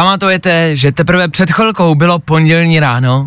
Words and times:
Pamatujete, 0.00 0.76
že 0.76 0.92
teprve 0.92 1.28
před 1.28 1.50
chvilkou 1.50 1.94
bylo 1.94 2.18
pondělní 2.18 2.80
ráno? 2.80 3.26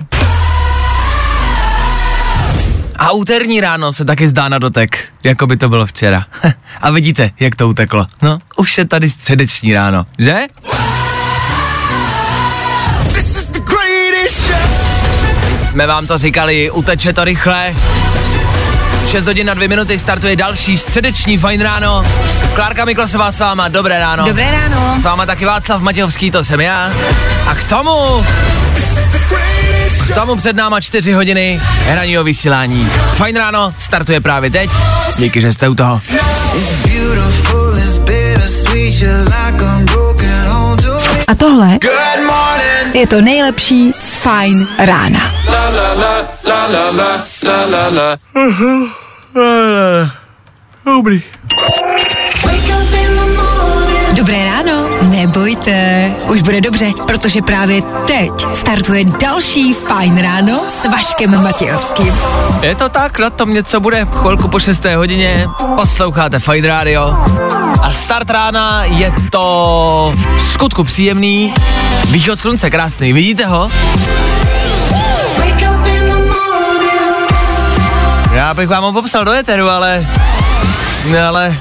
A 2.96 3.12
úterní 3.12 3.62
ráno 3.62 3.94
se 3.94 4.06
taky 4.06 4.28
zdá 4.28 4.50
na 4.50 4.60
dotek, 4.60 5.14
jako 5.24 5.48
by 5.48 5.58
to 5.58 5.70
bylo 5.70 5.86
včera. 5.86 6.26
A 6.82 6.92
vidíte, 6.92 7.32
jak 7.40 7.56
to 7.56 7.68
uteklo. 7.68 8.08
No, 8.22 8.40
už 8.58 8.78
je 8.78 8.86
tady 8.86 9.10
středeční 9.10 9.74
ráno, 9.74 10.06
že? 10.20 10.40
Jsme 15.58 15.88
vám 15.88 16.08
to 16.08 16.18
říkali, 16.18 16.72
uteče 16.72 17.14
to 17.14 17.24
rychle. 17.24 17.76
6 19.14 19.26
hodin 19.26 19.48
na 19.48 19.54
2 19.54 19.68
minuty 19.68 20.00
startuje 20.00 20.36
další 20.36 20.78
středeční 20.78 21.38
fajn 21.38 21.62
ráno. 21.62 22.04
Klárka 22.54 22.86
Miklasová 22.86 23.32
s 23.32 23.40
váma, 23.40 23.68
dobré 23.68 24.00
ráno. 24.00 24.26
Dobré 24.26 24.52
ráno. 24.52 24.96
S 25.00 25.04
váma 25.04 25.26
taky 25.26 25.46
Václav 25.46 25.82
Matějovský, 25.82 26.32
to 26.32 26.44
jsem 26.44 26.62
já. 26.62 26.92
A 27.48 27.56
k 27.56 27.64
tomu, 27.64 28.26
k 30.12 30.16
tomu 30.16 30.36
před 30.36 30.56
náma 30.56 30.82
4 30.82 31.12
hodiny 31.12 31.62
hraního 31.86 32.24
vysílání. 32.24 32.90
Fajn 33.16 33.36
ráno, 33.36 33.74
startuje 33.80 34.22
právě 34.22 34.50
teď. 34.50 34.70
Díky, 35.18 35.42
že 35.42 35.54
jste 35.54 35.70
u 35.70 35.76
toho. 35.76 36.02
A 41.28 41.36
tohle 41.36 41.80
je 42.94 43.08
to 43.08 43.22
nejlepší 43.22 43.94
z 44.00 44.16
Fajn 44.16 44.68
rána. 44.80 45.32
Dobrý. 48.34 48.34
Wake 48.34 48.42
up 48.44 48.84
in 48.84 48.94
the 48.94 49.03
morning. 50.86 51.24
Dobré 54.14 54.46
ráno, 54.46 54.88
nebojte, 55.10 56.12
už 56.28 56.42
bude 56.42 56.62
dobře, 56.62 56.92
protože 57.08 57.42
právě 57.42 57.82
teď 57.82 58.32
startuje 58.54 59.06
další 59.06 59.74
Fajn 59.74 60.18
ráno 60.18 60.62
s 60.68 60.86
Vaškem 60.86 61.44
Matějovským. 61.44 62.14
Je 62.62 62.76
to 62.76 62.90
tak, 62.90 63.20
na 63.20 63.30
tom 63.30 63.54
něco 63.54 63.80
bude. 63.80 64.08
Chvilku 64.16 64.48
po 64.48 64.60
6. 64.60 64.86
hodině 64.86 65.48
posloucháte 65.76 66.40
Fajn 66.40 66.66
Radio. 66.66 67.18
A 67.82 67.92
start 67.92 68.30
rána 68.30 68.84
je 68.84 69.14
to 69.32 70.14
v 70.36 70.42
skutku 70.42 70.84
příjemný. 70.84 71.54
Východ 72.10 72.40
slunce 72.40 72.70
krásný, 72.70 73.14
vidíte 73.14 73.46
ho? 73.46 73.72
Já 78.54 78.58
bych 78.58 78.70
vám 78.70 78.84
ho 78.84 78.94
popsal 78.94 79.26
do 79.26 79.32
éteru, 79.32 79.70
ale... 79.70 80.08
No 81.12 81.18
ale... 81.28 81.60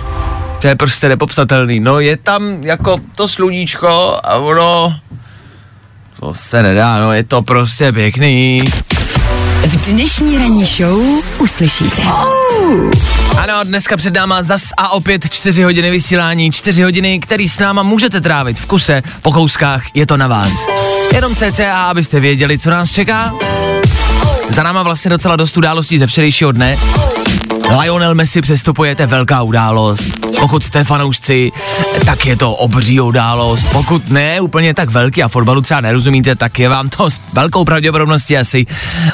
To 0.61 0.67
je 0.67 0.77
prostě 0.77 1.09
nepopsatelný. 1.09 1.81
No 1.81 2.01
je 2.01 2.17
tam 2.17 2.65
jako 2.65 2.97
to 3.15 3.29
sluníčko 3.29 4.21
a 4.25 4.35
ono... 4.35 4.97
To 6.21 6.35
se 6.35 6.63
nedá, 6.63 6.99
no 6.99 7.13
je 7.13 7.25
to 7.25 7.43
prostě 7.43 7.93
pěkný. 7.93 8.61
V 9.67 9.93
dnešní 9.93 10.39
ranní 10.39 10.65
show 10.65 11.01
uslyšíte. 11.41 12.03
Ano, 13.39 13.65
dneska 13.65 13.97
před 13.97 14.15
náma 14.15 14.43
zas 14.43 14.63
a 14.77 14.89
opět 14.89 15.31
čtyři 15.31 15.63
hodiny 15.63 15.91
vysílání, 15.91 16.51
čtyři 16.51 16.83
hodiny, 16.83 17.21
který 17.21 17.49
s 17.49 17.59
náma 17.59 17.83
můžete 17.83 18.21
trávit 18.21 18.59
v 18.59 18.67
kuse, 18.67 19.03
po 19.23 19.33
kouskách, 19.33 19.83
je 19.95 20.07
to 20.07 20.17
na 20.17 20.29
vás. 20.29 20.53
Jenom 21.15 21.37
CCA, 21.37 21.85
abyste 21.85 22.21
věděli, 22.21 22.59
co 22.59 22.71
nás 22.71 22.91
čeká. 22.91 23.35
Za 24.53 24.63
náma 24.63 24.83
vlastně 24.83 25.11
docela 25.11 25.37
dost 25.37 25.57
událostí 25.57 25.99
ze 25.99 26.07
včerejšího 26.07 26.53
dne. 26.53 26.77
Lionel 27.71 28.15
Messi 28.15 28.41
přestupuje, 28.41 28.95
to 28.95 29.03
je 29.03 29.07
velká 29.07 29.43
událost. 29.43 30.11
Pokud 30.41 30.63
jste 30.65 30.85
fanoušci, 30.85 31.53
tak 32.07 32.27
je 32.27 32.37
to 32.37 32.53
obří 32.53 33.01
událost. 33.01 33.67
Pokud 33.73 34.11
ne, 34.11 34.41
úplně 34.41 34.75
tak 34.75 34.91
velký 34.91 35.23
a 35.23 35.29
fotbalu 35.29 35.61
třeba 35.61 35.81
nerozumíte, 35.81 36.35
tak 36.35 36.59
je 36.59 36.69
vám 36.69 36.89
to 36.89 37.11
s 37.11 37.21
velkou 37.33 37.65
pravděpodobností 37.65 38.39
asi 38.39 38.67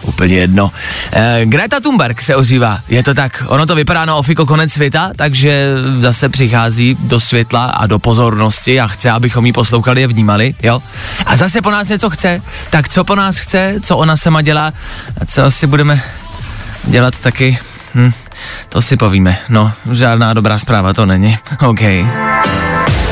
úplně 0.03 0.35
jedno. 0.35 0.71
E, 1.13 1.41
Greta 1.45 1.81
Thunberg 1.81 2.23
se 2.23 2.37
ozývá, 2.37 2.81
je 2.89 3.03
to 3.03 3.15
tak. 3.15 3.45
Ono 3.47 3.67
to 3.67 3.75
vypadá 3.75 4.05
na 4.05 4.15
ofiko 4.15 4.47
konec 4.47 4.73
světa, 4.73 5.11
takže 5.17 5.75
zase 6.01 6.29
přichází 6.29 6.97
do 7.01 7.21
světla 7.21 7.67
a 7.67 7.87
do 7.87 7.99
pozornosti 7.99 8.81
a 8.81 8.87
chce, 8.87 9.11
abychom 9.11 9.47
ji 9.47 9.53
poslouchali 9.53 10.05
a 10.05 10.09
vnímali, 10.09 10.55
jo. 10.63 10.83
A 11.27 11.37
zase 11.37 11.63
po 11.63 11.71
nás 11.71 11.89
něco 11.89 12.11
chce, 12.11 12.43
tak 12.71 12.89
co 12.89 13.05
po 13.05 13.15
nás 13.15 13.37
chce, 13.37 13.75
co 13.83 13.97
ona 13.97 14.17
sama 14.17 14.43
dělá 14.43 14.73
a 15.21 15.27
co 15.27 15.45
asi 15.45 15.67
budeme 15.67 16.03
dělat 16.85 17.19
taky. 17.19 17.59
Hm, 17.95 18.13
to 18.69 18.83
si 18.83 18.97
povíme. 18.97 19.39
No, 19.49 19.73
žádná 19.93 20.35
dobrá 20.35 20.59
zpráva 20.59 20.93
to 20.93 21.07
není. 21.07 21.39
OK. 21.67 21.81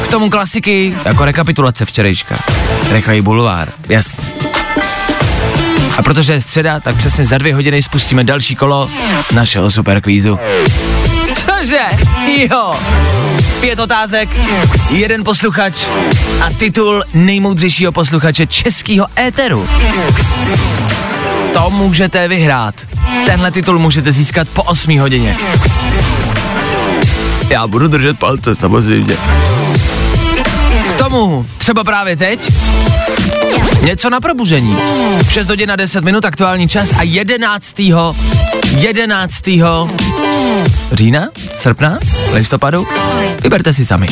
K 0.04 0.08
tomu 0.10 0.30
klasiky, 0.30 0.94
jako 1.04 1.24
rekapitulace 1.24 1.84
včerejška. 1.84 2.38
Rychlej 2.92 3.22
bulvár, 3.22 3.72
jasně. 3.88 4.24
A 5.98 6.02
protože 6.02 6.32
je 6.32 6.40
středa, 6.40 6.80
tak 6.80 6.96
přesně 6.96 7.26
za 7.26 7.38
dvě 7.38 7.54
hodiny 7.54 7.82
spustíme 7.82 8.24
další 8.24 8.56
kolo 8.56 8.90
našeho 9.32 9.70
superkvízu. 9.70 10.38
Cože? 11.34 11.82
Jo. 12.50 12.72
Pět 13.60 13.78
otázek, 13.78 14.28
jeden 14.90 15.24
posluchač 15.24 15.84
a 16.40 16.50
titul 16.58 17.04
nejmoudřejšího 17.14 17.92
posluchače 17.92 18.46
českého 18.46 19.06
éteru. 19.18 19.68
To 21.52 21.70
můžete 21.70 22.28
vyhrát. 22.28 22.74
Tenhle 23.26 23.50
titul 23.50 23.78
můžete 23.78 24.12
získat 24.12 24.48
po 24.48 24.62
8 24.62 24.98
hodině. 24.98 25.36
Já 27.50 27.66
budu 27.66 27.88
držet 27.88 28.18
palce, 28.18 28.54
samozřejmě. 28.54 29.16
K 30.94 30.98
tomu 30.98 31.46
třeba 31.58 31.84
právě 31.84 32.16
teď 32.16 32.52
něco 33.82 34.10
na 34.10 34.20
probuzení. 34.20 34.76
6 35.28 35.48
hodin 35.48 35.70
a 35.70 35.76
10 35.76 36.04
minut 36.04 36.24
aktuální 36.24 36.68
čas 36.68 36.88
a 36.98 37.02
11. 37.02 37.80
11. 38.76 39.34
října, 40.92 41.28
srpna, 41.58 41.98
listopadu, 42.32 42.86
vyberte 43.42 43.74
si 43.74 43.84
sami. 43.84 44.06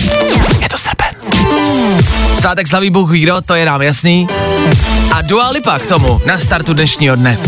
Je 0.61 0.69
to 0.69 0.79
srpen. 0.79 1.15
Svátek 2.41 2.69
slaví 2.69 2.91
Bůh 2.91 3.11
ví 3.11 3.29
to 3.47 3.55
je 3.55 3.67
nám 3.67 3.83
jasný. 3.83 4.29
A 5.13 5.23
Dua 5.23 5.51
Lipa 5.51 5.79
k 5.79 5.87
tomu 5.87 6.21
na 6.27 6.39
startu 6.39 6.75
dnešního 6.75 7.17
dne. 7.17 7.39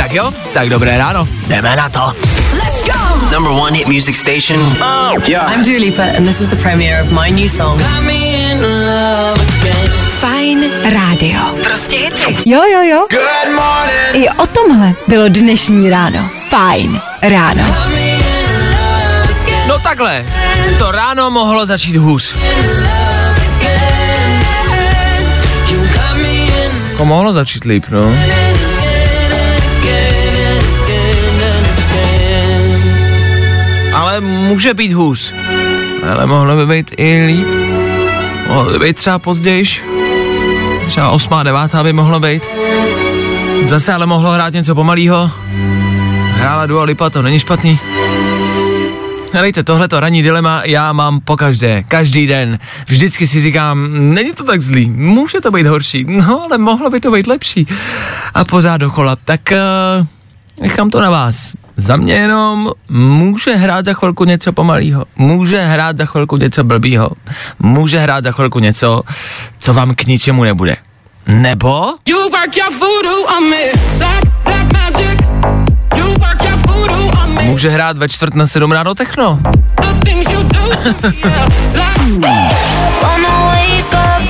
Tak 0.00 0.12
jo, 0.12 0.32
tak 0.54 0.68
dobré 0.68 0.98
ráno, 0.98 1.28
jdeme 1.46 1.76
na 1.76 1.88
to. 1.88 2.12
Number 3.32 3.52
one 3.52 3.76
hit 3.78 3.88
music 3.88 4.16
station. 4.16 4.76
Yeah. 5.26 5.52
I'm 5.52 5.62
Dua 5.62 5.78
Lipa, 5.78 6.02
and 6.02 6.26
this 6.26 6.40
is 6.40 6.48
the 6.48 6.56
premiere 6.56 7.00
of 7.00 7.10
my 7.10 7.30
new 7.30 7.48
song. 7.48 7.82
Fajn 10.20 10.70
rádio. 10.94 11.40
Prostě 11.64 11.96
hity. 11.96 12.36
Jo, 12.46 12.62
jo, 12.72 12.82
jo. 12.82 13.06
Good 13.10 13.54
morning. 13.54 14.24
I 14.24 14.28
o 14.28 14.46
tomhle 14.46 14.92
bylo 15.08 15.28
dnešní 15.28 15.90
ráno. 15.90 16.30
Fajn 16.48 17.00
ráno. 17.22 17.76
No 19.66 19.78
takhle, 19.78 20.24
to 20.78 20.90
ráno 20.90 21.30
mohlo 21.30 21.66
začít 21.66 21.96
hůř. 21.96 22.34
To 26.96 27.04
mohlo 27.04 27.32
začít 27.32 27.64
líp, 27.64 27.84
no. 27.90 28.12
Ale 34.00 34.20
může 34.20 34.74
být 34.74 34.92
hůř. 34.92 35.34
Ale 36.12 36.26
mohlo 36.26 36.56
by 36.56 36.66
být 36.66 36.94
i 36.96 37.24
líp. 37.26 37.46
Mohlo 38.48 38.72
by 38.72 38.78
být 38.78 38.96
třeba 38.96 39.18
pozdějiš. 39.18 39.82
Třeba 40.86 41.10
osmá, 41.10 41.42
devátá 41.42 41.84
by 41.84 41.92
mohlo 41.92 42.20
být. 42.20 42.48
Zase 43.66 43.92
ale 43.92 44.06
mohlo 44.06 44.30
hrát 44.30 44.52
něco 44.52 44.74
pomalýho. 44.74 45.30
Hrála 46.32 46.66
Dua 46.66 46.84
Lipa, 46.84 47.10
to 47.10 47.22
není 47.22 47.40
špatný. 47.40 47.78
Helejte, 49.32 49.62
tohleto 49.62 50.00
ranní 50.00 50.22
dilema 50.22 50.62
já 50.64 50.92
mám 50.92 51.20
po 51.20 51.36
každé, 51.36 51.82
každý 51.88 52.26
den. 52.26 52.58
Vždycky 52.86 53.26
si 53.26 53.40
říkám, 53.40 53.88
není 53.90 54.32
to 54.32 54.44
tak 54.44 54.60
zlý, 54.60 54.90
může 54.90 55.40
to 55.40 55.50
být 55.50 55.66
horší, 55.66 56.04
no 56.08 56.42
ale 56.44 56.58
mohlo 56.58 56.90
by 56.90 57.00
to 57.00 57.10
být 57.10 57.26
lepší. 57.26 57.66
A 58.34 58.44
pořád 58.44 58.76
dokola, 58.76 59.16
tak 59.24 59.40
uh, 60.00 60.06
nechám 60.60 60.90
to 60.90 61.00
na 61.00 61.10
vás. 61.10 61.54
Za 61.76 61.96
mě 61.96 62.14
jenom 62.14 62.70
může 62.88 63.54
hrát 63.54 63.84
za 63.84 63.92
chvilku 63.92 64.24
něco 64.24 64.52
pomalýho, 64.52 65.04
může 65.16 65.62
hrát 65.62 65.98
za 65.98 66.04
chvilku 66.04 66.36
něco 66.36 66.64
blbýho, 66.64 67.10
může 67.58 67.98
hrát 67.98 68.24
za 68.24 68.32
chvilku 68.32 68.58
něco, 68.58 69.02
co 69.58 69.74
vám 69.74 69.94
k 69.94 70.04
ničemu 70.04 70.44
nebude. 70.44 70.76
Nebo... 71.28 71.94
Může 77.42 77.70
hrát 77.70 77.98
ve 77.98 78.08
čtvrt 78.08 78.34
na 78.34 78.46
sedm 78.46 78.72
ráno 78.72 78.94
techno. 78.94 79.40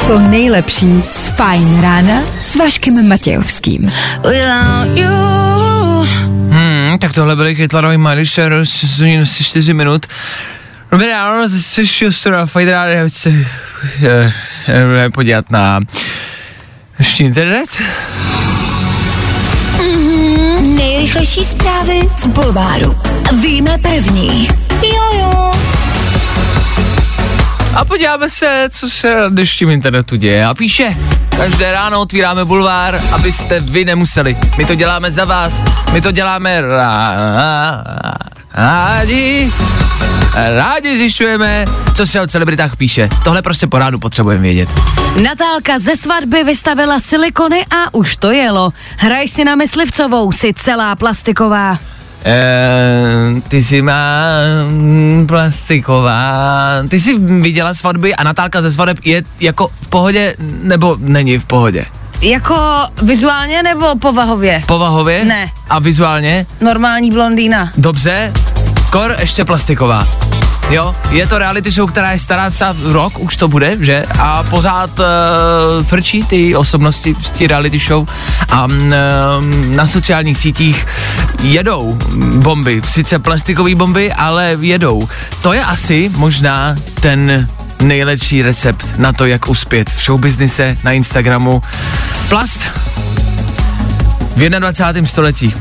To 0.07 0.19
nejlepší 0.19 1.03
z 1.11 1.29
Fajn 1.29 1.81
rána 1.81 2.23
s 2.41 2.57
Vaškem 2.57 3.09
Matějovským. 3.09 3.93
without 4.23 4.99
you. 4.99 5.60
Tak 7.01 7.13
tohle 7.15 7.37
byly 7.37 7.57
Kytlarový 7.57 7.97
Miley 7.97 8.27
Cyrus 8.27 8.85
z 9.25 9.47
4 9.47 9.75
minut. 9.75 10.07
Dobré 10.91 11.09
ráno, 11.09 11.49
jsi 11.49 11.87
Šustra, 11.87 12.47
fajn 12.47 12.69
ráno, 12.69 12.91
já 12.93 13.09
chci 13.09 13.47
eh, 14.03 14.33
se 14.65 15.11
podívat 15.15 15.51
na 15.51 15.81
dnešní 16.97 17.27
internet. 17.27 17.71
Nejrychlejší 20.61 21.45
zprávy 21.45 22.01
z 22.17 22.27
Bulváru. 22.27 22.99
Víme 23.43 23.79
první. 23.79 24.49
Jojo. 24.83 25.51
A 27.75 27.85
podíváme 27.85 28.31
se, 28.31 28.69
co 28.71 28.91
se 28.91 29.15
na 29.15 29.29
dnešním 29.29 29.71
internetu 29.71 30.17
děje. 30.17 30.47
A 30.47 30.55
píše, 30.55 30.97
každé 31.41 31.73
ráno 31.73 32.01
otvíráme 32.01 32.45
bulvár, 32.45 33.01
abyste 33.13 33.61
vy 33.61 33.85
nemuseli. 33.85 34.37
My 34.59 34.65
to 34.65 34.75
děláme 34.75 35.13
za 35.13 35.25
vás, 35.25 35.63
my 35.93 36.01
to 36.01 36.13
děláme 36.13 36.63
rá- 36.63 37.83
rádi. 38.55 39.53
Rádi 40.35 40.99
zjišťujeme, 40.99 41.65
co 41.95 42.07
se 42.07 42.21
o 42.21 42.27
celebritách 42.27 42.77
píše. 42.77 43.09
Tohle 43.25 43.43
prostě 43.43 43.67
po 43.67 43.79
ránu 43.79 43.99
potřebujeme 43.99 44.43
vědět. 44.43 44.69
Natálka 45.23 45.79
ze 45.79 45.97
svatby 45.97 46.45
vystavila 46.45 47.01
silikony 47.01 47.67
a 47.67 47.95
už 47.95 48.17
to 48.17 48.31
jelo. 48.31 48.73
Hraješ 48.97 49.31
si 49.31 49.45
na 49.45 49.55
myslivcovou, 49.57 50.33
si 50.33 50.53
celá 50.55 50.97
plastiková. 50.97 51.79
Eh, 52.25 53.41
ty 53.49 53.63
jsi 53.65 53.83
má 53.83 54.23
mm, 54.69 55.27
plastiková. 55.29 56.73
Ty 56.89 57.01
jsi 57.01 57.19
viděla 57.19 57.75
svatby 57.75 58.15
a 58.15 58.25
Natálka 58.25 58.63
ze 58.63 58.71
svadeb 58.71 58.99
je 59.05 59.23
jako 59.41 59.69
v 59.81 59.89
pohodě 59.89 60.35
nebo 60.63 60.97
není 61.01 61.39
v 61.39 61.45
pohodě? 61.45 61.85
Jako 62.21 62.57
vizuálně 63.03 63.63
nebo 63.63 63.97
povahově? 63.99 64.63
Povahově? 64.67 65.25
Ne. 65.25 65.51
A 65.71 65.79
vizuálně? 65.79 66.47
Normální 66.61 67.11
blondýna. 67.11 67.73
Dobře, 67.77 68.33
kor 68.91 69.17
ještě 69.21 69.45
plastiková. 69.45 70.07
Jo, 70.71 70.95
je 71.11 71.27
to 71.27 71.39
reality 71.39 71.71
show, 71.71 71.91
která 71.91 72.13
je 72.13 72.19
stará 72.19 72.51
třeba 72.51 72.75
rok, 72.83 73.19
už 73.19 73.37
to 73.37 73.49
bude, 73.49 73.77
že? 73.81 74.05
A 74.19 74.43
pořád 74.43 74.91
uh, 74.99 75.07
frčí 75.87 76.23
ty 76.25 76.57
osobnosti 76.57 77.17
z 77.23 77.33
té 77.33 77.47
reality 77.47 77.79
show 77.79 78.09
a 78.49 78.65
uh, 78.65 78.71
na 79.75 79.87
sociálních 79.87 80.39
sítích 80.39 80.87
jedou 81.43 81.99
bomby, 82.37 82.83
sice 82.85 83.19
plastikové 83.19 83.75
bomby, 83.75 84.13
ale 84.13 84.57
jedou. 84.61 85.09
To 85.43 85.53
je 85.53 85.65
asi 85.65 86.11
možná 86.17 86.77
ten 87.01 87.49
nejlepší 87.83 88.43
recept 88.43 88.99
na 88.99 89.13
to, 89.13 89.27
jak 89.27 89.49
uspět 89.49 89.91
v 89.91 90.03
showbiznise 90.03 90.77
na 90.85 90.93
Instagramu. 90.93 91.63
Plast 92.29 92.61
v 94.37 94.49
21. 94.49 95.09
století. 95.09 95.55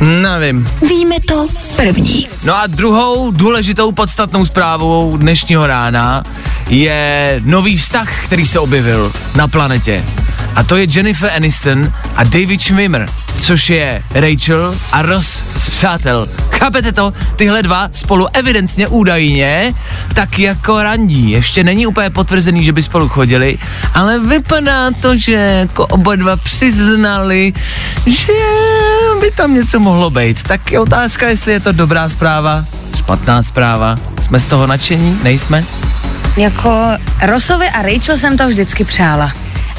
Nevím. 0.00 0.68
Víme 0.88 1.16
to 1.28 1.46
první. 1.76 2.28
No 2.42 2.56
a 2.56 2.66
druhou 2.66 3.30
důležitou 3.30 3.92
podstatnou 3.92 4.46
zprávou 4.46 5.16
dnešního 5.16 5.66
rána 5.66 6.22
je 6.68 7.40
nový 7.44 7.76
vztah, 7.76 8.24
který 8.24 8.46
se 8.46 8.58
objevil 8.58 9.12
na 9.34 9.48
planetě. 9.48 10.04
A 10.54 10.62
to 10.62 10.76
je 10.76 10.86
Jennifer 10.90 11.30
Aniston 11.36 11.92
a 12.16 12.24
David 12.24 12.62
Schwimmer, 12.62 13.08
což 13.40 13.70
je 13.70 14.02
Rachel 14.14 14.76
a 14.92 15.02
Ross 15.02 15.44
z 15.56 15.70
Přátel. 15.70 16.28
Chápete 16.50 16.92
to? 16.92 17.12
Tyhle 17.36 17.62
dva 17.62 17.88
spolu 17.92 18.26
evidentně 18.32 18.88
údajně 18.88 19.74
tak 20.14 20.38
jako 20.38 20.82
randí. 20.82 21.30
Ještě 21.30 21.64
není 21.64 21.86
úplně 21.86 22.10
potvrzený, 22.10 22.64
že 22.64 22.72
by 22.72 22.82
spolu 22.82 23.08
chodili, 23.08 23.58
ale 23.94 24.18
vypadá 24.18 24.90
to, 24.90 25.16
že 25.16 25.32
jako 25.32 25.86
oba 25.86 26.16
dva 26.16 26.36
přiznali, 26.36 27.52
že 28.06 28.32
by 29.20 29.30
tam 29.30 29.54
něco 29.54 29.80
mohlo 29.84 30.10
být. 30.10 30.42
Tak 30.42 30.72
je 30.72 30.80
otázka, 30.80 31.28
jestli 31.28 31.52
je 31.52 31.60
to 31.60 31.72
dobrá 31.72 32.08
zpráva, 32.08 32.64
špatná 32.96 33.42
zpráva. 33.42 33.96
Jsme 34.22 34.40
z 34.40 34.46
toho 34.46 34.66
nadšení? 34.66 35.20
Nejsme? 35.22 35.64
Jako 36.36 36.88
Rosovi 37.22 37.68
a 37.68 37.82
Rachel 37.82 38.18
jsem 38.18 38.36
to 38.36 38.48
vždycky 38.48 38.84
přála. 38.84 39.32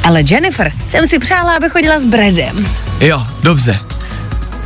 Ale 0.04 0.24
Jennifer 0.30 0.72
jsem 0.88 1.08
si 1.08 1.20
přála, 1.20 1.56
aby 1.56 1.70
chodila 1.70 2.00
s 2.00 2.06
Bradem. 2.06 2.68
Jo, 3.00 3.28
dobře. 3.44 3.80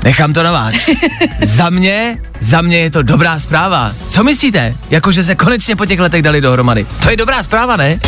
Nechám 0.04 0.34
to 0.34 0.44
na 0.44 0.52
vás. 0.52 0.76
za 1.42 1.70
mě, 1.70 2.18
za 2.40 2.62
mě 2.62 2.78
je 2.78 2.92
to 2.92 3.02
dobrá 3.04 3.40
zpráva. 3.40 3.92
Co 4.10 4.24
myslíte? 4.24 4.76
Jakože 4.90 5.24
se 5.24 5.36
konečně 5.36 5.76
po 5.76 5.86
těch 5.86 6.00
letech 6.00 6.22
dali 6.22 6.42
dohromady. 6.42 6.86
To 7.04 7.10
je 7.10 7.18
dobrá 7.18 7.44
zpráva, 7.44 7.76
ne? 7.78 8.00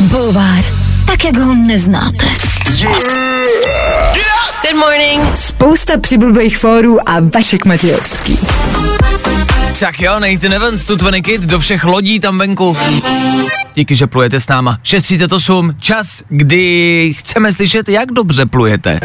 Bulvár. 0.00 0.77
Tak, 1.08 1.24
jak 1.24 1.36
ho 1.36 1.54
neznáte. 1.54 2.26
Good 4.62 4.76
morning. 4.76 5.36
Spousta 5.36 5.98
přibulbých 6.00 6.58
fórů 6.58 7.08
a 7.08 7.12
Vašek 7.34 7.64
Matějovský. 7.64 8.38
Tak 9.80 10.00
jo, 10.00 10.20
Nathan 10.20 10.52
Evans, 10.52 10.84
tu 10.84 10.98
Kid, 11.22 11.40
do 11.40 11.60
všech 11.60 11.84
lodí 11.84 12.20
tam 12.20 12.38
venku. 12.38 12.76
Díky, 13.74 13.96
že 13.96 14.06
plujete 14.06 14.40
s 14.40 14.48
náma. 14.48 14.78
6.38, 14.84 15.74
čas, 15.80 16.22
kdy 16.28 17.14
chceme 17.18 17.52
slyšet, 17.52 17.88
jak 17.88 18.12
dobře 18.12 18.46
plujete. 18.46 19.00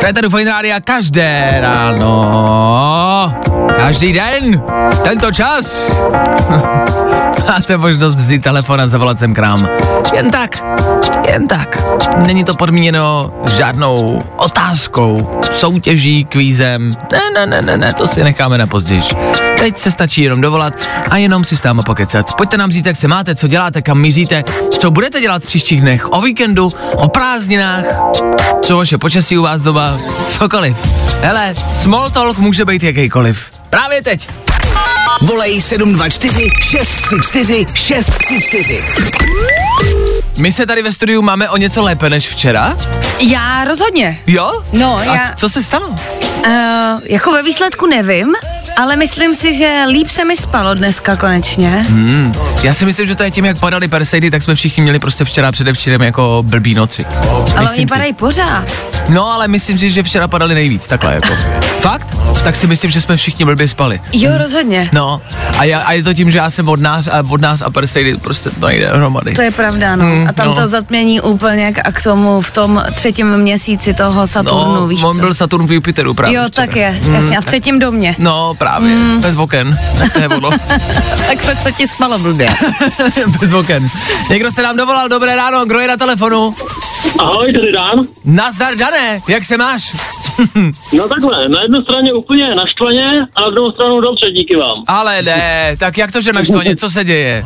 Féteru 0.00 0.30
Fine 0.30 0.50
Rádia 0.50 0.80
každé 0.80 1.58
ráno, 1.60 3.34
každý 3.76 4.12
den, 4.12 4.62
tento 5.04 5.32
čas. 5.32 5.92
Máte 7.48 7.76
možnost 7.76 8.16
vzít 8.16 8.42
telefon 8.42 8.80
a 8.80 8.88
zavolat 8.88 9.18
sem 9.18 9.34
k 9.34 9.38
nám. 9.38 9.68
Jen 10.14 10.30
tak, 10.30 10.64
jen 11.28 11.48
tak. 11.48 11.82
Není 12.16 12.44
to 12.44 12.54
podmíněno 12.54 13.32
žádnou 13.56 14.22
otázkou, 14.36 15.40
soutěží, 15.52 16.24
kvízem. 16.24 16.88
Ne, 17.12 17.20
ne, 17.34 17.46
ne, 17.46 17.62
ne, 17.62 17.76
ne, 17.76 17.94
to 17.94 18.06
si 18.06 18.24
necháme 18.24 18.58
na 18.58 18.66
později. 18.66 19.02
Teď 19.58 19.78
se 19.78 19.90
stačí 19.90 20.22
jenom 20.22 20.40
dovolat 20.40 20.74
a 21.10 21.16
jenom 21.16 21.44
si 21.44 21.56
s 21.56 21.62
náma 21.62 21.82
pokecat. 21.82 22.34
Pojďte 22.36 22.56
nám 22.56 22.72
říct, 22.72 22.86
jak 22.86 22.96
se 22.96 23.08
máte, 23.08 23.34
co 23.34 23.48
děláte, 23.48 23.82
kam 23.82 24.00
míříte, 24.00 24.44
co 24.78 24.90
budete 24.90 25.20
dělat 25.20 25.42
v 25.42 25.46
příštích 25.46 25.80
dnech, 25.80 26.12
o 26.12 26.20
víkendu, 26.20 26.72
o 26.94 27.08
prázdninách, 27.08 27.84
co 28.62 28.76
vaše 28.76 28.98
počasí 28.98 29.38
u 29.38 29.42
vás 29.42 29.62
doma, 29.62 29.98
cokoliv. 30.28 30.76
Hele, 31.22 31.54
small 31.72 32.10
talk 32.10 32.38
může 32.38 32.64
být 32.64 32.82
jakýkoliv. 32.82 33.50
Právě 33.70 34.02
teď. 34.02 34.28
Volej 35.22 35.60
724 35.62 36.50
634 36.62 37.66
634. 37.74 38.84
My 40.38 40.52
se 40.52 40.66
tady 40.66 40.82
ve 40.82 40.92
studiu 40.92 41.22
máme 41.22 41.50
o 41.50 41.56
něco 41.56 41.82
lépe 41.82 42.10
než 42.10 42.28
včera. 42.28 42.76
Já 43.20 43.64
rozhodně. 43.64 44.20
Jo? 44.26 44.62
No, 44.72 44.96
A 44.96 45.04
já- 45.04 45.34
co 45.36 45.48
se 45.48 45.62
stalo? 45.62 45.88
Uh, 45.88 45.96
jako 47.04 47.32
ve 47.32 47.42
výsledku 47.42 47.86
nevím, 47.86 48.34
ale 48.80 48.96
myslím 48.96 49.34
si, 49.34 49.54
že 49.54 49.84
líp 49.88 50.08
se 50.08 50.24
mi 50.24 50.36
spalo 50.36 50.74
dneska 50.74 51.16
konečně. 51.16 51.84
Hmm. 51.88 52.34
Já 52.62 52.74
si 52.74 52.84
myslím, 52.84 53.06
že 53.06 53.14
to 53.14 53.22
je 53.22 53.30
tím, 53.30 53.44
jak 53.44 53.58
padaly 53.58 53.88
Perseidy, 53.88 54.30
tak 54.30 54.42
jsme 54.42 54.54
všichni 54.54 54.82
měli 54.82 54.98
prostě 54.98 55.24
včera 55.24 55.52
předevčírem 55.52 56.02
jako 56.02 56.44
blbý 56.46 56.74
noci. 56.74 57.04
Ale 57.30 57.62
Myslím 57.62 57.82
oni 57.82 57.86
padají 57.86 58.12
pořád. 58.12 58.66
No, 59.08 59.32
ale 59.32 59.48
myslím 59.48 59.78
si, 59.78 59.90
že 59.90 60.02
včera 60.02 60.28
padaly 60.28 60.54
nejvíc, 60.54 60.86
takhle 60.86 61.14
jako. 61.14 61.36
Fakt? 61.80 62.16
Tak 62.44 62.56
si 62.56 62.66
myslím, 62.66 62.90
že 62.90 63.00
jsme 63.00 63.16
všichni 63.16 63.44
blbě 63.44 63.68
spali. 63.68 64.00
Jo, 64.12 64.30
rozhodně. 64.38 64.90
No, 64.92 65.20
a, 65.58 65.64
já, 65.64 65.80
a 65.80 65.92
je 65.92 66.02
to 66.02 66.14
tím, 66.14 66.30
že 66.30 66.38
já 66.38 66.50
jsem 66.50 66.68
od 66.68 66.80
nás 66.80 67.06
a 67.06 67.24
od 67.28 67.40
nás 67.40 67.62
a 67.62 67.70
Perseidy 67.70 68.16
prostě 68.16 68.50
to 68.50 68.66
nejde 68.66 68.86
dohromady. 68.90 69.32
To 69.32 69.42
je 69.42 69.50
pravda, 69.50 69.96
no. 69.96 70.04
Hmm, 70.04 70.26
a 70.28 70.32
tam 70.32 70.46
no. 70.46 70.54
to 70.54 70.68
zatmění 70.68 71.20
úplně 71.20 71.72
k, 71.72 71.88
a 71.88 71.92
k 71.92 72.02
tomu 72.02 72.40
v 72.40 72.50
tom 72.50 72.84
třetím 72.94 73.36
měsíci 73.36 73.94
toho 73.94 74.26
Saturnu, 74.26 74.74
no, 74.74 74.86
víš 74.86 75.02
on 75.04 75.14
co? 75.14 75.20
byl 75.20 75.34
Saturn 75.34 75.66
v 75.66 75.72
Jupiteru 75.72 76.14
právě 76.14 76.36
jo, 76.36 76.42
včera. 76.50 76.66
tak 76.66 76.76
je, 76.76 76.88
Hmm, 77.02 77.14
jasně. 77.14 77.38
A 77.38 77.40
v 77.40 77.44
třetím 77.44 77.78
domě. 77.78 78.16
No, 78.18 78.54
právě, 78.54 78.69
Mm. 78.78 79.20
bez 79.20 79.36
oken. 79.36 79.78
Tak 79.98 80.12
to 80.12 80.18
je 80.18 80.28
ono. 80.28 80.50
tak 81.26 81.38
to 81.40 81.62
se 81.62 81.72
ti 81.72 81.88
spalo 81.88 82.18
blbě. 82.18 82.48
bez 83.40 83.52
oken. 83.52 83.86
Někdo 84.30 84.50
se 84.50 84.62
nám 84.62 84.76
dovolal, 84.76 85.08
dobré 85.08 85.36
ráno, 85.36 85.64
kdo 85.64 85.78
je 85.80 85.88
na 85.88 85.96
telefonu? 85.96 86.54
Ahoj, 87.18 87.52
tady 87.52 87.72
Dan. 87.72 88.06
Nazdar, 88.24 88.74
Dané, 88.74 89.20
jak 89.28 89.44
se 89.44 89.56
máš? 89.56 89.96
No 90.92 91.08
takhle, 91.08 91.48
na 91.48 91.62
jednu 91.62 91.82
straně 91.82 92.12
úplně 92.12 92.54
naštvaně 92.54 93.06
a 93.36 93.42
na 93.42 93.50
druhou 93.50 93.70
stranu 93.70 94.00
dobře, 94.00 94.30
díky 94.30 94.56
vám. 94.56 94.84
Ale 94.86 95.22
ne, 95.22 95.76
tak 95.78 95.98
jak 95.98 96.12
to, 96.12 96.20
že 96.20 96.32
naštvaně, 96.32 96.76
co 96.76 96.90
se 96.90 97.04
děje? 97.04 97.44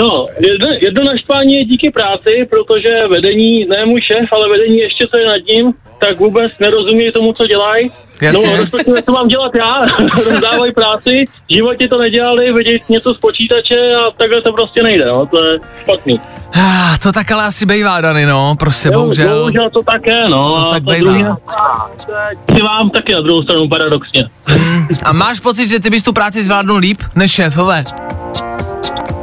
No, 0.00 0.26
jedno, 0.48 0.68
jedno 0.80 1.04
naštvání 1.04 1.54
je 1.54 1.64
díky 1.64 1.90
práci, 1.90 2.30
protože 2.50 3.08
vedení, 3.10 3.64
ne 3.64 3.84
můj 3.86 4.00
šéf, 4.02 4.32
ale 4.32 4.48
vedení 4.48 4.78
ještě 4.78 5.06
co 5.10 5.16
je 5.16 5.26
nad 5.26 5.42
ním, 5.52 5.72
tak 5.98 6.18
vůbec 6.18 6.52
nerozumí 6.58 7.12
tomu, 7.12 7.32
co 7.32 7.46
dělají. 7.46 7.90
No, 8.32 8.40
respektive, 8.56 9.02
co 9.02 9.12
mám 9.12 9.28
dělat 9.28 9.54
já, 9.54 9.74
rozdávají 10.30 10.72
práci, 10.72 11.24
v 11.50 11.54
životě 11.54 11.88
to 11.88 11.98
nedělali, 11.98 12.52
vidět 12.52 12.88
něco 12.88 13.14
z 13.14 13.18
počítače 13.18 13.94
a 13.94 14.10
takhle 14.10 14.42
to 14.42 14.52
prostě 14.52 14.82
nejde, 14.82 15.04
no, 15.06 15.26
to 15.26 15.46
je 15.48 15.58
špatný. 15.82 16.20
Ah, 16.54 16.98
to 17.02 17.12
tak 17.12 17.30
ale 17.30 17.44
asi 17.44 17.66
bývá, 17.66 18.00
Dany, 18.00 18.26
no, 18.26 18.54
prostě 18.58 18.90
bohužel. 18.90 19.38
Bohužel 19.38 19.70
to 19.70 19.82
tak 19.82 20.06
je, 20.06 20.28
no. 20.30 20.54
To 20.54 20.60
a 20.68 20.70
tak 20.70 20.82
bývá. 20.82 20.98
druhý- 20.98 21.24
Si 22.56 22.62
vám 22.62 22.90
taky 22.90 23.14
na 23.14 23.20
druhou 23.20 23.42
stranu 23.42 23.68
paradoxně. 23.68 24.28
A 25.04 25.12
máš 25.12 25.40
pocit, 25.40 25.68
že 25.68 25.80
ty 25.80 25.90
bys 25.90 26.02
tu 26.02 26.12
práci 26.12 26.44
zvládnul 26.44 26.76
líp 26.76 26.98
než 27.14 27.32
šéfové? 27.32 27.84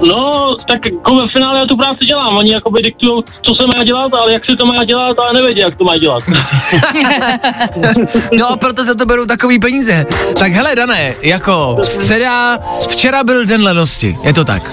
No, 0.08 0.56
tak 0.72 0.86
jako 0.86 1.16
ve 1.16 1.30
finále 1.34 1.60
já 1.60 1.66
tu 1.66 1.78
práci 1.78 2.06
dělám. 2.06 2.38
Oni 2.38 2.54
jakoby 2.54 2.82
diktují, 2.82 3.24
co 3.42 3.54
se 3.56 3.68
má 3.68 3.84
dělat, 3.84 4.14
ale 4.14 4.34
jak 4.34 4.44
se 4.50 4.56
to 4.58 4.66
má 4.66 4.86
dělat, 4.86 5.18
ale 5.24 5.34
nevědí, 5.34 5.60
jak 5.60 5.75
to 5.75 5.84
má 5.84 5.98
dělat. 5.98 6.24
No 8.38 8.58
proto 8.58 8.86
za 8.86 8.96
to 8.96 9.06
berou 9.06 9.25
takový 9.25 9.60
peníze. 9.60 10.06
Tak 10.40 10.52
hele, 10.52 10.75
Dané, 10.75 11.14
jako 11.22 11.78
středa, 11.82 12.58
včera 12.90 13.24
byl 13.24 13.46
den 13.46 13.64
lenosti, 13.64 14.18
je 14.24 14.34
to 14.34 14.46
tak. 14.46 14.72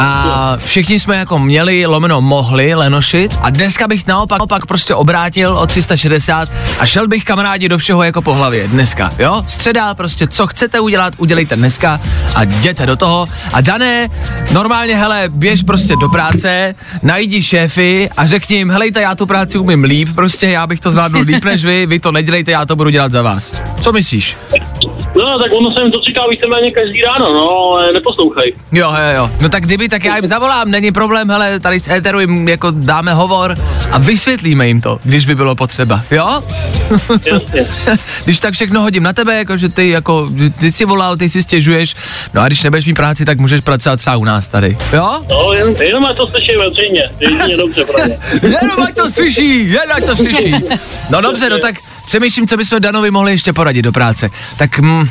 A 0.00 0.56
všichni 0.64 1.00
jsme 1.00 1.16
jako 1.16 1.38
měli, 1.38 1.86
lomeno 1.86 2.20
mohli 2.20 2.74
lenošit 2.74 3.38
a 3.42 3.50
dneska 3.50 3.88
bych 3.88 4.06
naopak, 4.06 4.38
naopak 4.38 4.66
prostě 4.66 4.94
obrátil 4.94 5.56
o 5.58 5.66
360 5.66 6.48
a 6.78 6.86
šel 6.86 7.08
bych 7.08 7.24
kamarádi 7.24 7.68
do 7.68 7.78
všeho 7.78 8.02
jako 8.02 8.22
po 8.22 8.34
hlavě 8.34 8.68
dneska, 8.68 9.10
jo? 9.18 9.42
Středa, 9.46 9.94
prostě 9.94 10.26
co 10.26 10.46
chcete 10.46 10.80
udělat, 10.80 11.14
udělejte 11.16 11.56
dneska 11.56 12.00
a 12.34 12.42
jděte 12.42 12.86
do 12.86 12.96
toho. 12.96 13.26
A 13.52 13.60
Dané, 13.60 14.08
normálně, 14.58 14.96
hele, 14.96 15.24
běž 15.28 15.62
prostě 15.62 15.96
do 15.96 16.08
práce, 16.08 16.74
najdi 17.02 17.42
šéfy 17.42 18.10
a 18.16 18.26
řekni 18.26 18.56
jim, 18.56 18.70
helejte, 18.70 19.00
já 19.00 19.14
tu 19.14 19.26
práci 19.26 19.58
umím 19.58 19.84
líp, 19.84 20.08
prostě 20.14 20.48
já 20.48 20.66
bych 20.66 20.80
to 20.80 20.90
zvládnul 20.90 21.22
líp 21.22 21.44
než 21.44 21.64
vy, 21.64 21.86
vy 21.86 22.00
to 22.00 22.12
nedělejte, 22.12 22.50
já 22.50 22.66
to 22.66 22.76
budu 22.76 22.90
dělat 22.90 23.12
za 23.12 23.22
vás. 23.22 23.62
Co 23.80 23.92
myslíš? 23.92 24.36
No, 25.16 25.38
tak 25.38 25.52
ono 25.58 25.74
se 25.74 25.82
jim 25.82 25.92
to 25.92 26.00
říká 26.00 26.22
víceméně 26.30 26.72
každý 26.72 27.02
ráno, 27.02 27.32
no, 27.32 27.70
ale 27.72 27.92
neposlouchej. 27.92 28.54
Jo, 28.72 28.90
jo, 28.90 29.16
jo. 29.16 29.30
No 29.42 29.48
tak 29.48 29.62
kdyby, 29.62 29.88
tak 29.88 30.04
já 30.04 30.16
jim 30.16 30.26
zavolám, 30.26 30.70
není 30.70 30.92
problém, 30.92 31.30
hele, 31.30 31.60
tady 31.60 31.80
z 31.80 31.88
Eteru 31.88 32.20
jim 32.20 32.48
jako 32.48 32.70
dáme 32.70 33.14
hovor 33.14 33.54
a 33.90 33.98
vysvětlíme 33.98 34.66
jim 34.66 34.80
to, 34.80 34.98
když 35.04 35.26
by 35.26 35.34
bylo 35.34 35.54
potřeba, 35.54 36.00
jo? 36.10 36.42
Jasně. 37.26 37.66
když 38.24 38.40
tak 38.40 38.54
všechno 38.54 38.80
hodím 38.80 39.02
na 39.02 39.12
tebe, 39.12 39.36
jako 39.36 39.56
že 39.56 39.68
ty 39.68 39.90
jako, 39.90 40.28
ty 40.60 40.72
si 40.72 40.84
volal, 40.84 41.16
ty 41.16 41.28
si 41.28 41.42
stěžuješ, 41.42 41.96
no 42.34 42.40
a 42.40 42.46
když 42.46 42.62
nebudeš 42.62 42.86
mít 42.86 42.94
práci, 42.94 43.24
tak 43.24 43.38
můžeš 43.38 43.60
pracovat 43.60 43.96
třeba 43.96 44.16
u 44.16 44.24
nás 44.24 44.48
tady, 44.48 44.78
jo? 44.92 45.22
No, 45.30 45.52
jen, 45.52 45.74
jenom 45.80 46.04
ať 46.04 46.16
to 46.16 46.26
slyší 46.26 46.52
veřejně. 46.56 47.10
Jedině 47.20 47.56
dobře 47.56 47.84
pro. 47.84 47.98
Jenom 48.42 48.82
ať 48.88 48.94
to 48.94 49.10
slyší, 49.10 49.70
jen 49.70 49.92
ať 49.92 50.06
to 50.06 50.16
slyší. 50.16 50.54
No 51.10 51.20
dobře, 51.20 51.50
no 51.50 51.58
tak 51.58 51.74
přemýšlím, 52.08 52.48
co 52.48 52.56
bychom 52.56 52.80
Danovi 52.80 53.10
mohli 53.10 53.32
ještě 53.32 53.52
poradit 53.52 53.82
do 53.82 53.92
práce. 53.92 54.30
Tak 54.56 54.78
mm, 54.78 55.10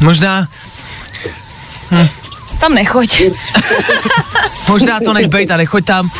možná, 0.00 0.48
Tam 2.60 2.74
nechoď. 2.74 3.22
možná 4.68 5.00
to 5.04 5.12
nech 5.12 5.26
bejt 5.26 5.50
a 5.50 5.56
nechoď 5.56 5.84
tam. 5.84 6.10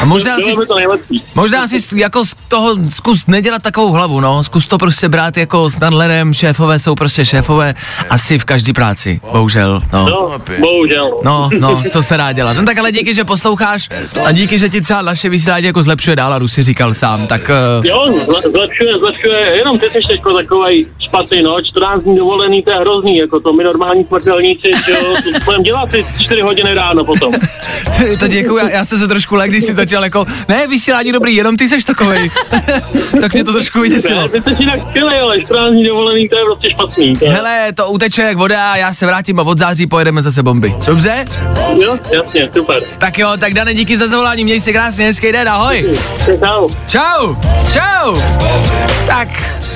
A 0.00 0.04
možná 0.04 0.36
si, 0.36 0.56
by 0.56 0.66
to 0.66 0.74
nejlepší. 0.74 1.22
možná 1.34 1.68
si 1.68 1.98
jako 1.98 2.24
z 2.24 2.34
toho 2.48 2.76
zkus 2.88 3.26
nedělat 3.26 3.62
takovou 3.62 3.92
hlavu, 3.92 4.20
no. 4.20 4.44
Zkus 4.44 4.66
to 4.66 4.78
prostě 4.78 5.08
brát 5.08 5.36
jako 5.36 5.70
s 5.70 5.78
nadhledem, 5.78 6.34
šéfové 6.34 6.78
jsou 6.78 6.94
prostě 6.94 7.26
šéfové, 7.26 7.74
asi 8.10 8.38
v 8.38 8.44
každé 8.44 8.72
práci, 8.72 9.20
bohužel, 9.32 9.82
no. 9.92 10.06
No, 10.08 10.38
bohužel. 10.60 11.16
No, 11.24 11.50
no, 11.58 11.82
co 11.90 12.02
se 12.02 12.16
dá 12.16 12.32
dělat. 12.32 12.56
No 12.56 12.62
tak 12.62 12.78
ale 12.78 12.92
díky, 12.92 13.14
že 13.14 13.24
posloucháš 13.24 13.88
a 14.24 14.32
díky, 14.32 14.58
že 14.58 14.68
ti 14.68 14.80
třeba 14.80 15.02
naše 15.02 15.28
vysílání 15.28 15.66
jako 15.66 15.82
zlepšuje 15.82 16.16
dál 16.16 16.32
a 16.34 16.40
si 16.48 16.62
říkal 16.62 16.94
sám, 16.94 17.26
tak 17.26 17.50
uh, 17.78 17.86
Jo, 17.86 18.04
zle- 18.04 18.50
zlepšuje, 18.52 18.98
zlepšuje, 18.98 19.56
jenom 19.56 19.78
ty 19.78 19.86
jsi 19.86 19.98
teďko 20.08 20.34
takovej 20.34 20.86
špatný, 21.10 21.42
no, 21.42 21.62
14 21.62 22.02
dní 22.02 22.16
dovolený, 22.16 22.62
to 22.62 22.70
je 22.70 22.76
hrozný, 22.76 23.16
jako 23.16 23.40
to 23.40 23.52
my 23.52 23.64
normální 23.64 24.04
smrtelníci, 24.04 24.70
že 24.86 24.92
jo, 24.92 25.14
budeme 25.44 25.64
dělat 25.64 25.90
ty 25.90 26.06
4 26.20 26.40
hodiny 26.40 26.74
ráno 26.74 27.04
potom. 27.04 27.32
to 28.20 28.28
děkuji, 28.28 28.56
já, 28.56 28.68
já 28.70 28.84
jsem 28.84 28.98
se 28.98 29.08
trošku 29.08 29.34
lek, 29.34 29.50
když 29.50 29.64
si 29.64 29.74
začal 29.74 30.04
jako, 30.04 30.24
ne, 30.48 30.66
vysílání 30.66 31.12
dobrý, 31.12 31.34
jenom 31.36 31.56
ty 31.56 31.68
seš 31.68 31.84
takovej. 31.84 32.30
tak 33.20 33.32
mě 33.32 33.44
to 33.44 33.52
trošku 33.52 33.80
vyděsilo. 33.80 34.22
Ne, 34.22 34.40
ty 34.40 34.50
jsi 34.50 34.56
jinak 34.58 34.80
skvělý, 34.88 35.14
ale 35.14 35.40
14 35.40 35.72
dní 35.72 35.84
dovolený, 35.84 36.28
to 36.28 36.36
je 36.36 36.44
prostě 36.44 36.70
špatný. 36.70 37.16
To 37.16 37.24
Hele, 37.26 37.72
to 37.72 37.88
uteče 37.88 38.22
jak 38.22 38.36
voda, 38.36 38.76
já 38.76 38.94
se 38.94 39.06
vrátím 39.06 39.40
a 39.40 39.42
od 39.42 39.58
září 39.58 39.86
pojedeme 39.86 40.22
zase 40.22 40.42
bomby. 40.42 40.74
Dobře? 40.86 41.24
jo, 41.82 41.98
jasně, 42.12 42.50
super. 42.52 42.82
Tak 42.98 43.18
jo, 43.18 43.32
tak 43.40 43.54
Dane, 43.54 43.74
díky 43.74 43.98
za 43.98 44.08
zavolání, 44.08 44.44
měj 44.44 44.60
se 44.60 44.72
krásně, 44.72 45.06
hezký 45.06 45.32
den, 45.32 45.48
ahoj. 45.48 45.98
Čau. 46.24 46.68
Čau, 46.88 47.34
čau. 47.72 48.16
Tak, 49.06 49.28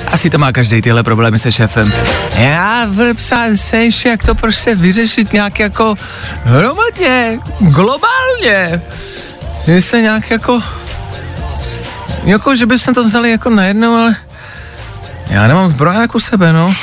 asi 0.07 0.29
to 0.29 0.37
má 0.37 0.51
každý 0.51 0.81
tyhle 0.81 1.03
problémy 1.03 1.24
se 1.37 1.51
šéfem. 1.51 1.93
Já 2.37 2.87
psal 3.17 3.47
seš, 3.55 4.05
jak 4.05 4.23
to 4.23 4.35
prostě 4.35 4.75
vyřešit 4.75 5.33
nějak 5.33 5.59
jako 5.59 5.95
hromadně, 6.43 7.39
globálně. 7.59 8.81
Že 9.65 9.81
se 9.81 10.01
nějak 10.01 10.31
jako, 10.31 10.61
jako, 12.23 12.55
že 12.55 12.65
bychom 12.65 12.93
to 12.93 13.03
vzali 13.03 13.31
jako 13.31 13.49
najednou, 13.49 13.95
ale 13.95 14.15
já 15.29 15.47
nemám 15.47 15.67
zbroják 15.67 16.15
u 16.15 16.19
sebe, 16.19 16.53
no. 16.53 16.75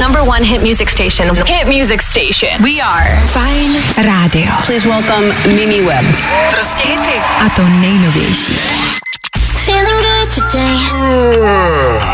Number 0.00 0.22
one 0.22 0.44
hit 0.44 0.62
music 0.62 0.90
station. 0.90 1.36
Hit 1.46 1.66
music 1.66 2.02
station. 2.02 2.62
We 2.62 2.80
are 2.80 3.20
Fine 3.32 3.80
Radio. 3.96 4.52
Please 4.66 4.88
welcome 4.88 5.34
Mimi 5.46 5.82
Webb. 5.82 6.06
Prostě 6.50 6.82
hity. 6.88 7.18
A 7.46 7.48
to 7.48 7.62
nejnovější. 7.62 8.58
Feeling 9.64 10.02
good 10.02 10.34
today. 10.34 12.13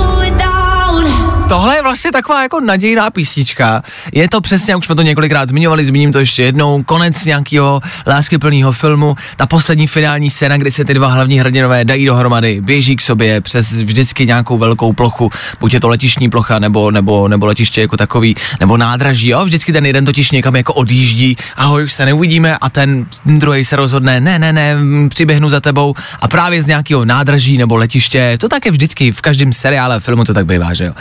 Tohle 1.51 1.75
je 1.75 1.83
vlastně 1.83 2.11
taková 2.11 2.43
jako 2.43 2.59
nadějná 2.59 3.09
písnička. 3.09 3.83
Je 4.13 4.29
to 4.29 4.41
přesně, 4.41 4.75
už 4.75 4.85
jsme 4.85 4.95
to 4.95 5.01
několikrát 5.01 5.49
zmiňovali, 5.49 5.85
zmíním 5.85 6.11
to 6.11 6.19
ještě 6.19 6.43
jednou, 6.43 6.83
konec 6.83 7.25
nějakého 7.25 7.81
láskyplného 8.07 8.71
filmu, 8.71 9.15
ta 9.35 9.45
poslední 9.45 9.87
finální 9.87 10.29
scéna, 10.29 10.57
kdy 10.57 10.71
se 10.71 10.85
ty 10.85 10.93
dva 10.93 11.07
hlavní 11.07 11.39
hrdinové 11.39 11.85
dají 11.85 12.05
dohromady, 12.05 12.61
běží 12.61 12.95
k 12.95 13.01
sobě 13.01 13.41
přes 13.41 13.71
vždycky 13.71 14.25
nějakou 14.25 14.57
velkou 14.57 14.93
plochu, 14.93 15.31
buď 15.59 15.73
je 15.73 15.79
to 15.79 15.89
letišní 15.89 16.29
plocha, 16.29 16.59
nebo, 16.59 16.91
nebo, 16.91 17.27
nebo 17.27 17.45
letiště 17.45 17.81
jako 17.81 17.97
takový, 17.97 18.35
nebo 18.59 18.77
nádraží, 18.77 19.27
jo, 19.27 19.45
vždycky 19.45 19.73
ten 19.73 19.85
jeden 19.85 20.05
totiž 20.05 20.31
někam 20.31 20.55
jako 20.55 20.73
odjíždí, 20.73 21.37
ahoj, 21.55 21.83
už 21.83 21.93
se 21.93 22.05
neuvidíme. 22.05 22.57
A 22.61 22.69
ten 22.69 23.05
druhý 23.25 23.65
se 23.65 23.75
rozhodne, 23.75 24.19
ne, 24.19 24.39
ne, 24.39 24.53
ne, 24.53 24.75
přiběhnu 25.09 25.49
za 25.49 25.59
tebou. 25.59 25.93
A 26.21 26.27
právě 26.27 26.63
z 26.63 26.65
nějakého 26.65 27.05
nádraží 27.05 27.57
nebo 27.57 27.77
letiště, 27.77 28.37
to 28.39 28.49
tak 28.49 28.65
je 28.65 28.71
vždycky 28.71 29.11
v 29.11 29.21
každém 29.21 29.53
seriále, 29.53 29.99
filmu 29.99 30.23
to 30.23 30.33
tak 30.33 30.45
bývá, 30.45 30.73
že 30.73 30.85
jo. 30.85 30.93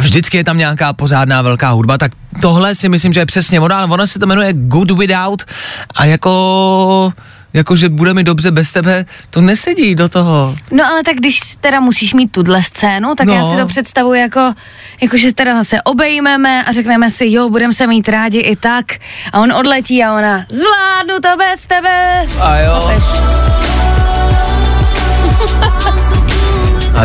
Vždycky 0.00 0.36
je 0.36 0.44
tam 0.44 0.58
nějaká 0.58 0.92
pořádná 0.92 1.42
velká 1.42 1.70
hudba, 1.70 1.98
tak 1.98 2.12
tohle 2.42 2.74
si 2.74 2.88
myslím, 2.88 3.12
že 3.12 3.20
je 3.20 3.26
přesně 3.26 3.60
ono, 3.60 3.74
ale 3.74 3.86
ono 3.86 4.06
se 4.06 4.18
to 4.18 4.26
jmenuje 4.26 4.52
Good 4.52 4.90
Without 4.90 5.42
a 5.94 6.04
jako 6.04 7.12
jako, 7.52 7.76
že 7.76 7.88
bude 7.88 8.14
mi 8.14 8.24
dobře 8.24 8.50
bez 8.50 8.70
tebe, 8.72 9.04
to 9.30 9.40
nesedí 9.40 9.94
do 9.94 10.08
toho. 10.08 10.56
No 10.70 10.84
ale 10.86 11.02
tak 11.02 11.16
když 11.16 11.40
teda 11.60 11.80
musíš 11.80 12.14
mít 12.14 12.32
tuhle 12.32 12.62
scénu, 12.62 13.14
tak 13.14 13.26
No. 13.26 13.34
já 13.34 13.50
si 13.50 13.56
to 13.60 13.66
představuji 13.66 14.20
jako, 14.20 14.54
jako 15.00 15.16
že 15.16 15.32
teda 15.32 15.64
se 15.64 15.82
obejmeme 15.82 16.64
a 16.64 16.72
řekneme 16.72 17.10
si, 17.10 17.24
jo, 17.32 17.48
budeme 17.48 17.74
se 17.74 17.86
mít 17.86 18.08
rádi 18.08 18.38
i 18.38 18.56
tak. 18.56 18.84
A 19.32 19.40
on 19.40 19.52
odletí 19.52 20.04
a 20.04 20.14
ona, 20.14 20.46
zvládnu 20.48 21.14
to 21.22 21.36
bez 21.38 21.66
tebe. 21.66 22.26
A 22.40 22.58
jo. 22.58 22.90
A 25.62 26.18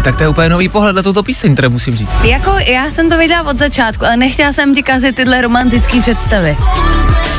tak 0.01 0.15
to 0.15 0.23
je 0.23 0.29
úplně 0.29 0.50
nový 0.50 0.69
pohled 0.69 0.95
na 0.95 1.01
tuto 1.01 1.23
píseň, 1.23 1.53
které 1.53 1.69
musím 1.69 1.95
říct. 1.95 2.15
Jako 2.23 2.55
já 2.67 2.91
jsem 2.91 3.09
to 3.09 3.17
viděla 3.17 3.43
od 3.43 3.57
začátku, 3.57 4.05
ale 4.05 4.17
nechtěla 4.17 4.51
jsem 4.51 4.75
ti 4.75 4.83
kazit 4.83 5.15
tyhle 5.15 5.41
romantické 5.41 6.01
představy. 6.01 6.57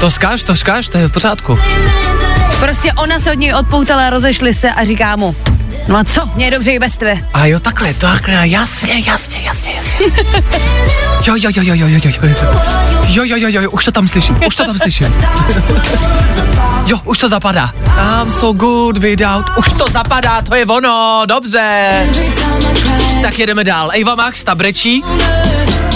To 0.01 0.11
skáž, 0.11 0.43
to 0.43 0.57
skáž, 0.57 0.89
to 0.89 0.99
je 0.99 1.09
v 1.09 1.13
pořádku. 1.13 1.59
Prostě 2.61 2.93
ona 2.93 3.21
se 3.21 3.33
od 3.33 3.39
něj 3.39 3.55
odpoutala, 3.55 4.11
rozešli 4.11 4.55
se 4.55 4.71
a 4.71 4.85
říká 4.85 5.17
mu, 5.17 5.37
no 5.89 5.97
a 5.97 6.05
co, 6.05 6.27
mě 6.35 6.45
je 6.45 6.51
dobře 6.51 6.73
i 6.73 6.79
bez 6.79 6.97
tebe. 6.97 7.19
A 7.35 7.47
jo, 7.47 7.59
takhle, 7.59 7.95
takhle, 7.95 8.49
jasně, 8.49 9.03
jasně, 9.07 9.41
jasně, 9.41 9.73
jasně. 9.73 10.01
jasně. 10.35 10.61
Jo, 11.27 11.35
jo, 11.37 11.51
jo, 11.57 11.63
jo, 11.63 11.75
jo, 11.75 11.87
jo, 11.87 11.99
jo, 12.05 12.11
jo. 12.23 12.35
Jo, 13.09 13.25
jo, 13.25 13.37
jo, 13.37 13.61
jo, 13.63 13.71
už 13.71 13.85
to 13.85 13.93
tam 13.93 14.09
slyším, 14.09 14.41
už 14.47 14.57
to 14.57 14.65
tam 14.65 14.79
slyším. 14.79 15.15
Jo, 16.87 17.01
už 17.05 17.19
to 17.19 17.29
zapadá. 17.29 17.73
I'm 17.87 18.33
so 18.33 18.53
good 18.53 18.99
without, 18.99 19.45
už 19.57 19.73
to 19.73 19.85
zapadá, 19.93 20.43
to 20.43 20.55
je 20.55 20.67
ono, 20.67 21.23
dobře. 21.27 22.07
Tak 23.23 23.39
jedeme 23.39 23.65
dál. 23.65 23.91
Eva 23.95 24.15
Max, 24.15 24.45
ta 24.45 24.55
brečí. 24.55 25.05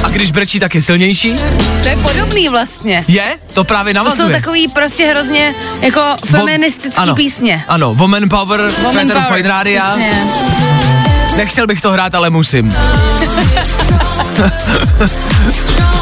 A 0.03 0.09
když 0.09 0.31
brečí, 0.33 0.61
tak 0.61 0.75
je 0.75 0.83
silnější. 0.83 1.35
To 1.83 1.89
je 1.89 1.97
podobný 1.97 2.49
vlastně. 2.49 3.05
Je? 3.09 3.25
To 3.53 3.65
právě 3.65 3.95
To 3.95 3.99
navazuje. 3.99 4.27
jsou 4.29 4.33
takový 4.33 4.69
prostě 4.69 5.07
hrozně 5.07 5.55
jako 5.81 6.01
feministický 6.27 6.99
ano, 6.99 7.15
písně. 7.15 7.65
Ano, 7.69 7.95
Woman 7.95 8.29
Power, 8.29 8.61
Woman 8.83 9.09
power, 9.09 9.25
Fight 9.33 9.47
Rádia. 9.47 9.91
přesně. 9.97 10.23
Nechtěl 11.37 11.67
bych 11.67 11.81
to 11.81 11.91
hrát, 11.93 12.15
ale 12.15 12.31
musím. 12.31 12.75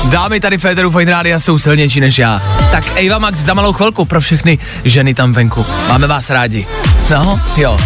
Dámy 0.04 0.40
tady 0.40 0.58
Féteru 0.58 0.90
Fine 0.90 1.10
Rádia 1.12 1.40
jsou 1.40 1.58
silnější 1.58 2.00
než 2.00 2.18
já. 2.18 2.42
Tak 2.70 2.84
Eva 2.96 3.18
Max 3.18 3.38
za 3.38 3.54
malou 3.54 3.72
chvilku 3.72 4.04
pro 4.04 4.20
všechny 4.20 4.58
ženy 4.84 5.14
tam 5.14 5.32
venku. 5.32 5.66
Máme 5.88 6.06
vás 6.06 6.30
rádi. 6.30 6.66
No, 7.10 7.40
jo. 7.56 7.78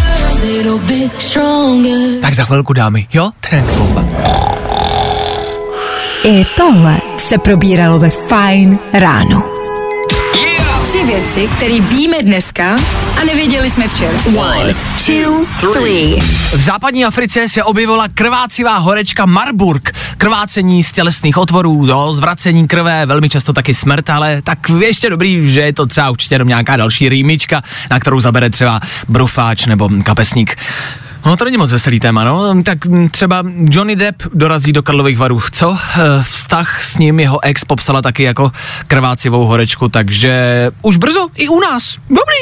Tak 2.21 2.33
za 2.35 2.45
chvilku 2.45 2.73
dámy, 2.73 3.07
jo? 3.13 3.29
Tak 3.49 3.63
bomba. 3.63 4.03
I 6.23 6.45
tohle 6.57 6.97
se 7.17 7.37
probíralo 7.37 7.99
ve 7.99 8.09
Fine 8.09 8.77
ráno. 8.93 9.43
Tři 10.83 11.03
věci, 11.03 11.49
které 11.55 11.79
víme 11.79 12.17
dneska 12.21 12.75
a 13.21 13.23
nevěděli 13.25 13.69
jsme 13.69 13.87
včera. 13.87 14.17
One, 14.37 14.75
two, 15.05 15.71
three. 15.73 16.19
V 16.51 16.61
západní 16.61 17.05
Africe 17.05 17.49
se 17.49 17.63
objevila 17.63 18.07
krvácivá 18.07 18.77
horečka 18.77 19.25
Marburg. 19.25 19.95
Krvácení 20.17 20.83
z 20.83 20.91
tělesných 20.91 21.37
otvorů, 21.37 21.85
jo, 21.87 22.13
zvracení 22.13 22.67
krve, 22.67 23.05
velmi 23.05 23.29
často 23.29 23.53
taky 23.53 23.73
smrt, 23.73 24.09
ale 24.09 24.41
tak 24.41 24.59
ještě 24.79 25.09
dobrý, 25.09 25.51
že 25.51 25.61
je 25.61 25.73
to 25.73 25.85
třeba 25.85 26.09
určitě 26.09 26.35
jenom 26.35 26.47
nějaká 26.47 26.77
další 26.77 27.09
rýmička, 27.09 27.61
na 27.91 27.99
kterou 27.99 28.19
zabere 28.19 28.49
třeba 28.49 28.79
brufáč 29.07 29.65
nebo 29.65 29.89
kapesník. 30.03 30.55
No 31.25 31.37
to 31.37 31.45
není 31.45 31.57
moc 31.57 31.71
veselý 31.71 31.99
téma, 31.99 32.23
no. 32.23 32.63
Tak 32.63 32.77
třeba 33.11 33.43
Johnny 33.69 33.95
Depp 33.95 34.21
dorazí 34.33 34.73
do 34.73 34.83
Karlových 34.83 35.17
varů. 35.17 35.41
Co? 35.51 35.77
Eh, 35.95 36.23
Vztah 36.23 36.83
s 36.83 36.97
ním 36.97 37.19
jeho 37.19 37.43
ex 37.43 37.65
popsala 37.65 38.01
taky 38.01 38.23
jako 38.23 38.51
krvácivou 38.87 39.45
horečku, 39.45 39.89
takže 39.89 40.71
už 40.81 40.97
brzo 40.97 41.27
i 41.35 41.47
u 41.47 41.59
nás. 41.59 41.97
Dobrý. 42.09 42.37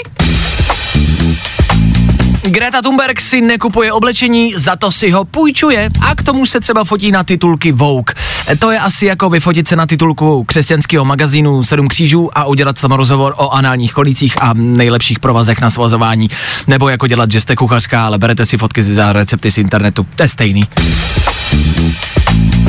Greta 2.42 2.82
Thunberg 2.82 3.22
si 3.22 3.42
nekupuje 3.42 3.94
oblečení, 3.94 4.54
za 4.58 4.76
to 4.76 4.92
si 4.92 5.12
ho 5.12 5.26
půjčuje 5.26 5.90
a 6.02 6.16
k 6.16 6.24
tomu 6.24 6.46
se 6.46 6.60
třeba 6.60 6.84
fotí 6.84 7.12
na 7.12 7.24
titulky 7.24 7.72
Vogue. 7.72 8.14
To 8.60 8.72
je 8.72 8.80
asi 8.80 9.06
jako 9.06 9.30
vyfotit 9.30 9.68
se 9.68 9.76
na 9.76 9.86
titulku 9.86 10.44
křesťanského 10.44 11.06
magazínu 11.06 11.64
Sedm 11.64 11.88
křížů 11.88 12.30
a 12.38 12.46
udělat 12.46 12.82
tam 12.82 12.92
rozhovor 12.92 13.34
o 13.38 13.50
análních 13.50 13.94
kolících 13.94 14.42
a 14.42 14.54
nejlepších 14.54 15.20
provazech 15.20 15.62
na 15.62 15.70
svazování. 15.70 16.30
Nebo 16.68 16.90
jako 16.90 17.08
dělat, 17.08 17.32
že 17.32 17.42
jste 17.42 17.56
kuchařka, 17.56 18.06
ale 18.06 18.18
berete 18.18 18.46
si 18.46 18.58
fotky 18.58 18.84
za 18.84 19.14
recepty 19.14 19.52
z 19.52 19.58
internetu. 19.58 20.08
To 20.16 20.24
je 20.24 20.30
stejný. 20.30 20.64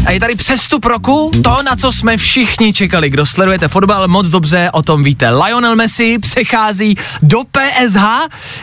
A 0.07 0.11
je 0.11 0.21
tady 0.21 0.35
přestup 0.35 0.85
roku, 0.85 1.31
to, 1.45 1.63
na 1.63 1.77
co 1.77 1.93
jsme 1.93 2.17
všichni 2.17 2.73
čekali. 2.73 3.11
Kdo 3.11 3.27
sledujete 3.27 3.69
fotbal, 3.69 4.09
moc 4.09 4.29
dobře 4.29 4.71
o 4.73 4.83
tom 4.83 5.03
víte. 5.03 5.31
Lionel 5.31 5.77
Messi 5.77 6.19
přechází 6.19 6.97
do 7.23 7.39
PSH. 7.45 8.05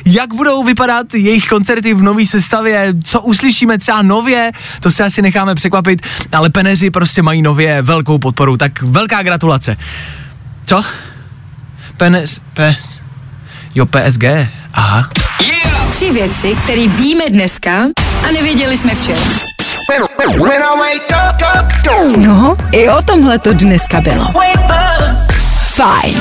Jak 0.06 0.34
budou 0.34 0.63
vypadat 0.63 1.13
jejich 1.13 1.48
koncerty 1.48 1.94
v 1.94 2.03
nové 2.03 2.25
sestavě? 2.25 2.94
Co 3.03 3.22
uslyšíme 3.22 3.77
třeba 3.77 4.01
nově? 4.01 4.51
To 4.79 4.91
se 4.91 5.03
asi 5.03 5.22
necháme 5.22 5.56
překvapit, 5.56 6.01
ale 6.32 6.50
peneři 6.50 6.89
prostě 6.91 7.22
mají 7.22 7.41
nově 7.41 7.82
velkou 7.82 8.17
podporu, 8.17 8.58
tak 8.58 8.82
velká 8.82 9.24
gratulace. 9.24 9.77
Co? 10.65 10.84
Penes, 11.98 12.41
pes, 12.53 13.00
jo 13.75 13.86
PSG, 13.86 14.24
aha. 14.74 15.10
Tři 15.91 16.12
věci, 16.12 16.58
které 16.63 16.88
víme 16.88 17.24
dneska 17.29 17.74
a 18.27 18.32
nevěděli 18.32 18.77
jsme 18.77 18.96
včera. 18.96 19.22
No, 22.17 22.55
i 22.71 22.89
o 22.89 23.01
tomhle 23.01 23.39
to 23.39 23.53
dneska 23.53 24.01
bylo. 24.01 24.25
Fajn. 25.65 26.19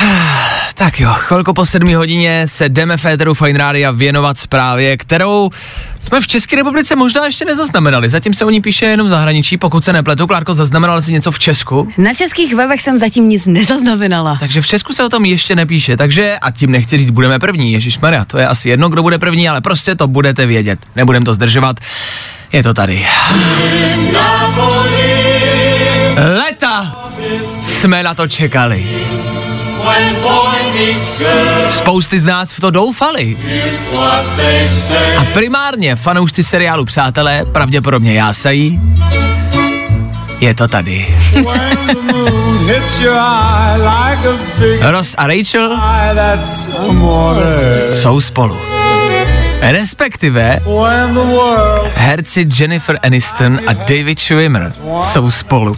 Tak 0.76 1.00
jo, 1.00 1.10
chvilku 1.14 1.52
po 1.54 1.66
sedmi 1.66 1.94
hodině 1.94 2.42
se 2.48 2.68
jdeme 2.68 2.96
Féteru 2.96 3.34
Fine 3.34 3.58
Rádia 3.58 3.90
věnovat 3.90 4.38
zprávě, 4.38 4.96
kterou 4.96 5.50
jsme 6.00 6.20
v 6.20 6.26
České 6.26 6.56
republice 6.56 6.96
možná 6.96 7.26
ještě 7.26 7.44
nezaznamenali. 7.44 8.08
Zatím 8.08 8.34
se 8.34 8.44
o 8.44 8.50
ní 8.50 8.60
píše 8.60 8.86
jenom 8.86 9.06
v 9.06 9.10
zahraničí, 9.10 9.56
pokud 9.56 9.84
se 9.84 9.92
nepletu. 9.92 10.26
Klárko, 10.26 10.54
zaznamenal 10.54 11.02
jsi 11.02 11.12
něco 11.12 11.32
v 11.32 11.38
Česku? 11.38 11.88
Na 11.98 12.14
českých 12.14 12.54
webech 12.54 12.82
jsem 12.82 12.98
zatím 12.98 13.28
nic 13.28 13.46
nezaznamenala. 13.46 14.36
Takže 14.40 14.62
v 14.62 14.66
Česku 14.66 14.92
se 14.92 15.04
o 15.04 15.08
tom 15.08 15.24
ještě 15.24 15.56
nepíše, 15.56 15.96
takže 15.96 16.38
a 16.42 16.50
tím 16.50 16.70
nechci 16.70 16.98
říct, 16.98 17.10
budeme 17.10 17.38
první, 17.38 17.72
Ježíš 17.72 17.98
Maria, 17.98 18.24
to 18.24 18.38
je 18.38 18.48
asi 18.48 18.68
jedno, 18.68 18.88
kdo 18.88 19.02
bude 19.02 19.18
první, 19.18 19.48
ale 19.48 19.60
prostě 19.60 19.94
to 19.94 20.08
budete 20.08 20.46
vědět. 20.46 20.78
Nebudem 20.96 21.24
to 21.24 21.34
zdržovat. 21.34 21.80
Je 22.54 22.62
to 22.62 22.74
tady. 22.74 23.06
Leta 26.38 26.96
jsme 27.64 28.02
na 28.02 28.14
to 28.14 28.28
čekali. 28.28 28.86
Spousty 31.70 32.20
z 32.20 32.24
nás 32.24 32.52
v 32.52 32.60
to 32.60 32.70
doufali. 32.70 33.36
A 35.18 35.24
primárně 35.24 35.96
fanoušci 35.96 36.44
seriálu 36.44 36.84
Přátelé, 36.84 37.44
pravděpodobně 37.44 38.14
jásají, 38.14 38.80
je 40.40 40.54
to 40.54 40.68
tady. 40.68 41.16
Ross 44.80 45.14
a 45.18 45.26
Rachel 45.26 45.80
jsou 47.94 48.20
spolu. 48.20 48.58
Respektive 49.70 50.60
herci 51.94 52.46
Jennifer 52.58 52.98
Aniston 53.02 53.60
a 53.66 53.72
David 53.72 54.18
Schwimmer 54.18 54.72
jsou 55.00 55.30
spolu. 55.30 55.76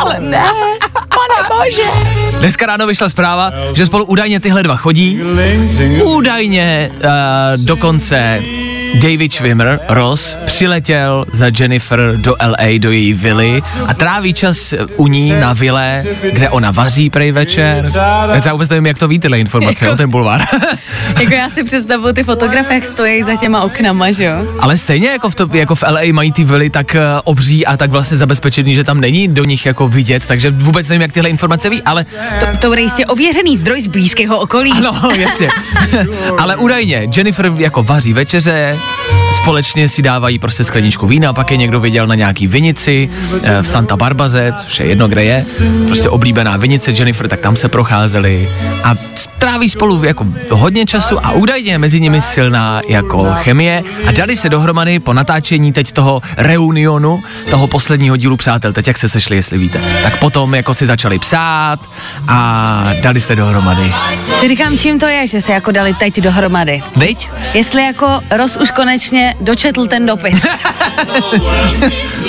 Ale 0.00 0.20
ne, 0.20 0.44
pane 0.92 1.48
bože. 1.48 1.90
Dneska 2.38 2.66
ráno 2.66 2.86
vyšla 2.86 3.08
zpráva, 3.08 3.52
že 3.74 3.86
spolu 3.86 4.04
údajně 4.04 4.40
tyhle 4.40 4.62
dva 4.62 4.76
chodí. 4.76 5.20
Údajně 6.04 6.90
uh, 6.94 7.00
dokonce 7.64 8.42
David 8.94 9.32
Schwimmer, 9.34 9.80
Ross, 9.88 10.36
přiletěl 10.46 11.24
za 11.32 11.46
Jennifer 11.58 12.12
do 12.16 12.36
LA, 12.46 12.66
do 12.78 12.90
její 12.92 13.12
vily 13.12 13.62
a 13.88 13.94
tráví 13.94 14.34
čas 14.34 14.74
u 14.96 15.06
ní 15.06 15.30
na 15.40 15.52
vile, 15.52 16.04
kde 16.32 16.48
ona 16.50 16.70
vaří 16.70 17.10
prej 17.10 17.32
večer. 17.32 17.92
Já 18.44 18.52
vůbec 18.52 18.68
nevím, 18.68 18.86
jak 18.86 18.98
to 18.98 19.08
ví 19.08 19.18
tyhle 19.18 19.38
informace 19.40 19.84
Jako- 19.84 19.94
o 19.94 19.96
ten 19.96 20.10
bulvár. 20.10 20.42
Jako 21.20 21.34
já 21.34 21.50
si 21.50 21.64
představuju 21.64 22.12
ty 22.12 22.24
fotografie, 22.24 22.74
jak 22.74 22.84
stojí 22.84 23.22
za 23.22 23.36
těma 23.36 23.62
oknama, 23.62 24.10
že 24.12 24.24
jo? 24.24 24.32
Ale 24.60 24.76
stejně 24.76 25.08
jako 25.08 25.30
v, 25.30 25.34
to, 25.34 25.48
jako 25.52 25.74
v 25.74 25.82
LA 25.82 26.00
mají 26.12 26.32
ty 26.32 26.44
vily 26.44 26.70
tak 26.70 26.94
uh, 26.94 27.00
obří 27.24 27.66
a 27.66 27.76
tak 27.76 27.90
vlastně 27.90 28.16
zabezpečený, 28.16 28.74
že 28.74 28.84
tam 28.84 29.00
není 29.00 29.28
do 29.28 29.44
nich 29.44 29.66
jako 29.66 29.88
vidět, 29.88 30.26
takže 30.26 30.50
vůbec 30.50 30.88
nevím, 30.88 31.02
jak 31.02 31.12
tyhle 31.12 31.30
informace 31.30 31.70
ví, 31.70 31.82
ale 31.82 32.06
To, 32.40 32.46
to 32.60 32.68
bude 32.68 32.80
jistě 32.80 33.06
ověřený 33.06 33.56
zdroj 33.56 33.80
z 33.80 33.86
blízkého 33.86 34.38
okolí. 34.38 34.72
No, 34.82 35.10
jasně. 35.18 35.48
Ale 36.38 36.56
údajně, 36.56 37.08
Jennifer 37.16 37.52
jako 37.56 37.82
vaří 37.82 38.12
večeře, 38.12 38.75
společně 39.42 39.88
si 39.88 40.02
dávají 40.02 40.38
prostě 40.38 40.64
skleničku 40.64 41.06
vína, 41.06 41.32
pak 41.32 41.50
je 41.50 41.56
někdo 41.56 41.80
viděl 41.80 42.06
na 42.06 42.14
nějaký 42.14 42.46
vinici 42.46 43.10
eh, 43.42 43.62
v 43.62 43.68
Santa 43.68 43.96
Barbaze, 43.96 44.54
což 44.58 44.80
je 44.80 44.86
jedno, 44.86 45.08
kde 45.08 45.24
je, 45.24 45.44
prostě 45.86 46.08
oblíbená 46.08 46.56
vinice 46.56 46.90
Jennifer, 46.90 47.28
tak 47.28 47.40
tam 47.40 47.56
se 47.56 47.68
procházeli 47.68 48.48
a 48.84 48.94
tráví 49.38 49.70
spolu 49.70 50.04
jako 50.04 50.26
hodně 50.50 50.86
času 50.86 51.26
a 51.26 51.32
údajně 51.32 51.78
mezi 51.78 52.00
nimi 52.00 52.22
silná 52.22 52.80
jako 52.88 53.26
chemie 53.34 53.82
a 54.06 54.12
dali 54.12 54.36
se 54.36 54.48
dohromady 54.48 54.98
po 54.98 55.12
natáčení 55.12 55.72
teď 55.72 55.92
toho 55.92 56.22
reunionu, 56.36 57.22
toho 57.50 57.66
posledního 57.66 58.16
dílu 58.16 58.36
Přátel, 58.36 58.72
teď 58.72 58.86
jak 58.86 58.98
se 58.98 59.08
sešli, 59.08 59.36
jestli 59.36 59.58
víte. 59.58 59.80
Tak 60.02 60.18
potom 60.18 60.54
jako 60.54 60.74
si 60.74 60.86
začali 60.86 61.18
psát 61.18 61.80
a 62.28 62.90
dali 63.02 63.20
se 63.20 63.36
dohromady. 63.36 63.92
Si 64.40 64.48
říkám, 64.48 64.78
čím 64.78 64.98
to 64.98 65.06
je, 65.06 65.26
že 65.26 65.40
se 65.40 65.52
jako 65.52 65.70
dali 65.70 65.94
teď 65.94 66.20
dohromady. 66.20 66.82
Viď? 66.96 67.28
Jestli 67.54 67.82
jako 67.82 68.20
Ross 68.36 68.56
už 68.66 68.70
konečně 68.70 69.34
dočetl 69.40 69.86
ten 69.86 70.06
dopis. 70.06 70.46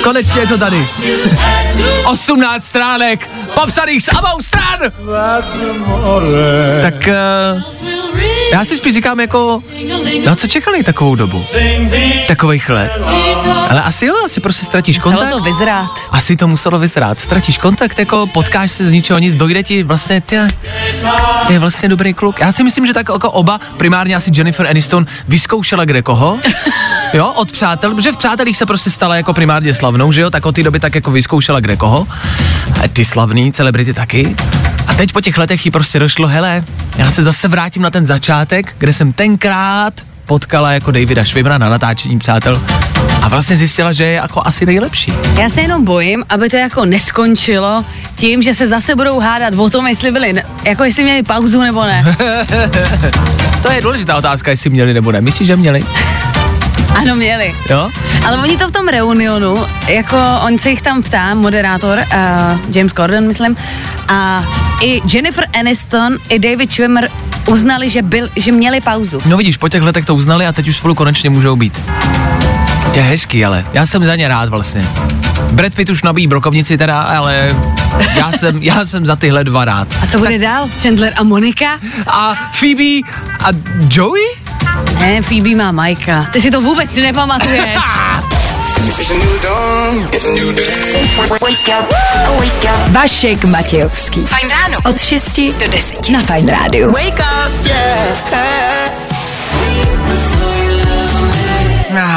Konečně 0.04 0.42
je 0.42 0.48
to 0.48 0.58
tady. 0.58 0.88
18 2.06 2.66
stránek, 2.66 3.30
popsaných 3.54 4.04
s 4.04 4.10
obou 4.14 4.42
stran. 4.42 4.80
Tak 6.82 6.94
uh, 7.08 7.62
já 8.54 8.66
si 8.66 8.78
spíš 8.78 8.94
říkám 8.94 9.20
jako, 9.20 9.60
no 10.26 10.36
co 10.36 10.48
čekali 10.48 10.84
takovou 10.84 11.16
dobu? 11.16 11.46
Takových 12.28 12.70
let. 12.70 12.92
Ale 13.70 13.82
asi 13.82 14.06
jo, 14.06 14.16
asi 14.26 14.42
prostě 14.42 14.66
ztratíš 14.66 14.98
Muselo 14.98 15.14
kontakt. 15.14 15.32
to 15.32 15.40
vyzrát. 15.40 15.92
Asi 16.12 16.36
to 16.36 16.48
muselo 16.48 16.80
vyzrát. 16.80 17.20
Ztratíš 17.20 17.58
kontakt, 17.58 18.00
jako 18.00 18.28
potkáš 18.28 18.72
se 18.72 18.86
z 18.86 18.92
ničeho 18.92 19.20
nic, 19.20 19.36
dojde 19.36 19.64
ti 19.64 19.84
vlastně, 19.84 20.22
ty, 20.22 20.38
ty 21.48 21.54
je 21.54 21.60
vlastně 21.60 21.90
dobrý 21.90 22.14
kluk. 22.14 22.40
Já 22.40 22.52
si 22.52 22.64
myslím, 22.64 22.86
že 22.86 22.94
tak 22.94 23.10
jako 23.14 23.32
oba, 23.32 23.60
primárně 23.78 24.16
asi 24.16 24.32
Jennifer 24.36 24.68
Aniston, 24.68 25.06
vyzkoušela 25.28 25.86
kde 25.86 26.02
koho. 26.02 26.27
Jo, 27.14 27.34
od 27.36 27.52
přátel, 27.52 27.96
protože 27.96 28.12
v 28.12 28.18
přátelích 28.18 28.58
se 28.58 28.66
prostě 28.66 28.90
stala 28.90 29.16
jako 29.16 29.34
primárně 29.34 29.74
slavnou, 29.74 30.12
že 30.12 30.22
jo, 30.22 30.30
tak 30.30 30.46
od 30.46 30.56
té 30.56 30.64
doby 30.64 30.80
tak 30.80 30.96
jako 30.96 31.12
vyzkoušela 31.12 31.60
kde 31.60 31.76
koho. 31.76 32.08
A 32.84 32.88
ty 32.88 33.06
slavný 33.06 33.52
celebrity 33.52 33.94
taky. 33.94 34.36
A 34.88 34.94
teď 34.94 35.14
po 35.14 35.22
těch 35.22 35.38
letech 35.38 35.66
jí 35.66 35.72
prostě 35.72 36.00
došlo, 36.00 36.28
hele, 36.28 36.64
já 36.98 37.12
se 37.12 37.24
zase 37.24 37.48
vrátím 37.48 37.82
na 37.82 37.90
ten 37.90 38.06
začátek, 38.06 38.76
kde 38.78 38.94
jsem 38.94 39.14
tenkrát 39.14 39.94
potkala 40.26 40.72
jako 40.72 40.92
Davida 40.92 41.24
Švibra 41.24 41.58
na 41.58 41.70
natáčení 41.70 42.20
přátel 42.20 42.62
a 43.28 43.30
vlastně 43.30 43.58
zjistila, 43.58 43.94
že 43.94 44.04
je 44.04 44.14
jako 44.14 44.42
asi 44.46 44.66
nejlepší. 44.66 45.14
Já 45.40 45.50
se 45.50 45.62
jenom 45.62 45.84
bojím, 45.84 46.24
aby 46.30 46.50
to 46.50 46.56
jako 46.56 46.86
neskončilo 46.86 47.86
tím, 48.16 48.42
že 48.42 48.54
se 48.56 48.68
zase 48.68 48.96
budou 48.96 49.20
hádat 49.20 49.54
o 49.54 49.70
tom, 49.70 49.88
jestli 49.88 50.12
byli, 50.12 50.44
jako 50.64 50.84
jestli 50.84 51.04
měli 51.04 51.24
pauzu 51.24 51.62
nebo 51.64 51.84
ne. 51.84 52.16
To 53.62 53.72
je 53.72 53.82
důležitá 53.82 54.16
otázka, 54.18 54.52
jestli 54.52 54.70
měli 54.70 54.94
nebo 54.94 55.12
ne. 55.12 55.22
Myslíš, 55.22 55.48
že 55.48 55.56
měli? 55.56 55.86
Ano, 57.02 57.16
měli. 57.16 57.56
Jo? 57.70 57.90
Ale 58.26 58.38
oni 58.38 58.58
to 58.58 58.68
v 58.68 58.72
tom 58.72 58.88
reunionu, 58.88 59.58
jako 59.88 60.18
on 60.48 60.58
se 60.58 60.70
jich 60.70 60.82
tam 60.82 61.04
ptá, 61.04 61.34
moderátor, 61.34 61.98
uh, 62.00 62.76
James 62.76 62.94
Corden, 62.94 63.28
myslím, 63.28 63.56
a 64.08 64.44
i 64.82 65.02
Jennifer 65.14 65.46
Aniston, 65.60 66.18
i 66.30 66.40
David 66.40 66.72
Schwimmer 66.72 67.10
uznali, 67.48 67.90
že, 67.90 68.02
byl, 68.02 68.30
že 68.36 68.52
měli 68.52 68.82
pauzu. 68.82 69.22
No 69.26 69.38
vidíš, 69.38 69.58
po 69.58 69.70
těch 69.70 69.82
letech 69.82 70.06
to 70.06 70.16
uznali 70.16 70.46
a 70.46 70.52
teď 70.52 70.68
už 70.68 70.76
spolu 70.76 70.96
konečně 70.96 71.30
můžou 71.30 71.56
být. 71.56 71.82
To 72.98 73.02
je 73.02 73.10
hezký, 73.10 73.46
ale 73.46 73.66
já 73.74 73.86
jsem 73.86 74.04
za 74.04 74.16
ně 74.16 74.28
rád 74.28 74.50
vlastně. 74.50 74.86
Brad 75.52 75.76
Pitt 75.76 75.90
už 75.90 76.04
nabíjí 76.04 76.28
brokovnici 76.28 76.78
teda, 76.78 77.02
ale 77.02 77.56
já 78.16 78.32
jsem, 78.32 78.64
já 78.64 78.86
jsem 78.86 79.06
za 79.06 79.16
tyhle 79.16 79.44
dva 79.44 79.66
rád. 79.66 79.88
A 80.04 80.08
co 80.08 80.18
bude 80.18 80.40
dál? 80.40 80.70
Chandler 80.82 81.14
a 81.16 81.24
Monika? 81.24 81.80
A 82.08 82.36
Phoebe 82.52 83.10
a 83.44 83.50
Joey? 83.90 84.22
Ne, 85.00 85.22
Phoebe 85.22 85.56
má 85.56 85.72
Majka. 85.72 86.28
Ty 86.32 86.42
si 86.42 86.52
to 86.52 86.62
vůbec 86.62 86.96
nepamatuješ. 86.96 87.80
Vašek 92.92 93.46
Matějovský. 93.46 94.26
Fajn 94.26 94.50
ráno. 94.50 94.78
Od 94.86 95.02
6 95.02 95.40
do 95.60 95.68
10 95.72 96.10
na 96.10 96.22
Fajn 96.22 96.48
rádiu. 96.48 96.92
Wake 96.92 97.20
up. 97.20 97.72
Ah, 98.34 98.97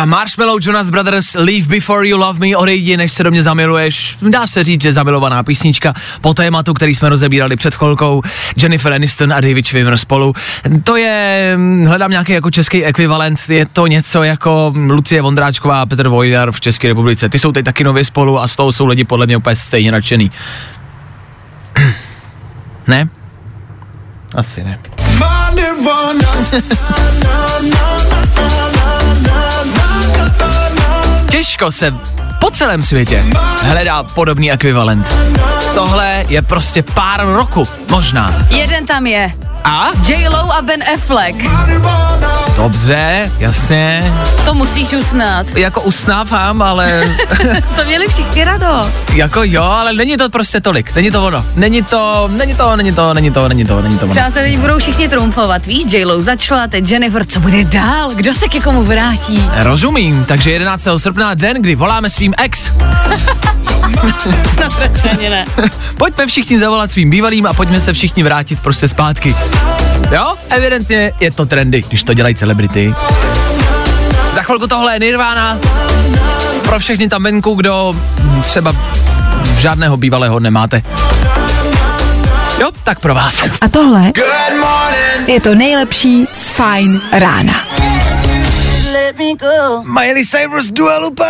Marshmallow 0.05 0.59
Jonas 0.61 0.91
Brothers 0.91 1.35
Leave 1.35 1.67
Before 1.67 2.09
You 2.09 2.19
Love 2.19 2.39
Me 2.39 2.57
odejdi, 2.57 2.97
než 2.97 3.13
se 3.13 3.23
do 3.23 3.31
mě 3.31 3.43
zamiluješ. 3.43 4.17
Dá 4.23 4.47
se 4.47 4.65
říct, 4.65 4.83
že 4.83 4.93
zamilovaná 4.93 5.43
písnička 5.43 5.95
po 6.21 6.35
tématu, 6.35 6.75
který 6.75 6.95
jsme 6.95 7.09
rozebírali 7.09 7.57
před 7.57 7.75
chvilkou. 7.75 8.23
Jennifer 8.57 8.93
Aniston 8.93 9.33
a 9.33 9.41
David 9.41 9.67
Schwimmer 9.67 9.97
spolu. 9.97 10.33
To 10.85 10.97
je, 10.97 11.53
hm, 11.57 11.85
hledám 11.85 12.11
nějaký 12.11 12.33
jako 12.33 12.51
český 12.51 12.85
ekvivalent, 12.85 13.41
je 13.49 13.67
to 13.67 13.87
něco 13.87 14.23
jako 14.23 14.73
Lucie 14.89 15.23
Vondráčková 15.23 15.83
a 15.83 15.87
Petr 15.87 16.09
Vojdar 16.09 16.53
v 16.53 16.61
České 16.61 16.89
republice. 16.89 17.29
Ty 17.29 17.39
jsou 17.39 17.53
teď 17.53 17.65
taky 17.65 17.85
nově 17.85 18.05
spolu 18.05 18.41
a 18.41 18.49
z 18.49 18.57
toho 18.57 18.73
jsou 18.73 18.87
lidi 18.87 19.05
podle 19.05 19.27
mě 19.27 19.37
úplně 19.37 19.57
stejně 19.57 19.93
nadšený. 19.93 20.31
ne? 22.87 23.09
Asi 24.35 24.65
ne. 24.65 24.79
Těžko 31.41 31.73
se 31.73 31.95
po 32.41 32.51
celém 32.51 32.83
světě 32.83 33.25
hledá 33.63 34.03
podobný 34.03 34.53
ekvivalent. 34.53 35.07
Tohle 35.75 36.25
je 36.29 36.43
prostě 36.43 36.83
pár 36.83 37.27
roku, 37.27 37.69
možná. 37.91 38.47
Jeden 38.51 38.87
tam 38.87 39.07
je. 39.07 39.33
A? 39.65 39.89
J-Lo 40.09 40.53
a 40.53 40.63
Ben 40.63 40.83
Affleck. 40.95 41.37
Dobře, 42.57 43.33
jasně. 43.39 44.13
To 44.45 44.55
musíš 44.55 44.93
usnat. 44.93 45.47
Jako 45.57 45.81
usnávám, 45.81 46.63
ale 46.63 47.17
To 47.77 47.85
měli 47.87 48.09
všichni 48.09 48.45
radost. 48.45 49.11
jako 49.15 49.41
jo, 49.45 49.63
ale 49.63 49.93
není 49.93 50.17
to 50.17 50.31
prostě 50.31 50.61
tolik. 50.61 50.95
Není 50.95 51.11
to 51.11 51.25
ono. 51.27 51.45
Není 51.57 51.83
to, 51.83 52.31
není 52.33 52.55
to, 52.55 52.77
není 52.77 52.93
to, 52.93 53.15
není 53.15 53.31
to, 53.31 53.49
není 53.49 53.65
to, 53.65 53.83
není 53.83 53.99
to 53.99 54.05
ono. 54.05 54.11
Třeba 54.15 54.31
se 54.31 54.39
teď 54.43 54.59
budou 54.59 54.79
všichni 54.79 55.09
trumfovat. 55.09 55.67
Víš, 55.67 55.93
J-Lo 55.93 56.23
začala, 56.23 56.67
teď 56.67 56.91
Jennifer, 56.91 57.27
co 57.27 57.41
bude 57.41 57.65
dál? 57.65 58.11
Kdo 58.15 58.35
se 58.35 58.49
ke 58.49 58.61
komu 58.61 58.85
vrátí? 58.85 59.45
Rozumím, 59.57 60.25
takže 60.25 60.51
11. 60.51 60.89
srpna, 60.97 61.35
den, 61.35 61.63
kdy 61.63 61.75
voláme 61.75 62.11
svým 62.11 62.35
ex. 62.39 62.71
Snad 64.55 64.73
ne. 65.31 65.45
Pojďme 65.97 66.27
všichni 66.27 66.59
zavolat 66.61 66.93
svým 66.93 67.11
bývalým 67.11 67.47
a 67.47 67.53
pojďme 67.53 67.81
se 67.81 67.93
všichni 67.93 68.23
vrátit 68.23 68.61
prostě 68.61 68.89
zpátky. 68.89 69.37
Jo, 70.11 70.35
evidentně 70.49 71.13
je 71.21 71.31
to 71.31 71.47
trendy, 71.47 71.85
když 71.89 72.03
to 72.03 72.15
dělají 72.15 72.35
celebrity. 72.35 72.95
Za 74.35 74.43
chvilku 74.43 74.67
tohle 74.67 74.95
je 74.95 74.99
Nirvana. 74.99 75.59
Pro 76.65 76.79
všechny 76.79 77.09
tam 77.09 77.23
venku, 77.23 77.55
kdo 77.55 77.97
třeba 78.45 78.77
žádného 79.59 79.97
bývalého 79.97 80.41
nemáte. 80.41 80.83
Jo, 82.61 82.71
tak 82.85 83.01
pro 83.01 83.15
vás. 83.15 83.43
A 83.61 83.69
tohle 83.69 84.13
je 85.27 85.41
to 85.41 85.55
nejlepší 85.55 86.27
z 86.33 86.49
Fajn 86.49 87.01
rána. 87.13 87.70
Miley 89.85 90.25
Cyrus 90.27 90.71
Dua 90.71 90.99
Lipa. 90.99 91.25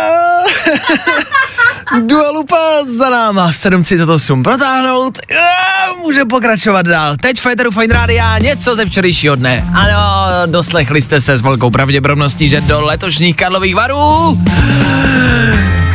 Dua 2.05 2.31
Lipa 2.31 2.85
za 2.97 3.09
náma 3.09 3.51
7.38 3.51 4.43
protáhnout. 4.43 5.19
A 5.19 5.93
může 6.01 6.25
pokračovat 6.25 6.85
dál. 6.85 7.17
Teď 7.21 7.37
v 7.37 7.41
Féteru 7.41 7.71
Fine 7.71 7.93
Rádia 7.93 8.37
něco 8.37 8.75
ze 8.75 8.85
včerejšího 8.85 9.35
dne. 9.35 9.65
Ano, 9.73 10.27
doslechli 10.45 11.01
jste 11.01 11.21
se 11.21 11.37
s 11.37 11.41
velkou 11.41 11.69
pravděpodobností, 11.69 12.49
že 12.49 12.61
do 12.61 12.81
letošních 12.81 13.35
Karlových 13.35 13.75
varů 13.75 14.37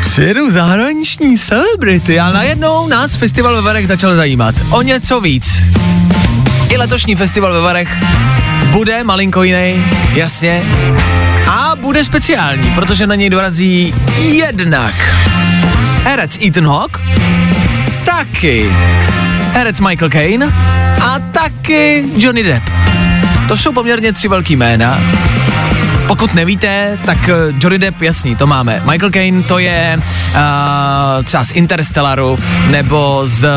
přijedou 0.00 0.50
zahraniční 0.50 1.38
celebrity 1.38 2.20
a 2.20 2.30
najednou 2.32 2.86
nás 2.88 3.14
festival 3.14 3.54
ve 3.54 3.62
Varech 3.62 3.86
začal 3.86 4.16
zajímat. 4.16 4.54
O 4.70 4.82
něco 4.82 5.20
víc. 5.20 5.62
I 6.68 6.76
letošní 6.76 7.16
festival 7.16 7.52
ve 7.52 7.60
Varech 7.60 7.88
bude 8.72 9.04
malinko 9.04 9.42
jiný, 9.42 9.84
jasně. 10.14 10.62
A 11.46 11.76
bude 11.76 12.04
speciální, 12.04 12.70
protože 12.74 13.06
na 13.06 13.14
něj 13.14 13.30
dorazí 13.30 13.94
jednak 14.18 14.94
herec 16.04 16.38
Ethan 16.46 16.66
Hawke, 16.66 17.00
taky 18.04 18.70
herec 19.52 19.80
Michael 19.80 20.10
Caine 20.10 20.52
a 21.02 21.18
taky 21.18 22.04
Johnny 22.16 22.42
Depp. 22.42 22.70
To 23.48 23.56
jsou 23.56 23.72
poměrně 23.72 24.12
tři 24.12 24.28
velký 24.28 24.56
jména. 24.56 25.00
Pokud 26.06 26.34
nevíte, 26.34 26.98
tak 27.06 27.28
eh, 27.28 27.32
Johnny 27.60 27.78
Depp, 27.78 28.02
jasný, 28.02 28.36
to 28.36 28.46
máme. 28.46 28.82
Michael 28.90 29.10
Caine, 29.10 29.42
to 29.42 29.58
je 29.58 29.98
uh, 29.98 31.24
třeba 31.24 31.44
z 31.44 31.50
Interstellaru, 31.50 32.38
nebo 32.70 33.20
z 33.24 33.44
uh, 33.44 33.50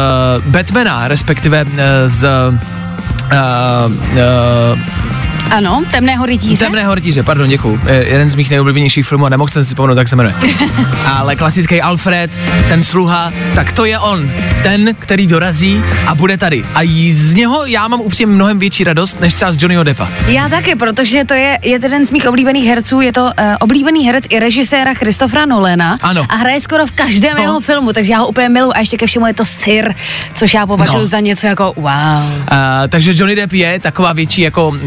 Batmana, 0.45 1.07
respektive 1.07 1.65
uh, 1.65 1.71
z 2.07 2.23
uh, 2.23 2.55
uh, 4.73 4.79
Ano, 5.51 5.83
temného 5.91 6.25
rytíře. 6.25 6.65
Temného 6.65 6.95
rytíře, 6.95 7.23
pardon, 7.23 7.49
děkuju. 7.49 7.81
Je 7.87 8.07
jeden 8.07 8.29
z 8.29 8.35
mých 8.35 8.49
nejoblíbenějších 8.49 9.05
filmů 9.07 9.25
a 9.25 9.29
nemohl 9.29 9.47
jsem 9.47 9.63
si 9.63 9.67
vzpomenout, 9.67 9.95
tak 9.95 10.07
se 10.07 10.15
jmenuje. 10.15 10.35
Ale 11.17 11.35
klasický 11.35 11.81
Alfred, 11.81 12.31
ten 12.69 12.83
sluha, 12.83 13.33
tak 13.55 13.71
to 13.71 13.85
je 13.85 13.99
on. 13.99 14.31
Ten, 14.63 14.95
který 14.99 15.27
dorazí 15.27 15.81
a 16.07 16.15
bude 16.15 16.37
tady. 16.37 16.63
A 16.75 16.79
z 17.13 17.33
něho 17.33 17.65
já 17.65 17.87
mám 17.87 18.01
upřímně 18.01 18.35
mnohem 18.35 18.59
větší 18.59 18.83
radost, 18.83 19.19
než 19.21 19.33
třeba 19.33 19.51
z 19.51 19.57
Johnnyho 19.61 19.83
Deppa. 19.83 20.09
Já 20.27 20.49
taky, 20.49 20.75
protože 20.75 21.23
to 21.25 21.33
je 21.33 21.57
jeden 21.63 22.05
z 22.05 22.11
mých 22.11 22.27
oblíbených 22.27 22.65
herců, 22.67 23.01
je 23.01 23.13
to 23.13 23.23
uh, 23.23 23.29
oblíbený 23.59 24.05
herec 24.05 24.23
i 24.29 24.39
režiséra 24.39 24.93
Christophera 24.93 25.45
Nolena. 25.45 25.97
Ano. 26.01 26.25
A 26.29 26.35
hraje 26.35 26.61
skoro 26.61 26.85
v 26.87 26.91
každém 26.91 27.33
No. 27.37 27.41
jeho 27.41 27.59
filmu, 27.59 27.93
takže 27.93 28.11
já 28.11 28.19
ho 28.19 28.27
úplně 28.27 28.49
miluji. 28.49 28.71
A 28.75 28.79
ještě 28.79 28.97
ke 28.97 29.07
všemu 29.07 29.27
je 29.27 29.33
to 29.33 29.45
Sir, 29.45 29.93
což 30.33 30.53
já 30.53 30.65
považuji 30.65 30.97
No. 30.99 31.07
za 31.07 31.19
něco 31.19 31.47
jako 31.47 31.73
wow. 31.75 31.85
Uh, 31.85 32.47
takže 32.89 33.11
Johnny 33.15 33.35
Depp 33.35 33.53
je 33.53 33.79
taková 33.79 34.13
větší 34.13 34.41
jako 34.41 34.77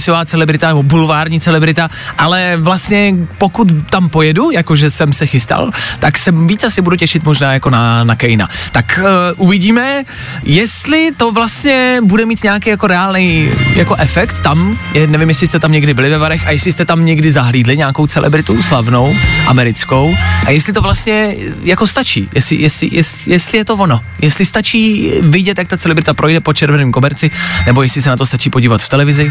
showbiznisová 0.00 0.24
celebrita 0.24 0.68
nebo 0.68 0.82
bulvární 0.82 1.40
celebrita, 1.40 1.90
ale 2.18 2.56
vlastně 2.56 3.14
pokud 3.38 3.68
tam 3.90 4.08
pojedu, 4.08 4.50
jakože 4.50 4.90
jsem 4.90 5.12
se 5.12 5.26
chystal, 5.26 5.70
tak 5.98 6.18
se 6.18 6.32
víc 6.32 6.64
asi 6.64 6.82
budu 6.82 6.96
těšit 6.96 7.24
možná 7.24 7.52
jako 7.52 7.70
na, 7.70 8.04
na 8.04 8.16
Kejna. 8.16 8.48
Tak 8.72 9.00
uh, 9.02 9.46
uvidíme, 9.46 10.02
jestli 10.42 11.10
to 11.16 11.32
vlastně 11.32 11.98
bude 12.02 12.26
mít 12.26 12.42
nějaký 12.42 12.70
jako 12.70 12.86
reálný 12.86 13.50
jako 13.74 13.94
efekt 13.94 14.40
tam. 14.40 14.78
Je, 14.94 15.06
nevím, 15.06 15.28
jestli 15.28 15.46
jste 15.46 15.58
tam 15.58 15.72
někdy 15.72 15.94
byli 15.94 16.10
ve 16.10 16.18
Varech 16.18 16.46
a 16.46 16.50
jestli 16.50 16.72
jste 16.72 16.84
tam 16.84 17.04
někdy 17.04 17.32
zahlídli 17.32 17.76
nějakou 17.76 18.06
celebritu 18.06 18.62
slavnou, 18.62 19.16
americkou 19.46 20.14
a 20.46 20.50
jestli 20.50 20.72
to 20.72 20.80
vlastně 20.80 21.36
jako 21.62 21.86
stačí, 21.86 22.28
jestli, 22.34 22.56
jestli, 22.56 22.88
jestli, 22.92 23.32
jestli 23.32 23.58
je 23.58 23.64
to 23.64 23.74
ono, 23.74 24.00
jestli 24.22 24.44
stačí 24.44 25.12
vidět, 25.20 25.58
jak 25.58 25.68
ta 25.68 25.76
celebrita 25.76 26.14
projde 26.14 26.40
po 26.40 26.52
červeném 26.52 26.92
koberci, 26.92 27.30
nebo 27.66 27.82
jestli 27.82 28.02
se 28.02 28.08
na 28.08 28.16
to 28.16 28.26
stačí 28.26 28.50
podívat 28.50 28.82
v 28.82 28.88
televizi. 28.88 29.30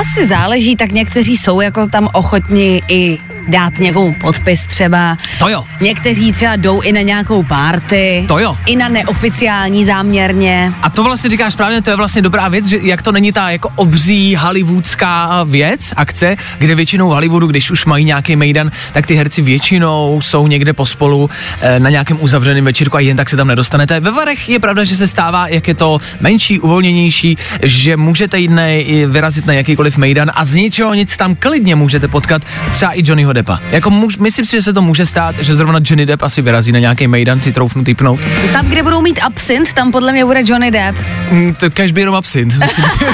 Asi 0.00 0.26
záleží, 0.26 0.76
tak 0.76 0.92
někteří 0.92 1.36
jsou 1.36 1.60
jako 1.60 1.86
tam 1.86 2.08
ochotni 2.12 2.82
i 2.88 3.18
dát 3.48 3.78
někomu 3.78 4.14
podpis 4.20 4.66
třeba. 4.66 5.16
To 5.38 5.48
jo. 5.48 5.64
Někteří 5.80 6.32
třeba 6.32 6.56
jdou 6.56 6.80
i 6.80 6.92
na 6.92 7.00
nějakou 7.00 7.42
party. 7.42 8.24
To 8.28 8.38
jo. 8.38 8.56
I 8.66 8.76
na 8.76 8.88
neoficiální 8.88 9.84
záměrně. 9.84 10.72
A 10.82 10.90
to 10.90 11.04
vlastně 11.04 11.30
říkáš 11.30 11.52
správně, 11.52 11.82
to 11.82 11.90
je 11.90 11.96
vlastně 11.96 12.22
dobrá 12.22 12.48
věc, 12.48 12.66
že 12.66 12.78
jak 12.82 13.02
to 13.02 13.12
není 13.12 13.32
ta 13.32 13.50
jako 13.50 13.72
obří 13.76 14.36
hollywoodská 14.36 15.44
věc, 15.44 15.94
akce, 15.96 16.36
kde 16.58 16.74
většinou 16.74 17.08
v 17.08 17.12
Hollywoodu, 17.12 17.46
když 17.46 17.70
už 17.70 17.84
mají 17.84 18.04
nějaký 18.04 18.36
mejdan, 18.36 18.70
tak 18.92 19.06
ty 19.06 19.14
herci 19.14 19.42
většinou 19.42 20.20
jsou 20.22 20.46
někde 20.46 20.72
pospolu 20.72 21.30
eh, 21.60 21.80
na 21.80 21.90
nějakém 21.90 22.18
uzavřeném 22.20 22.64
večírku 22.64 22.96
a 22.96 23.00
jen 23.00 23.16
tak 23.16 23.30
se 23.30 23.36
tam 23.36 23.48
nedostanete. 23.48 24.00
Ve 24.00 24.10
Varech 24.10 24.48
je 24.48 24.58
pravda, 24.58 24.84
že 24.84 24.96
se 24.96 25.06
stává, 25.06 25.48
jak 25.48 25.68
je 25.68 25.74
to 25.74 25.98
menší, 26.20 26.60
uvolněnější, 26.60 27.36
že 27.62 27.96
můžete 27.96 28.38
jít 28.38 28.50
na, 28.50 28.62
vyrazit 29.06 29.46
na 29.46 29.52
jakýkoliv 29.52 29.96
mejdan 29.96 30.30
a 30.34 30.44
z 30.44 30.54
ničeho 30.54 30.94
nic 30.94 31.16
tam 31.16 31.34
klidně 31.34 31.74
můžete 31.74 32.08
potkat 32.08 32.42
třeba 32.70 32.92
i 32.92 33.02
Johnnyho 33.04 33.29
Johnnyho 33.30 33.32
Deppa. 33.32 33.60
Jako 33.70 33.90
muž, 33.90 34.16
myslím 34.16 34.44
si, 34.44 34.56
že 34.56 34.62
se 34.62 34.72
to 34.72 34.82
může 34.82 35.06
stát, 35.06 35.34
že 35.38 35.54
zrovna 35.54 35.80
Johnny 35.84 36.06
Depp 36.06 36.22
asi 36.22 36.42
vyrazí 36.42 36.72
na 36.72 36.78
nějaký 36.78 37.06
mejdan 37.06 37.40
si 37.40 37.52
troufnu 37.52 37.84
typnout. 37.84 38.20
Tam, 38.52 38.66
kde 38.66 38.82
budou 38.82 39.02
mít 39.02 39.18
absint, 39.22 39.72
tam 39.72 39.92
podle 39.92 40.12
mě 40.12 40.24
bude 40.24 40.40
Johnny 40.46 40.70
Depp. 40.70 40.98
Mm, 41.30 41.54
To 41.54 41.66
by 41.92 42.00
jenom 42.00 42.14
absint. 42.14 42.54
Myslím, 42.58 42.84
si, 42.88 43.04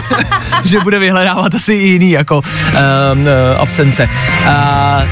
že 0.64 0.80
bude 0.80 0.98
vyhledávat 0.98 1.54
asi 1.54 1.72
i 1.72 1.86
jiný 1.88 2.10
jako 2.10 2.36
um, 2.36 2.44
absence. 3.58 4.08
Uh, 4.44 5.08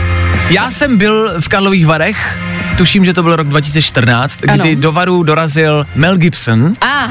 já 0.51 0.71
jsem 0.71 0.99
byl 0.99 1.41
v 1.41 1.49
Karlových 1.49 1.87
Varech, 1.87 2.39
tuším, 2.77 3.05
že 3.05 3.13
to 3.13 3.23
byl 3.23 3.37
rok 3.37 3.49
2014, 3.49 4.39
Ano. 4.49 4.65
kdy 4.65 4.77
do 4.77 4.93
Varu 4.93 5.23
dorazil 5.23 5.87
Mel 5.95 6.17
Gibson, 6.17 6.73
A, 6.81 7.09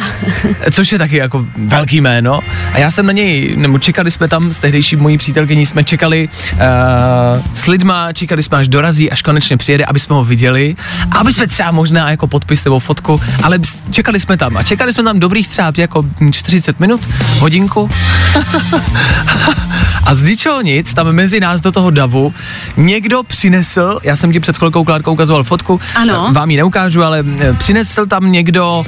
což 0.71 0.91
je 0.91 0.97
taky 0.97 1.17
jako 1.17 1.45
velký 1.58 2.02
jméno. 2.02 2.39
A 2.73 2.80
já 2.80 2.91
jsem 2.91 3.06
na 3.06 3.12
něj, 3.12 3.54
nebo 3.58 3.80
čekali 3.80 4.12
jsme 4.12 4.28
tam 4.28 4.54
s 4.54 4.60
tehdejší 4.60 4.95
mojí 4.95 5.17
přítelkyní, 5.17 5.65
jsme 5.65 5.84
čekali 5.84 6.30
uh, 6.54 6.60
s 7.54 7.67
lidma, 7.67 8.13
čekali 8.13 8.43
jsme, 8.43 8.58
až 8.58 8.67
dorazí, 8.67 9.12
až 9.12 9.21
konečně 9.21 9.58
přijede, 9.58 9.86
aby 9.86 9.99
jsme 9.99 10.15
ho 10.15 10.23
viděli, 10.23 10.76
a 11.12 11.17
aby 11.17 11.34
jsme 11.34 11.47
třeba 11.47 11.71
možná 11.71 12.12
jako 12.12 12.28
podpis 12.28 12.65
nebo 12.65 12.80
fotku, 12.80 13.21
ale 13.43 13.60
čekali 13.91 14.19
jsme 14.19 14.38
tam 14.38 14.58
a 14.58 14.63
čekali 14.63 14.93
jsme 14.93 15.04
tam 15.04 15.19
dobrých 15.19 15.47
třeba 15.47 15.71
jako 15.78 16.04
40 16.32 16.80
minut, 16.80 17.10
hodinku. 17.39 17.89
a 20.06 20.16
z 20.16 20.24
ničeho 20.24 20.62
nic, 20.62 20.94
tam 20.94 21.12
mezi 21.12 21.39
nás 21.39 21.62
do 21.62 21.72
toho 21.72 21.89
davu, 21.92 22.34
někdo 22.78 23.24
přinesl, 23.24 24.00
já 24.04 24.16
jsem 24.16 24.32
ti 24.34 24.39
před 24.39 24.58
chvilkou 24.58 24.84
Klárkou 24.84 25.13
ukazoval 25.13 25.44
fotku, 25.44 25.80
Ano. 25.96 26.30
vám 26.34 26.52
ji 26.52 26.58
neukážu, 26.58 27.04
ale 27.04 27.24
eh, 27.39 27.54
přinesl 27.54 28.06
tam 28.06 28.32
někdo 28.32 28.84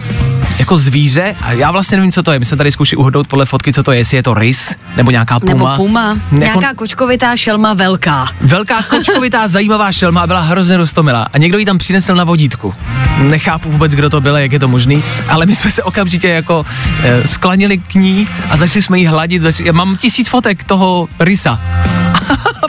jako 0.60 0.78
zvíře 0.78 1.36
a 1.41 1.52
já 1.52 1.72
vlastně 1.72 1.98
nevím, 1.98 2.12
co 2.12 2.24
to 2.24 2.32
je. 2.32 2.39
My 2.39 2.46
jsme 2.46 2.58
tady 2.58 2.72
zkoušeli 2.72 2.98
uhodnout 2.98 3.28
podle 3.28 3.46
fotky, 3.46 3.74
co 3.74 3.84
to 3.84 3.91
je, 3.91 3.98
jestli 3.98 4.18
je 4.18 4.24
to 4.24 4.34
rys 4.34 4.76
nebo 4.96 5.12
nějaká 5.12 5.39
puma. 5.39 5.54
nebo 5.54 5.84
puma. 5.84 6.18
Jako 6.32 6.36
Nějaká 6.60 6.74
kočkovitá 6.74 7.36
šelma 7.38 7.74
velká. 7.74 8.28
Velká 8.41 8.84
kočkovitá 8.84 9.48
zajímavá 9.56 9.91
šelma 9.91 10.22
a 10.22 10.28
byla 10.28 10.41
hrozně 10.41 10.78
roztomilá. 10.78 11.28
A 11.34 11.38
někdo 11.38 11.58
ji 11.58 11.65
tam 11.65 11.78
přinesl 11.78 12.15
na 12.15 12.24
vodítku. 12.24 12.76
Nechápu 13.18 13.72
vůbec, 13.72 13.91
kdo 13.91 14.10
to 14.10 14.22
byl, 14.22 14.38
jak 14.38 14.52
je 14.52 14.60
to 14.60 14.68
možný, 14.68 15.04
ale 15.30 15.46
my 15.46 15.56
jsme 15.56 15.72
se 15.72 15.84
okamžitě 15.84 16.30
jako 16.30 16.65
eh, 17.04 17.28
sklanili 17.28 17.78
k 17.78 17.94
ní 17.96 18.28
a 18.50 18.58
začali 18.58 18.82
jsme 18.82 19.00
jí 19.00 19.06
hladit. 19.08 19.41
Začali, 19.41 19.68
já 19.68 19.74
mám 19.74 19.96
tisíc 19.96 20.30
fotek 20.30 20.63
toho 20.63 21.08
rysa. 21.20 21.60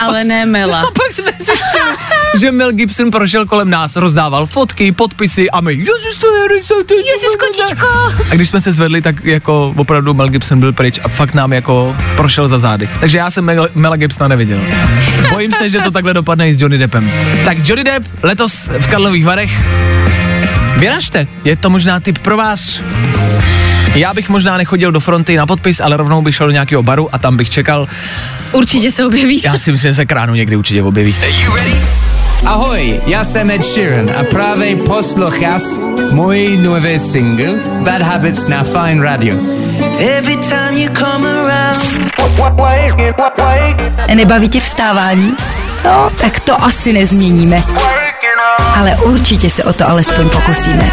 Ale 0.00 0.24
ne 0.24 0.46
Mela. 0.46 0.78
A 0.80 0.82
pak 0.82 1.12
jsme 1.12 1.32
zjistili, 1.36 1.96
že 2.40 2.52
Mel 2.52 2.72
Gibson 2.72 3.10
prošel 3.10 3.46
kolem 3.46 3.70
nás, 3.70 3.96
rozdával 3.96 4.46
fotky, 4.46 4.92
podpisy 4.92 5.50
a 5.50 5.60
my, 5.60 5.72
ježiš, 5.72 6.16
to 6.20 6.34
je 6.34 6.48
rysa, 6.48 6.74
to 6.86 6.94
je 6.94 7.00
Ježiš, 7.00 7.36
kočičko. 7.38 7.86
A 8.30 8.34
když 8.34 8.48
jsme 8.48 8.60
se 8.60 8.72
zvedli, 8.72 9.02
tak 9.02 9.24
jako 9.24 9.74
opravdu 9.76 10.14
Mel 10.14 10.28
Gibson 10.28 10.60
byl 10.60 10.72
pryč 10.72 11.00
a 11.04 11.08
fakt 11.08 11.34
nám 11.34 11.52
jako 11.52 11.96
prošel 12.16 12.48
za 12.48 12.58
zády. 12.58 12.88
Takže 13.00 13.18
já 13.18 13.30
jsem 13.30 13.44
Mel, 13.44 13.68
Mela 13.74 13.96
Gibsona 13.96 14.28
neviděl. 14.28 14.60
Bojím 15.30 15.52
se, 15.52 15.68
že 15.68 15.80
to 15.80 15.90
takhle 15.90 16.14
dopadne 16.14 16.48
i 16.48 16.54
s 16.54 16.60
Johnny 16.60 16.78
Deppem. 16.78 17.10
Tak 17.44 17.68
Johnny 17.68 17.84
Depp 17.84 18.06
letos 18.22 18.68
v 18.78 18.86
Karlových 18.86 19.24
Varech. 19.24 19.52
Vyražte, 20.76 21.26
je 21.44 21.56
to 21.56 21.70
možná 21.70 22.00
tip 22.00 22.18
pro 22.18 22.36
vás. 22.36 22.80
Já 23.94 24.14
bych 24.14 24.28
možná 24.28 24.56
nechodil 24.56 24.92
do 24.92 25.00
fronty 25.00 25.36
na 25.36 25.46
podpis, 25.46 25.80
ale 25.80 25.96
rovnou 25.96 26.22
bych 26.22 26.34
šel 26.34 26.46
do 26.46 26.52
nějakého 26.52 26.82
baru 26.82 27.14
a 27.14 27.18
tam 27.18 27.36
bych 27.36 27.50
čekal. 27.50 27.88
Určitě 28.52 28.92
se 28.92 29.06
objeví. 29.06 29.42
Já 29.44 29.58
si 29.58 29.72
myslím, 29.72 29.90
že 29.90 29.94
se 29.94 30.06
kránu 30.06 30.34
někdy 30.34 30.56
určitě 30.56 30.82
objeví. 30.82 31.16
Ahoj, 32.44 33.00
já 33.06 33.24
jsem 33.24 33.50
Ed 33.50 33.64
Sheeran 33.64 34.10
a 34.20 34.22
právě 34.30 34.76
poslouchás 34.76 35.78
můj 36.10 36.56
nový 36.56 36.98
single 36.98 37.54
Bad 37.80 38.02
Habits 38.02 38.46
na 38.48 38.64
Fine 38.64 39.02
Radio. 39.04 39.36
Every 39.98 40.36
time 40.36 40.78
you 40.78 40.90
come 40.94 41.28
around. 41.28 42.12
Nebaví 44.14 44.48
tě 44.48 44.60
vstávání? 44.60 45.36
No, 45.84 46.10
tak 46.20 46.40
to 46.40 46.62
asi 46.64 46.92
nezměníme. 46.92 47.62
Ale 48.76 48.96
určitě 48.96 49.50
se 49.50 49.64
o 49.64 49.72
to 49.72 49.88
alespoň 49.88 50.28
pokusíme. 50.28 50.90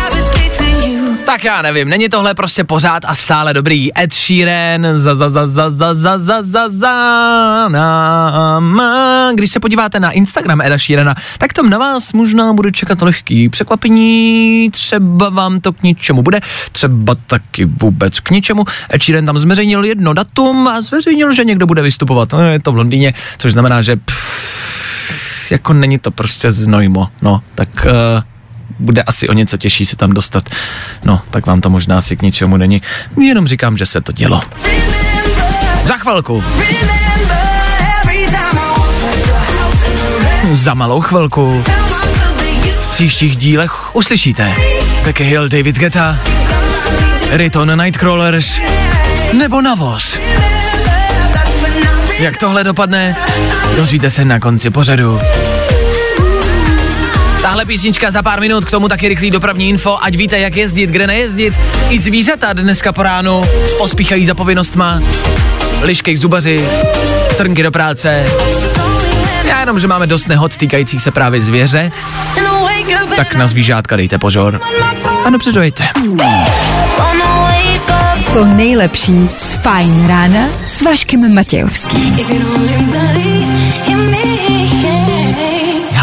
Tak 1.26 1.44
já 1.44 1.62
nevím, 1.62 1.90
není 1.90 2.10
tohle 2.10 2.34
prostě 2.34 2.64
pořád 2.64 3.06
a 3.06 3.16
stále 3.16 3.54
dobrý. 3.54 4.00
Ed 4.00 4.14
Sheeran, 4.14 5.00
za 5.00 5.16
za 5.16 5.30
za 5.30 5.48
za 5.48 5.70
za 5.70 5.94
za 5.94 6.18
za 6.18 6.42
za 6.42 6.70
za 6.70 6.94
nám. 7.68 8.82
Když 9.36 9.52
se 9.52 9.60
podíváte 9.60 10.00
na 10.00 10.12
Instagram 10.12 10.62
Eda 10.62 10.78
Sheerana, 10.78 11.16
tak 11.38 11.54
tam 11.54 11.70
na 11.70 11.78
vás 11.78 12.14
možná 12.14 12.54
bude 12.54 12.72
čekat 12.72 13.02
lehký 13.02 13.50
překvapení, 13.50 14.70
třeba 14.72 15.30
vám 15.30 15.60
to 15.60 15.74
k 15.74 15.84
ničemu 15.84 16.22
bude, 16.22 16.40
třeba 16.72 17.16
taky 17.28 17.66
vůbec 17.66 18.20
k 18.20 18.30
ničemu. 18.30 18.66
Ed 18.94 19.04
Sheeran 19.04 19.26
tam 19.26 19.38
zveřejnil 19.38 19.84
jedno 19.84 20.14
datum 20.14 20.68
a 20.68 20.82
zveřejnil, 20.82 21.34
že 21.34 21.46
někdo 21.46 21.68
bude 21.68 21.82
vystupovat. 21.82 22.34
No, 22.34 22.42
je 22.42 22.60
to 22.60 22.72
v 22.72 22.76
Londýně, 22.76 23.14
což 23.38 23.54
znamená, 23.54 23.82
že 23.82 23.96
pff, 23.96 25.52
jako 25.52 25.74
není 25.74 26.00
to 26.00 26.12
prostě 26.12 26.52
znojmo, 26.52 27.08
no, 27.22 27.42
tak 27.56 27.70
uh, 27.86 28.24
bude 28.80 29.04
asi 29.04 29.30
o 29.30 29.34
něco 29.34 29.58
těžší 29.58 29.86
se 29.86 29.96
tam 29.96 30.12
dostat. 30.14 30.50
No, 31.04 31.22
tak 31.32 31.46
vám 31.46 31.62
to 31.62 31.70
možná 31.70 31.98
asi 31.98 32.18
k 32.18 32.22
ničemu 32.22 32.58
není. 32.58 32.82
Jenom 33.22 33.48
říkám, 33.48 33.78
že 33.78 33.86
se 33.86 34.02
to 34.02 34.12
dělo. 34.12 34.42
Za 35.86 35.98
chvilku. 35.98 36.44
Za 40.54 40.74
malou 40.74 41.02
chvilku. 41.02 41.64
V 42.82 42.92
příštích 42.92 43.38
dílech 43.38 43.96
uslyšíte 43.96 44.54
Becky 45.04 45.24
Hill, 45.24 45.50
David 45.50 45.76
Guetta, 45.76 46.20
Riton 47.32 47.82
Nightcrawlers 47.82 48.60
nebo 49.34 49.62
Navos. 49.62 50.18
Jak 52.20 52.38
tohle 52.38 52.64
dopadne, 52.64 53.16
dozvíte 53.76 54.12
se 54.12 54.26
na 54.26 54.40
konci 54.40 54.70
pořadu. 54.70 55.20
Tahle 57.44 57.66
písnička 57.66 58.12
za 58.12 58.22
pár 58.22 58.40
minut, 58.40 58.66
k 58.66 58.72
tomu 58.72 58.88
taky 58.88 59.08
rychlý 59.08 59.32
dopravní 59.32 59.70
info, 59.70 59.98
ať 60.02 60.16
víte, 60.16 60.40
jak 60.40 60.56
jezdit, 60.56 60.90
kde 60.90 61.08
nejezdit. 61.08 61.54
I 61.90 62.00
zvířata 62.00 62.54
dneska 62.54 62.92
po 62.92 63.04
ránu 63.04 63.46
pospíchají 63.78 64.26
za 64.26 64.36
povinnostma. 64.36 65.02
Liškej 65.82 66.14
k 66.14 66.20
zubaři, 66.20 66.66
srnky 67.36 67.64
do 67.64 67.72
práce. 67.72 68.26
Já 69.48 69.60
jenom, 69.60 69.80
že 69.80 69.88
máme 69.88 70.08
dost 70.08 70.28
nehod 70.28 70.58
týkajících 70.58 71.02
se 71.02 71.12
právě 71.12 71.42
zvěře, 71.42 71.92
tak 73.16 73.36
na 73.36 73.48
zvířátka 73.48 73.96
dejte 73.96 74.18
pozor. 74.18 74.62
A 75.26 75.30
dobře 75.30 75.52
dojete. 75.52 75.84
To 78.34 78.46
nejlepší 78.46 79.30
z 79.38 79.54
Fajn 79.54 80.08
rána 80.08 80.48
s 80.68 80.82
Vaškem 80.82 81.36
Matějovským. 81.36 82.18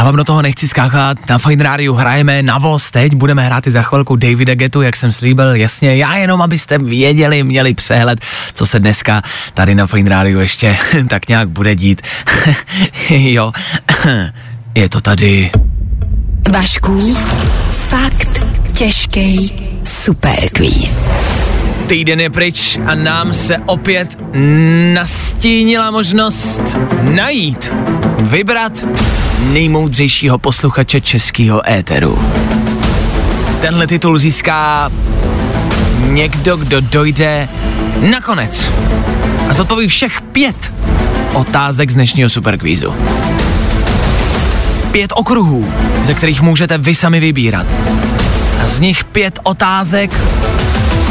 Vám 0.05 0.17
do 0.17 0.25
toho 0.25 0.43
nechci 0.43 0.69
skákat, 0.69 1.29
na 1.29 1.39
Fine 1.39 1.65
Rádiu 1.65 1.95
hrajeme 1.95 2.43
na 2.43 2.59
voz 2.59 2.91
teď, 2.91 3.15
budeme 3.15 3.47
hrát 3.47 3.67
i 3.67 3.71
za 3.71 3.83
chvilku 3.83 4.17
Davida 4.17 4.55
Getu, 4.55 4.83
jak 4.83 4.97
jsem 4.97 5.13
slíbil, 5.13 5.55
jasně, 5.55 5.97
já 5.97 6.17
jenom, 6.17 6.43
abyste 6.43 6.79
věděli, 6.79 7.43
měli 7.43 7.75
přehled, 7.75 8.21
co 8.53 8.67
se 8.67 8.81
dneska 8.81 9.23
tady 9.55 9.75
na 9.75 9.87
Fine 9.87 10.11
Rádiu 10.11 10.41
ještě 10.41 10.77
tak 11.09 11.29
nějak 11.29 11.49
bude 11.49 11.75
dít. 11.75 12.03
jo, 13.11 13.53
je 14.75 14.89
to 14.89 15.01
tady. 15.01 15.51
Vašku, 16.53 17.15
fakt 17.71 18.43
těžký 18.73 19.53
superquiz. 19.85 21.13
Týden 21.91 22.21
je 22.21 22.31
pryč 22.31 22.79
a 22.87 22.95
nám 22.95 23.35
se 23.35 23.59
opět 23.67 24.19
nastínila 24.95 25.91
možnost 25.91 26.61
najít, 27.03 27.73
vybrat 28.19 28.85
nejmoudřejšího 29.43 30.39
posluchače 30.39 31.01
českého 31.01 31.71
éteru. 31.71 32.19
Tenhle 33.61 33.87
titul 33.87 34.19
získá 34.19 34.91
někdo, 36.07 36.57
kdo 36.57 36.81
dojde 36.81 37.49
nakonec 38.11 38.71
a 39.49 39.55
zodpoví 39.55 39.89
všech 39.89 40.21
pět 40.21 40.73
otázek 41.33 41.91
z 41.91 41.95
dnešního 41.95 42.31
superkvízu. 42.31 42.95
Pět 44.93 45.13
okruhů, 45.17 45.73
ze 46.05 46.15
kterých 46.15 46.43
můžete 46.43 46.79
vy 46.79 46.95
sami 46.95 47.21
vybírat. 47.21 47.67
A 48.65 48.67
z 48.67 48.81
nich 48.81 49.05
pět 49.05 49.39
otázek 49.43 50.11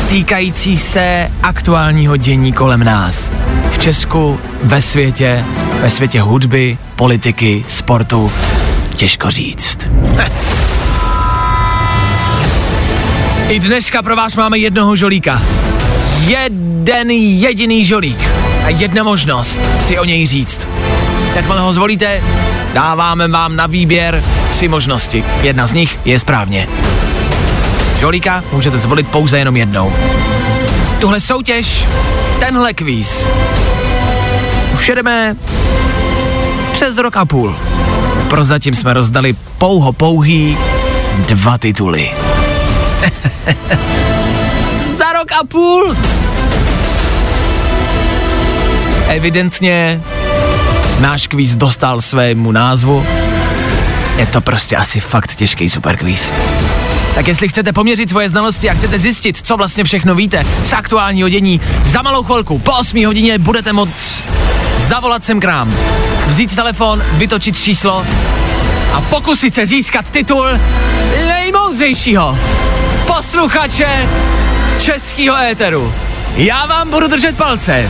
týkající 0.09 0.77
se 0.77 1.31
aktuálního 1.43 2.17
dění 2.17 2.53
kolem 2.53 2.83
nás. 2.83 3.31
V 3.71 3.77
Česku, 3.77 4.39
ve 4.63 4.81
světě, 4.81 5.45
ve 5.81 5.89
světě 5.89 6.21
hudby, 6.21 6.77
politiky, 6.95 7.65
sportu. 7.67 8.31
Těžko 8.95 9.31
říct. 9.31 9.77
I 13.49 13.59
dneska 13.59 14.01
pro 14.01 14.15
vás 14.15 14.35
máme 14.35 14.57
jednoho 14.57 14.95
žolíka. 14.95 15.41
Jeden 16.27 17.11
jediný 17.11 17.85
žolík. 17.85 18.29
A 18.65 18.69
jedna 18.69 19.03
možnost 19.03 19.61
si 19.79 19.99
o 19.99 20.05
něj 20.05 20.27
říct. 20.27 20.67
Jakmile 21.35 21.61
ho 21.61 21.73
zvolíte, 21.73 22.23
dáváme 22.73 23.27
vám 23.27 23.55
na 23.55 23.67
výběr 23.67 24.23
tři 24.49 24.67
možnosti. 24.67 25.23
Jedna 25.41 25.67
z 25.67 25.73
nich 25.73 25.99
je 26.05 26.19
správně. 26.19 26.67
Žolíka 27.99 28.43
můžete 28.51 28.77
zvolit 28.79 29.07
pouze 29.07 29.37
jenom 29.39 29.57
jednou. 29.57 29.93
Tuhle 30.99 31.19
soutěž, 31.19 31.85
tenhle 32.39 32.73
kvíz, 32.73 33.27
už 34.73 34.89
jedeme 34.89 35.35
přes 36.71 36.97
rok 36.97 37.17
a 37.17 37.25
půl. 37.25 37.55
prozatím 38.29 38.75
jsme 38.75 38.93
rozdali 38.93 39.35
pouho 39.57 39.93
pouhý 39.93 40.57
dva 41.27 41.57
tituly. 41.57 42.11
Za 44.97 45.13
rok 45.13 45.31
a 45.41 45.45
půl! 45.47 45.95
Evidentně 49.07 50.01
náš 50.99 51.27
kvíz 51.27 51.55
dostal 51.55 52.01
svému 52.01 52.51
názvu. 52.51 53.05
Je 54.17 54.25
to 54.25 54.41
prostě 54.41 54.75
asi 54.75 54.99
fakt 54.99 55.35
těžký 55.35 55.69
superkvíz. 55.69 56.33
Tak 57.15 57.27
jestli 57.27 57.49
chcete 57.49 57.73
poměřit 57.73 58.09
svoje 58.09 58.29
znalosti 58.29 58.69
a 58.69 58.73
chcete 58.73 58.99
zjistit, 58.99 59.37
co 59.41 59.57
vlastně 59.57 59.83
všechno 59.83 60.15
víte 60.15 60.45
z 60.63 60.73
aktuálního 60.73 61.29
dění, 61.29 61.61
za 61.83 62.01
malou 62.01 62.23
chvilku 62.23 62.59
po 62.59 62.71
8 62.71 63.05
hodině 63.05 63.37
budete 63.37 63.73
moct 63.73 64.23
zavolat 64.79 65.25
sem 65.25 65.39
k 65.39 65.45
nám, 65.45 65.75
vzít 66.27 66.55
telefon, 66.55 67.03
vytočit 67.13 67.57
číslo 67.57 68.05
a 68.93 69.01
pokusit 69.01 69.55
se 69.55 69.67
získat 69.67 70.09
titul 70.09 70.47
nejmoudřejšího 71.27 72.37
posluchače 73.07 74.07
českého 74.79 75.37
éteru. 75.37 75.93
Já 76.35 76.65
vám 76.65 76.89
budu 76.89 77.07
držet 77.07 77.37
palce. 77.37 77.89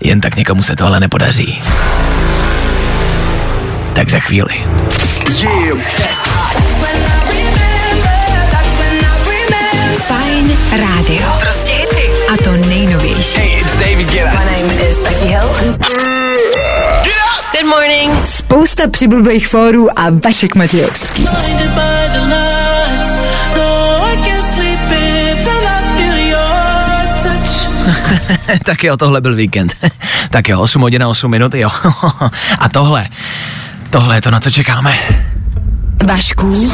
Jen 0.00 0.20
tak 0.20 0.36
někomu 0.36 0.62
se 0.62 0.76
to 0.76 0.86
ale 0.86 1.00
nepodaří. 1.00 1.62
Tak 4.00 4.10
za 4.10 4.20
chvíli. 4.20 4.64
Fajn 10.06 10.56
rádio. 10.72 11.26
Prostě 11.40 11.72
hity. 11.72 12.10
A 12.32 12.36
to 12.44 12.52
nejnovější. 12.68 13.38
Hey, 13.38 13.60
it's 13.60 13.76
David 13.76 14.10
Guetta. 14.10 14.30
My 14.30 14.62
name 14.62 14.90
is 14.90 14.98
Becky 14.98 15.24
Hill. 15.24 15.48
Good 17.52 17.66
morning. 17.66 18.26
Spousta 18.26 18.88
přibulbých 18.88 19.48
fórů 19.48 19.98
a 19.98 20.06
Vašek 20.24 20.54
Matějovský. 20.54 21.28
tak 28.64 28.84
jo, 28.84 28.96
tohle 28.96 29.20
byl 29.20 29.34
víkend. 29.34 29.74
tak 30.30 30.48
jo, 30.48 30.60
8 30.60 30.82
hodin 30.82 31.02
a 31.02 31.08
8 31.08 31.30
minut, 31.30 31.54
jo. 31.54 31.70
a 32.58 32.68
tohle, 32.68 33.06
tohle 33.90 34.16
je 34.16 34.22
to, 34.22 34.30
na 34.30 34.40
co 34.40 34.50
čekáme. 34.50 34.94
Vašku, 36.06 36.70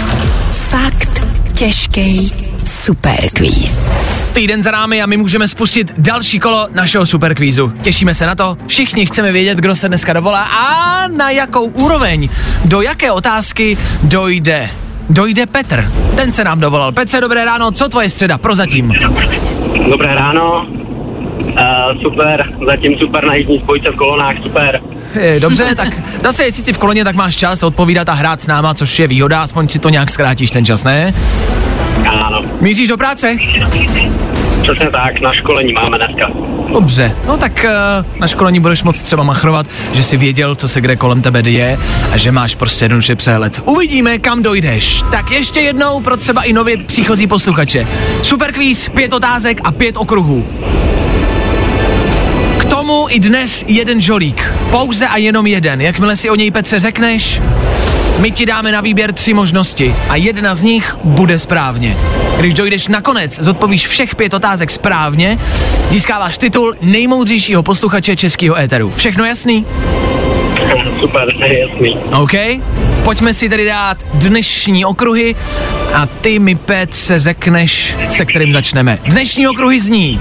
fakt 0.52 1.22
těžký 1.55 2.33
superkvíz. 2.64 3.94
Týden 4.33 4.62
za 4.62 4.70
námi 4.70 5.02
a 5.02 5.07
my 5.07 5.16
můžeme 5.16 5.48
spustit 5.48 5.94
další 5.98 6.40
kolo 6.40 6.68
našeho 6.74 7.07
superkvízu. 7.07 7.72
Těšíme 7.83 8.14
se 8.14 8.26
na 8.26 8.35
to. 8.35 8.57
Všichni 8.66 9.07
chceme 9.07 9.33
vědět, 9.33 9.59
kdo 9.59 9.74
se 9.76 9.88
dneska 9.88 10.12
dovolá 10.12 10.42
a 10.42 11.09
na 11.09 11.31
jakou 11.31 11.64
úroveň, 11.64 12.29
do 12.64 12.81
jaké 12.81 13.12
otázky 13.12 13.79
dojde. 14.02 14.70
Dojde 15.11 15.46
Petr. 15.46 15.92
Ten 16.16 16.33
se 16.33 16.44
nám 16.44 16.61
dovolal. 16.61 16.92
Petře, 16.92 17.20
dobré 17.20 17.44
ráno, 17.44 17.72
co 17.72 17.88
tvoje 17.88 18.11
středa 18.11 18.38
prozatím? 18.38 18.94
Dobré 19.90 20.14
ráno. 20.14 20.66
Uh, 21.40 22.02
super, 22.02 22.52
zatím 22.66 22.98
super 22.98 23.24
na 23.26 23.35
jízdní 23.35 23.59
spojce 23.59 23.90
v 23.90 23.96
kolonách, 23.96 24.37
super. 24.42 24.81
Je, 25.20 25.40
dobře, 25.40 25.74
tak 25.74 25.88
zase 26.22 26.44
jestli 26.44 26.62
jsi 26.62 26.72
v 26.72 26.79
koloně, 26.79 27.05
tak 27.05 27.16
máš 27.16 27.37
čas 27.37 27.62
odpovídat 27.62 28.09
a 28.09 28.12
hrát 28.12 28.42
s 28.42 28.46
náma, 28.46 28.74
což 28.74 28.98
je 28.98 29.09
výhoda, 29.09 29.42
aspoň 29.42 29.68
si 29.68 29.79
to 29.79 29.88
nějak 29.88 30.11
zkrátíš 30.11 30.50
ten 30.50 30.64
čas, 30.64 30.85
ne? 30.85 31.14
Ano, 32.09 32.42
Míříš 32.61 32.88
do 32.88 32.96
práce? 32.96 33.37
přesně 34.62 34.90
tak, 34.90 35.20
na 35.20 35.33
školení 35.33 35.72
máme 35.72 35.98
dneska. 35.98 36.31
Dobře, 36.72 37.16
no 37.26 37.37
tak 37.37 37.66
uh, 38.05 38.20
na 38.20 38.29
školení 38.29 38.61
budeš 38.61 38.83
moc 38.83 39.02
třeba 39.02 39.22
machrovat, 39.22 39.66
že 39.92 40.02
jsi 40.02 40.16
věděl, 40.16 40.55
co 40.55 40.68
se 40.68 40.81
kde 40.81 40.96
kolem 40.96 41.22
tebe 41.22 41.42
děje 41.42 41.79
a 42.12 42.16
že 42.16 42.33
máš 42.33 42.55
prostě 42.55 42.85
jednoduše 42.85 43.16
přehled. 43.16 43.61
Uvidíme, 43.64 44.18
kam 44.18 44.42
dojdeš. 44.42 45.02
Tak 45.11 45.31
ještě 45.31 45.61
jednou 45.61 46.00
pro 46.00 46.16
třeba 46.16 46.42
i 46.42 46.52
nově 46.52 46.76
příchozí 46.76 47.26
posluchače. 47.26 47.87
Superkvíz, 48.22 48.88
pět 48.88 49.12
otázek 49.12 49.61
a 49.64 49.72
pět 49.72 49.96
okruhů. 49.96 50.46
Tomu 52.87 53.07
i 53.11 53.20
dnes 53.20 53.64
jeden 53.68 54.01
žolík. 54.01 54.53
Pouze 54.70 55.07
a 55.07 55.16
jenom 55.16 55.46
jeden. 55.46 55.81
Jakmile 55.81 56.16
si 56.16 56.31
o 56.31 56.35
něj 56.35 56.51
Petře 56.51 56.81
řekneš, 56.81 57.40
my 58.18 58.31
ti 58.31 58.46
dáme 58.46 58.72
na 58.72 58.81
výběr 58.81 59.12
tři 59.12 59.35
možnosti 59.35 59.94
a 60.09 60.16
jedna 60.16 60.55
z 60.55 60.62
nich 60.62 60.96
bude 61.05 61.38
správně. 61.38 61.96
Když 62.38 62.55
dojdeš 62.55 62.88
nakonec, 62.88 63.40
zodpovíš 63.40 63.87
všech 63.87 64.14
pět 64.14 64.35
otázek 64.35 64.70
správně, 64.70 65.38
získáváš 65.88 66.38
titul 66.38 66.75
nejmoudřejšího 66.81 67.62
posluchače 67.62 68.16
českého 68.16 68.59
éteru. 68.59 68.92
Všechno 68.96 69.25
jasný? 69.25 69.66
Super, 71.01 71.29
jasný. 71.40 71.96
OK? 72.12 72.62
Pojďme 73.05 73.35
si 73.35 73.49
tedy 73.49 73.66
dát 73.66 73.99
dnešní 74.14 74.85
okruhy 74.85 75.37
a 75.94 76.07
ty 76.07 76.38
mi, 76.38 76.55
Petře, 76.55 77.18
řekneš, 77.18 77.94
se 78.09 78.25
kterým 78.25 78.53
začneme. 78.53 78.99
Dnešní 79.05 79.49
okruhy 79.49 79.81
zní 79.81 80.20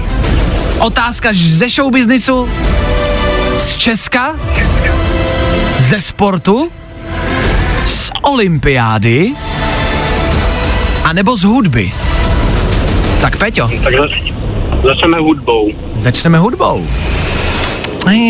otázka 0.78 1.28
ze 1.32 1.68
showbiznisu, 1.68 2.48
z 3.58 3.74
Česka, 3.74 4.34
ze 5.78 6.00
sportu, 6.00 6.70
z 7.84 8.10
olympiády, 8.22 9.32
a 11.04 11.12
nebo 11.12 11.36
z 11.36 11.42
hudby. 11.44 11.92
Tak 13.20 13.36
Peťo, 13.36 13.70
Tak 13.84 13.94
zač- 14.00 14.32
začneme 14.84 15.18
hudbou. 15.18 15.70
začneme 15.94 16.38
hudbou. 16.38 16.86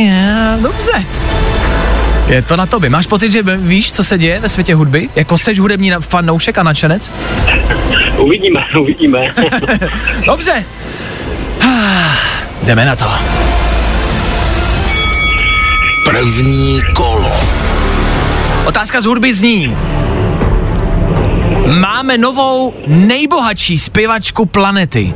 Já, 0.07 0.57
dobře. 0.63 1.05
Je 2.29 2.43
to 2.43 2.57
na 2.57 2.67
tobě. 2.67 2.91
Máš 2.91 3.07
pocit, 3.07 3.33
že 3.33 3.43
víš, 3.43 3.93
co 3.93 4.05
se 4.05 4.19
děje 4.19 4.41
ve 4.41 4.49
světě 4.49 4.75
hudby? 4.75 5.09
Jako 5.17 5.39
seš 5.39 5.59
hudební 5.59 5.93
fanoušek 6.01 6.59
a 6.59 6.63
nadšenec? 6.63 7.11
Uvidíme, 8.19 8.61
uvidíme. 8.81 9.35
Dobře. 10.27 10.65
Jdeme 12.67 12.85
na 12.85 12.97
to. 12.97 13.11
První 16.05 16.81
kolo. 16.95 17.33
Otázka 18.65 19.01
z 19.01 19.05
hudby 19.05 19.35
zní. 19.35 19.77
Máme 21.81 22.19
novou 22.19 22.75
nejbohatší 22.87 23.79
zpěvačku 23.79 24.47
planety. 24.47 25.15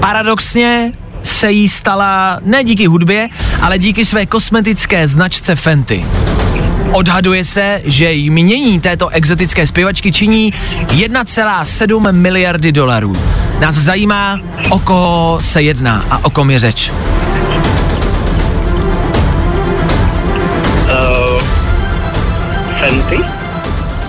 Paradoxně 0.00 0.92
se 1.22 1.52
jí 1.52 1.68
stala 1.68 2.40
ne 2.44 2.64
díky 2.64 2.86
hudbě, 2.86 3.28
ale 3.62 3.78
díky 3.78 4.04
své 4.04 4.26
kosmetické 4.26 5.08
značce 5.08 5.56
Fenty. 5.56 6.04
Odhaduje 6.92 7.44
se, 7.44 7.80
že 7.84 8.12
jmění 8.12 8.80
této 8.80 9.08
exotické 9.08 9.66
zpěvačky 9.66 10.12
činí 10.12 10.52
1,7 10.86 12.12
miliardy 12.12 12.72
dolarů. 12.72 13.12
Nás 13.60 13.76
zajímá, 13.76 14.38
o 14.70 14.78
koho 14.78 15.38
se 15.42 15.62
jedná 15.62 16.04
a 16.10 16.24
o 16.24 16.30
kom 16.30 16.50
je 16.50 16.58
řeč. 16.58 16.90
Uh, 20.90 21.42
Fenty? 22.80 23.18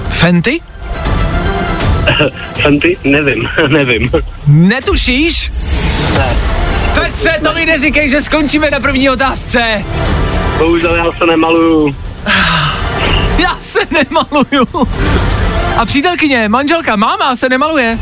Fenty? 0.09 0.61
Fenty? 2.61 2.97
Nevím, 3.03 3.49
nevím. 3.67 4.09
Netušíš? 4.47 5.51
Ne. 6.17 6.35
Petře, 6.95 7.39
to 7.43 7.53
mi 7.53 7.65
neříkej, 7.65 8.09
že 8.09 8.21
skončíme 8.21 8.71
na 8.71 8.79
první 8.79 9.09
otázce. 9.09 9.83
Bohužel 10.57 10.95
já 10.95 11.05
se 11.17 11.25
nemaluju. 11.25 11.95
Se 13.75 13.87
nemaluju. 13.91 14.87
A 15.77 15.85
přítelkyně, 15.85 16.49
manželka, 16.49 16.95
máma 16.95 17.35
se 17.35 17.49
nemaluje. 17.49 17.99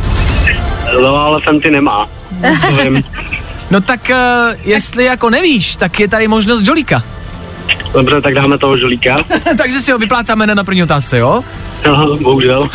No 1.02 1.16
ale 1.16 1.42
Fenty 1.42 1.72
nemá. 1.72 2.08
Vím. 2.84 3.04
No 3.72 3.82
tak 3.82 4.12
uh, 4.12 4.56
jestli 4.64 5.06
jako 5.06 5.30
nevíš, 5.30 5.76
tak 5.76 6.00
je 6.00 6.08
tady 6.08 6.28
možnost 6.28 6.68
Jolíka. 6.68 7.04
Dobře, 7.94 8.22
tak 8.22 8.34
dáme 8.34 8.58
toho 8.58 8.78
žolíka. 8.78 9.18
Takže 9.58 9.80
si 9.80 9.92
ho 9.92 9.98
vyplácáme 9.98 10.48
na 10.48 10.64
první 10.64 10.84
otázce, 10.84 11.18
jo? 11.18 11.44
No, 11.88 12.18
bohužel. 12.18 12.70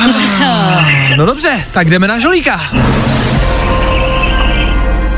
No 1.16 1.26
dobře, 1.26 1.64
tak 1.72 1.90
jdeme 1.90 2.08
na 2.08 2.16
Jolíka. 2.16 2.60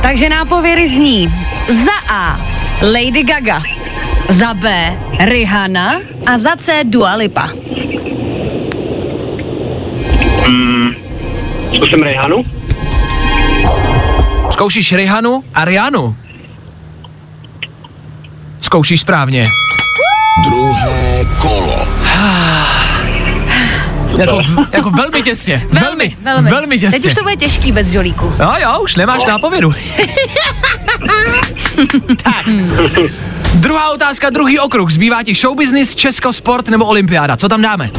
Takže 0.02 0.28
nápověry 0.28 0.88
zní 0.88 1.34
za 1.68 2.12
A 2.14 2.40
Lady 2.82 3.22
Gaga, 3.22 3.62
za 4.30 4.54
B 4.54 4.70
Rihanna 5.18 6.00
a 6.26 6.38
za 6.38 6.56
C 6.56 6.84
Dua 6.84 7.14
Lipa. 7.14 7.48
Zkusím 11.76 12.02
Rejhanu. 12.02 12.42
Zkoušíš 14.50 14.92
Rihanu 14.92 15.44
a 15.54 15.64
Rianu. 15.64 16.16
Zkoušíš 18.60 19.00
správně. 19.00 19.44
Druhé 20.44 21.24
kolo. 21.40 21.86
Jako, 24.18 24.42
jako 24.72 24.90
velmi 24.90 25.22
těsně. 25.22 25.66
Velmi, 25.72 26.16
velmi, 26.22 26.50
velmi 26.50 26.78
Teď 26.78 26.92
těsně. 26.92 27.08
už 27.10 27.14
to 27.14 27.22
bude 27.22 27.36
těžký 27.36 27.72
bez 27.72 27.88
žolíku. 27.88 28.32
No 28.38 28.54
jo, 28.62 28.80
už 28.82 28.96
nemáš 28.96 29.24
nápovědu. 29.24 29.74
tak. 32.22 32.46
Druhá 33.54 33.90
otázka, 33.90 34.30
druhý 34.30 34.58
okruh. 34.58 34.90
Zbývá 34.90 35.22
ti 35.22 35.34
show 35.34 35.56
business, 35.56 35.94
Česko, 35.94 36.32
sport 36.32 36.68
nebo 36.68 36.86
olympiáda. 36.86 37.36
Co 37.36 37.48
tam 37.48 37.62
dáme? 37.62 37.90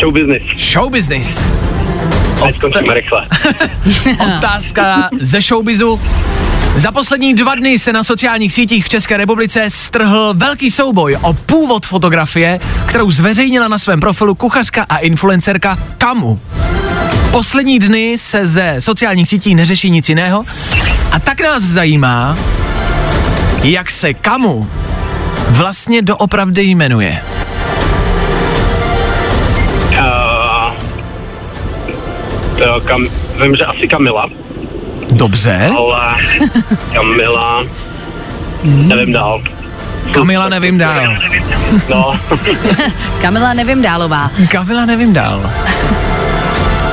Show 0.00 0.12
business. 0.12 0.42
Show 0.56 0.90
business. 0.90 1.52
Ať 2.44 2.56
skončíme 2.56 2.94
rychle. 2.94 3.28
Otázka 4.36 5.10
ze 5.20 5.40
showbizu. 5.40 6.00
Za 6.76 6.92
poslední 6.92 7.34
dva 7.34 7.54
dny 7.54 7.78
se 7.78 7.92
na 7.92 8.04
sociálních 8.04 8.52
sítích 8.52 8.84
v 8.84 8.88
České 8.88 9.16
republice 9.16 9.64
strhl 9.68 10.34
velký 10.36 10.70
souboj 10.70 11.16
o 11.22 11.32
původ 11.32 11.86
fotografie, 11.86 12.60
kterou 12.86 13.10
zveřejnila 13.10 13.68
na 13.68 13.78
svém 13.78 14.00
profilu 14.00 14.34
kuchařka 14.34 14.86
a 14.88 14.96
influencerka 14.96 15.78
Kamu. 15.98 16.40
Poslední 17.30 17.78
dny 17.78 18.18
se 18.18 18.46
ze 18.46 18.76
sociálních 18.78 19.28
sítí 19.28 19.54
neřeší 19.54 19.90
nic 19.90 20.08
jiného 20.08 20.44
a 21.12 21.18
tak 21.18 21.40
nás 21.40 21.62
zajímá, 21.62 22.36
jak 23.62 23.90
se 23.90 24.14
Kamu 24.14 24.68
vlastně 25.48 26.02
doopravdy 26.02 26.62
jmenuje. 26.62 27.20
Uh, 29.90 30.74
to 32.58 32.80
kam, 32.80 33.06
vím, 33.42 33.56
že 33.56 33.64
asi 33.64 33.88
Kamila, 33.88 34.26
Dobře, 35.12 35.70
ale 35.76 36.14
Kamila, 36.92 37.64
nevím 38.62 39.12
dál. 39.12 39.42
Kamila 40.12 40.48
nevím 40.48 40.78
dál. 40.78 41.16
No, 41.88 42.20
Kamila 43.22 43.54
nevím 43.54 43.82
dálová. 43.82 44.30
Kamila 44.50 44.86
nevím 44.86 45.12
dál. 45.12 45.50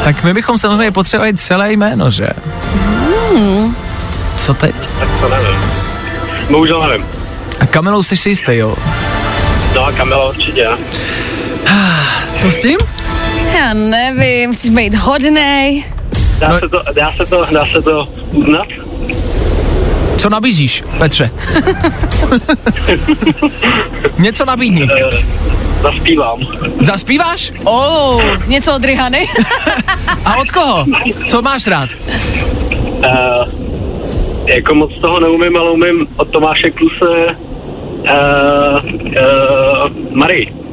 Tak 0.03 0.23
my 0.23 0.33
bychom 0.33 0.57
samozřejmě 0.57 0.91
potřebovali 0.91 1.33
celé 1.37 1.73
jméno, 1.73 2.11
že? 2.11 2.27
Co 4.37 4.53
teď? 4.53 4.75
tak. 4.99 5.08
Bohužel 6.49 6.87
nevím. 6.87 7.05
A 7.59 7.65
Kamilou 7.65 8.03
jsi 8.03 8.17
si 8.17 8.29
jistý, 8.29 8.51
jo? 8.55 8.75
No 9.75 9.85
a 9.85 9.91
Kamila 9.91 10.29
určitě. 10.29 10.67
Co 12.35 12.51
s 12.51 12.61
tím? 12.61 12.77
Já 13.57 13.73
nevím, 13.73 14.53
chceš 14.55 14.69
být 14.71 14.95
hodnej. 14.95 15.83
Dá, 16.39 16.47
No- 16.49 16.59
se 16.59 16.69
to, 16.69 16.81
dá, 16.95 17.11
se 17.13 17.25
to, 17.25 17.45
dá 17.51 17.65
se 17.65 17.81
to 17.81 18.07
uznat? 18.31 18.67
Co 20.17 20.29
nabízíš, 20.29 20.83
Petře? 20.97 21.31
Něco 24.17 24.45
nabídni. 24.45 24.83
Uh, 24.83 24.89
zaspívám. 25.81 26.39
Zaspíváš? 26.79 27.51
Oh, 27.63 28.21
něco 28.47 28.75
od 28.75 28.85
Rihany. 28.85 29.27
A 30.25 30.35
od 30.35 30.51
koho? 30.51 30.85
Co 31.27 31.41
máš 31.41 31.67
rád? 31.67 31.89
Uh, 32.87 33.68
jako 34.55 34.75
moc 34.75 35.01
toho 35.01 35.19
neumím, 35.19 35.57
ale 35.57 35.71
umím 35.71 36.07
od 36.17 36.29
Tomáše 36.29 36.71
Kluse 36.71 37.25
uh, 37.25 38.77
uh, 39.05 39.89
Marie. 40.11 40.68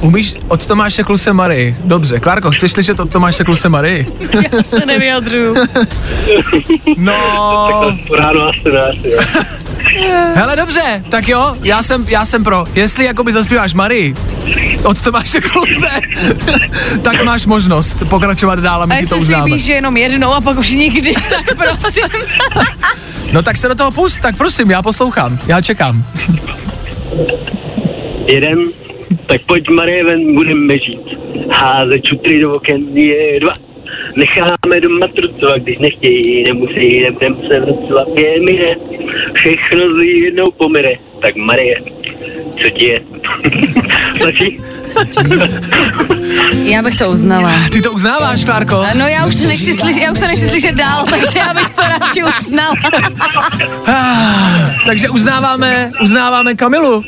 Umíš 0.00 0.34
od 0.48 0.66
Tomáše 0.66 1.02
Kluse 1.04 1.32
Mary. 1.32 1.76
Dobře, 1.84 2.20
Klárko, 2.20 2.50
chceš 2.50 2.72
slyšet 2.72 3.00
od 3.00 3.12
Tomáše 3.12 3.44
Kluse 3.44 3.68
Mary? 3.68 4.06
Já 4.52 4.62
se 4.62 4.86
nevyjadřuju. 4.86 5.54
No, 6.96 7.14
Ráno 8.18 8.48
asi 8.48 8.72
ne, 8.72 9.16
hele 10.34 10.56
dobře, 10.56 11.02
tak 11.10 11.28
jo, 11.28 11.56
já 11.62 11.82
jsem, 11.82 12.06
já 12.08 12.26
jsem 12.26 12.44
pro. 12.44 12.64
Jestli 12.74 13.04
jakoby 13.04 13.32
zaspíváš 13.32 13.74
Mary 13.74 14.14
od 14.84 15.00
Tomáše 15.02 15.40
Kluse, 15.40 16.00
tak 17.02 17.24
máš 17.24 17.46
možnost 17.46 17.96
pokračovat 18.08 18.58
dál 18.58 18.80
a 18.80 18.82
A 18.82 18.86
my 18.86 18.94
ti 19.00 19.06
to 19.06 19.14
jestli 19.14 19.26
si 19.26 19.32
uznáme. 19.32 19.44
víš, 19.44 19.64
že 19.64 19.72
jenom 19.72 19.96
jednou 19.96 20.32
a 20.34 20.40
pak 20.40 20.58
už 20.58 20.70
nikdy, 20.70 21.14
tak 21.30 21.56
prosím. 21.56 22.02
No 23.32 23.42
tak 23.42 23.56
se 23.56 23.68
do 23.68 23.74
toho 23.74 23.90
pust, 23.90 24.20
tak 24.20 24.36
prosím, 24.36 24.70
já 24.70 24.82
poslouchám, 24.82 25.38
já 25.46 25.60
čekám. 25.60 26.04
Jeden, 28.34 28.58
tak 29.26 29.40
pojď 29.46 29.68
Marie 29.68 30.04
ven, 30.04 30.34
budeme 30.34 30.78
žít. 30.78 31.18
Házet 31.50 32.02
čutry 32.04 32.40
do 32.40 32.52
oken 32.52 32.98
je 32.98 33.40
dva. 33.40 33.52
Necháme 34.16 34.80
doma 34.80 35.06
trucovat, 35.08 35.62
když 35.62 35.78
nechtějí, 35.78 36.44
nemusí, 36.48 37.00
nebudem 37.02 37.36
se 37.48 37.60
vracovat, 37.60 38.08
je 38.20 38.40
mi 38.40 38.52
ne. 38.52 38.76
Všechno 39.34 39.94
zlý 39.94 40.20
jednou 40.20 40.44
pomine. 40.56 40.92
Tak 41.22 41.36
Marie, 41.36 41.76
co 42.62 42.70
ti 42.70 42.90
je? 42.90 43.00
Stačí? 44.20 44.58
Já 46.64 46.82
bych 46.82 46.98
to 46.98 47.10
uznala. 47.10 47.52
Ty 47.72 47.82
to 47.82 47.92
uznáváš, 47.92 48.44
Klárko? 48.44 48.84
No 48.98 49.06
já 49.08 49.26
už 49.26 49.36
to 49.36 49.48
nechci 49.48 49.74
slyšet, 49.74 50.02
já 50.02 50.12
už 50.12 50.20
to 50.20 50.26
nechci 50.26 50.48
slyšet 50.48 50.74
dál, 50.74 51.06
takže 51.10 51.38
já 51.38 51.54
bych 51.54 51.74
to 51.74 51.82
radši 51.82 52.22
uznala. 52.40 52.74
Ah, 53.86 54.70
takže 54.86 55.08
uznáváme, 55.08 55.90
uznáváme 56.02 56.54
Kamilu. 56.54 57.02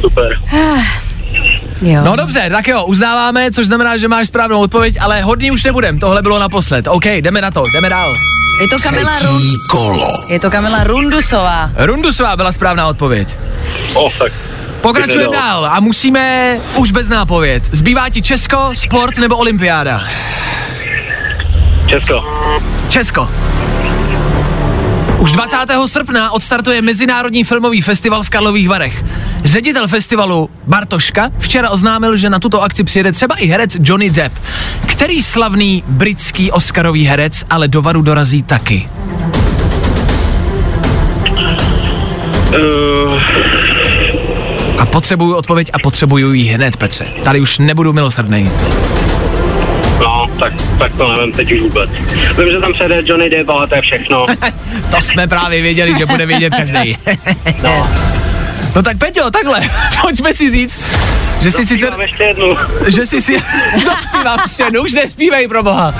Super. 0.00 0.28
Jo. 1.82 2.00
No 2.04 2.16
dobře, 2.16 2.48
tak 2.50 2.68
jo, 2.68 2.84
uznáváme, 2.84 3.50
což 3.50 3.66
znamená, 3.66 3.96
že 3.96 4.08
máš 4.08 4.28
správnou 4.28 4.60
odpověď, 4.60 4.96
ale 5.00 5.22
hodný 5.22 5.50
už 5.50 5.64
nebudem, 5.64 5.98
tohle 5.98 6.22
bylo 6.22 6.38
naposled. 6.38 6.88
OK, 6.88 7.04
jdeme 7.06 7.40
na 7.40 7.50
to, 7.50 7.62
jdeme 7.72 7.88
dál. 7.88 8.12
Je 8.60 8.68
to 8.68 8.76
Kamila 8.82 9.18
Rund, 9.18 9.44
kolo. 9.70 10.08
je 10.28 10.40
to 10.40 10.50
Kamila 10.50 10.84
Rundusová. 10.84 11.70
Rundusová 11.76 12.36
byla 12.36 12.52
správná 12.52 12.86
odpověď. 12.86 13.38
O, 13.94 14.10
tak. 14.18 14.32
Pokračujeme 14.80 15.32
dál 15.32 15.66
a 15.66 15.80
musíme 15.80 16.56
už 16.76 16.90
bez 16.90 17.08
nápověd. 17.08 17.64
Zbývá 17.72 18.08
ti 18.08 18.22
Česko, 18.22 18.70
sport 18.72 19.18
nebo 19.18 19.36
olympiáda? 19.36 20.02
Česko. 21.86 22.24
Česko. 22.88 23.28
Už 25.18 25.32
20. 25.32 25.56
srpna 25.86 26.30
odstartuje 26.30 26.82
Mezinárodní 26.82 27.44
filmový 27.44 27.82
festival 27.82 28.22
v 28.22 28.30
Karlových 28.30 28.68
Varech. 28.68 29.04
Ředitel 29.46 29.88
festivalu 29.88 30.50
Bartoška 30.66 31.30
včera 31.38 31.70
oznámil, 31.70 32.16
že 32.16 32.30
na 32.30 32.38
tuto 32.38 32.62
akci 32.62 32.84
přijede 32.84 33.12
třeba 33.12 33.34
i 33.34 33.46
herec 33.46 33.76
Johnny 33.80 34.10
Depp, 34.10 34.38
který 34.86 35.22
slavný 35.22 35.84
britský 35.86 36.50
Oscarový 36.50 37.06
herec 37.06 37.44
ale 37.50 37.68
do 37.68 37.82
Varu 37.82 38.02
dorazí 38.02 38.42
taky. 38.42 38.88
Uh, 42.48 43.22
A 44.78 44.86
potřebuju 44.86 45.34
odpověď 45.34 45.70
a 45.72 45.78
potřebuju 45.78 46.32
ji 46.32 46.44
hned, 46.44 46.76
Petře. 46.76 47.06
Tady 47.24 47.40
už 47.40 47.58
nebudu 47.58 47.92
milosrdný. 47.92 48.50
no, 50.00 50.26
tak, 50.40 50.52
tak 50.78 50.92
to 50.96 51.08
nevím 51.12 51.32
teď 51.32 51.52
už 51.52 51.60
vůbec. 51.60 51.90
Vím, 52.38 52.50
že 52.52 52.60
tam 52.60 52.72
přijede 52.72 53.02
Johnny 53.04 53.30
Depp, 53.30 53.50
ale 53.50 53.68
to 53.68 53.74
je 53.74 53.82
všechno. 53.82 54.26
To 54.90 55.02
jsme 55.02 55.26
právě 55.26 55.62
věděli, 55.62 55.94
že 55.98 56.06
bude 56.06 56.26
vědět 56.26 56.54
každý. 56.56 56.96
No, 57.62 57.86
No 58.76 58.82
tak 58.82 58.98
Peťo, 58.98 59.30
takhle, 59.30 59.60
pojďme 60.02 60.34
si 60.34 60.50
říct, 60.50 60.80
že 61.40 61.50
si 61.50 61.66
sice, 61.66 61.90
ještě 62.00 62.24
jednu. 62.24 62.56
že 62.86 63.06
jsi 63.06 63.22
si, 63.22 63.32
zaspívám 63.84 64.38
ještě 64.42 64.62
jednou, 64.62 64.82
už 64.82 64.92
nespívej 64.92 65.48
pro 65.48 65.62
boha, 65.62 65.94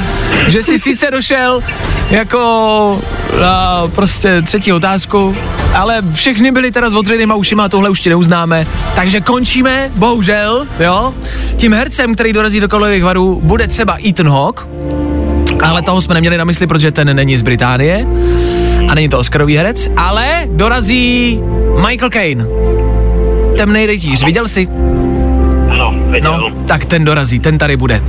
že 0.47 0.63
jsi 0.63 0.79
sice 0.79 1.11
došel 1.11 1.63
jako 2.11 3.01
na 3.41 3.83
prostě 3.95 4.43
třetí 4.43 4.73
otázku, 4.73 5.37
ale 5.75 6.03
všechny 6.13 6.51
byly 6.51 6.73
teda 6.73 6.91
s 6.91 6.95
otřenýma 6.95 7.35
ušima 7.35 7.65
a 7.65 7.69
tohle 7.69 7.91
už 7.91 8.01
ti 8.01 8.09
neuznáme, 8.09 8.67
takže 8.95 9.21
končíme, 9.21 9.91
bohužel, 9.95 10.67
jo, 10.81 11.15
tím 11.57 11.73
hercem, 11.73 12.15
který 12.15 12.33
dorazí 12.33 12.61
do 12.61 12.69
kolových 12.69 13.05
varů, 13.05 13.41
bude 13.43 13.69
třeba 13.69 13.97
Ethan 14.09 14.29
Hawke, 14.29 14.63
ale 15.63 15.83
toho 15.83 16.01
jsme 16.01 16.15
neměli 16.15 16.39
na 16.39 16.45
mysli, 16.45 16.67
protože 16.67 16.93
ten 16.93 17.17
není 17.17 17.37
z 17.37 17.43
Británie 17.43 18.07
a 18.89 18.95
není 18.95 19.09
to 19.09 19.19
Oscarový 19.19 19.57
herec, 19.57 19.89
ale 19.97 20.43
dorazí 20.47 21.41
Michael 21.77 22.11
Caine. 22.11 22.45
Temnej 23.57 23.87
rytíř, 23.87 24.25
viděl 24.25 24.49
jsi? 24.49 24.69
Ano, 25.71 25.95
viděl. 26.11 26.39
No, 26.39 26.65
tak 26.67 26.85
ten 26.85 27.05
dorazí, 27.05 27.39
ten 27.39 27.59
tady 27.59 27.77
bude. 27.77 28.03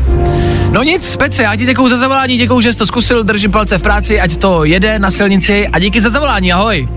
No 0.72 0.84
nic, 0.84 1.15
Petře, 1.15 1.43
já 1.43 1.55
ti 1.55 1.65
děkuju 1.65 1.89
za 1.89 1.97
zavolání, 1.97 2.38
děkuju, 2.38 2.61
že 2.61 2.74
jsi 2.74 2.80
to 2.80 2.86
zkusil, 2.86 3.24
držím 3.24 3.51
palce 3.51 3.78
v 3.78 3.82
práci, 3.82 4.20
ať 4.22 4.38
to 4.38 4.63
jede 4.63 4.99
na 4.99 5.11
silnici 5.11 5.68
a 5.68 5.80
díky 5.80 6.01
za 6.01 6.09
zavolání, 6.09 6.53
ahoj. 6.53 6.88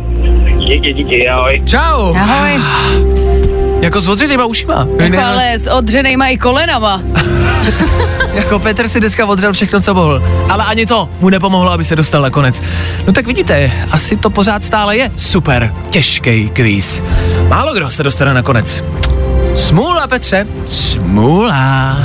Díky, 0.58 0.92
díky, 0.92 1.28
ahoj. 1.28 1.62
Čau. 1.66 2.14
Ahoj. 2.16 2.60
Jako 3.80 4.00
s 4.02 4.08
odřenýma 4.08 4.44
ušima. 4.44 4.86
Jako 4.98 5.18
ale 5.18 5.58
s 5.58 5.66
odřenejma 5.66 6.26
i 6.28 6.38
kolenama. 6.38 7.02
Jako 8.34 8.58
Petr 8.58 8.88
si 8.88 9.00
dneska 9.00 9.26
odřel 9.26 9.52
všechno, 9.52 9.80
co 9.80 9.94
mohl. 9.94 10.22
Ale 10.48 10.64
ani 10.64 10.86
to 10.86 11.08
mu 11.20 11.28
nepomohlo, 11.28 11.72
aby 11.72 11.84
se 11.84 11.96
dostal 11.96 12.22
na 12.22 12.30
konec. 12.30 12.62
No 13.06 13.12
tak 13.12 13.26
vidíte, 13.26 13.72
asi 13.90 14.16
to 14.16 14.30
pořád 14.30 14.64
stále 14.64 14.96
je 14.96 15.10
super 15.16 15.74
těžký 15.90 16.48
kvíz. 16.48 17.02
Málo 17.48 17.74
kdo 17.74 17.90
se 17.90 18.02
dostane 18.02 18.34
na 18.34 18.42
konec. 18.42 18.84
Smůla, 19.56 20.06
Petře. 20.06 20.46
Smůla. 20.66 21.96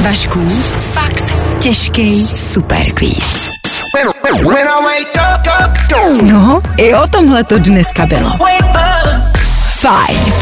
Vašku, 0.00 0.48
fakt 0.92 1.34
těžký 1.58 2.26
superquiz. 2.34 3.48
No, 6.22 6.60
i 6.76 6.94
o 6.94 7.06
tomhle 7.06 7.44
to 7.44 7.58
dneska 7.58 8.06
bylo. 8.06 8.30
Fajn 9.80 10.32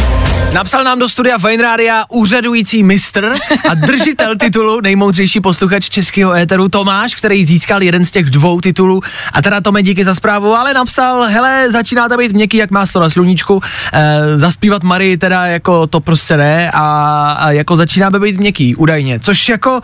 Napsal 0.53 0.85
nám 0.85 0.99
do 0.99 1.09
studia 1.09 1.39
Fine 1.39 1.63
Rádia 1.63 2.05
úřadující 2.09 2.83
mistr 2.83 3.35
a 3.69 3.75
držitel 3.75 4.37
titulu 4.37 4.81
nejmoudřejší 4.81 5.41
posluchač 5.41 5.89
českého 5.89 6.35
éteru 6.35 6.69
Tomáš, 6.69 7.15
který 7.15 7.45
získal 7.45 7.83
jeden 7.83 8.05
z 8.05 8.11
těch 8.11 8.31
dvou 8.31 8.61
titulů. 8.61 9.01
A 9.33 9.43
teda 9.43 9.61
Tome, 9.61 9.83
díky 9.83 10.05
za 10.05 10.15
zprávu, 10.15 10.55
ale 10.55 10.75
napsal, 10.75 11.23
hele, 11.23 11.71
začínáte 11.71 12.17
být 12.17 12.33
měkký, 12.33 12.57
jak 12.57 12.71
má 12.71 12.87
to 12.93 13.01
na 13.01 13.11
sluníčku, 13.11 13.63
e, 13.93 14.39
zaspívat 14.39 14.83
Marii 14.83 15.17
teda 15.17 15.47
jako 15.47 15.87
to 15.87 16.01
prostě 16.01 16.37
ne 16.37 16.71
a, 16.75 17.33
a 17.33 17.51
jako 17.51 17.77
začínáme 17.77 18.19
být 18.19 18.37
měkký, 18.37 18.77
údajně, 18.77 19.21
což 19.21 19.49
jako 19.49 19.81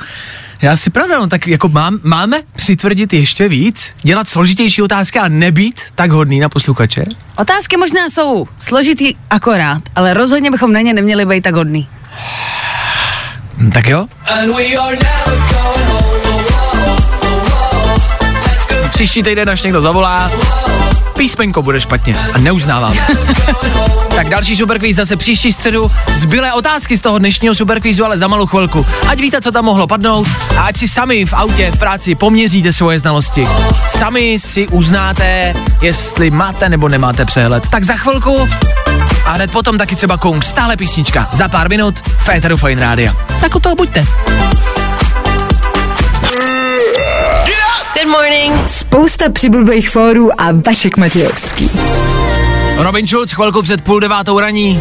já 0.62 0.76
si 0.76 0.90
pravda, 0.90 1.18
no 1.18 1.26
tak 1.26 1.46
jako 1.48 1.68
mám, 1.68 1.98
máme 2.02 2.40
přitvrdit 2.56 3.12
ještě 3.12 3.48
víc, 3.48 3.94
dělat 4.02 4.28
složitější 4.28 4.82
otázky 4.82 5.18
a 5.18 5.28
nebýt 5.28 5.80
tak 5.94 6.10
hodný 6.10 6.40
na 6.40 6.48
posluchače? 6.48 7.04
Otázky 7.38 7.76
možná 7.76 8.10
jsou 8.10 8.48
složitý 8.60 9.14
akorát, 9.30 9.82
ale 9.96 10.14
rozhodně 10.14 10.50
bychom 10.50 10.72
na 10.72 10.80
ně 10.80 10.94
neměli 10.94 11.26
být 11.26 11.40
tak 11.40 11.54
hodný. 11.54 11.88
Hm, 13.58 13.70
Tak 13.70 13.86
jo? 13.88 14.06
Příští 18.92 19.22
týden, 19.22 19.48
až 19.50 19.62
někdo 19.62 19.80
zavolá, 19.80 20.30
písmenko 21.16 21.62
bude 21.62 21.80
špatně 21.80 22.16
a 22.32 22.38
neuznávám. 22.38 22.96
tak 24.14 24.28
další 24.28 24.56
superkvíz 24.56 24.96
zase 24.96 25.16
příští 25.16 25.52
středu. 25.52 25.90
Zbylé 26.14 26.52
otázky 26.52 26.98
z 26.98 27.00
toho 27.00 27.18
dnešního 27.18 27.54
superkvízu, 27.54 28.04
ale 28.04 28.18
za 28.18 28.28
malou 28.28 28.46
chvilku. 28.46 28.86
Ať 29.08 29.20
víte, 29.20 29.40
co 29.40 29.52
tam 29.52 29.64
mohlo 29.64 29.86
padnout 29.86 30.28
a 30.58 30.62
ať 30.62 30.76
si 30.76 30.88
sami 30.88 31.26
v 31.26 31.32
autě, 31.32 31.70
v 31.70 31.78
práci 31.78 32.14
poměříte 32.14 32.72
svoje 32.72 32.98
znalosti. 32.98 33.48
Sami 33.88 34.38
si 34.40 34.68
uznáte, 34.68 35.54
jestli 35.82 36.30
máte 36.30 36.68
nebo 36.68 36.88
nemáte 36.88 37.24
přehled. 37.24 37.68
Tak 37.68 37.84
za 37.84 37.94
chvilku 37.96 38.48
a 39.24 39.32
hned 39.32 39.50
potom 39.50 39.78
taky 39.78 39.96
třeba 39.96 40.16
Kung, 40.16 40.44
stále 40.44 40.76
písnička. 40.76 41.28
Za 41.32 41.48
pár 41.48 41.68
minut 41.68 42.00
v 42.00 42.28
Éteru 42.28 42.56
Fine 42.56 42.80
Rádia. 42.80 43.16
Tak 43.40 43.54
u 43.54 43.60
toho 43.60 43.74
buďte. 43.74 44.06
Good 48.02 48.08
morning. 48.08 48.68
Spousta 48.68 49.30
přibulbých 49.30 49.90
fórů 49.90 50.40
a 50.40 50.52
Vašek 50.66 50.96
Matějovský. 50.96 51.70
Robin 52.76 53.06
Schulz 53.06 53.32
chvilku 53.32 53.62
před 53.62 53.82
půl 53.82 54.00
devátou 54.00 54.40
raní. 54.40 54.80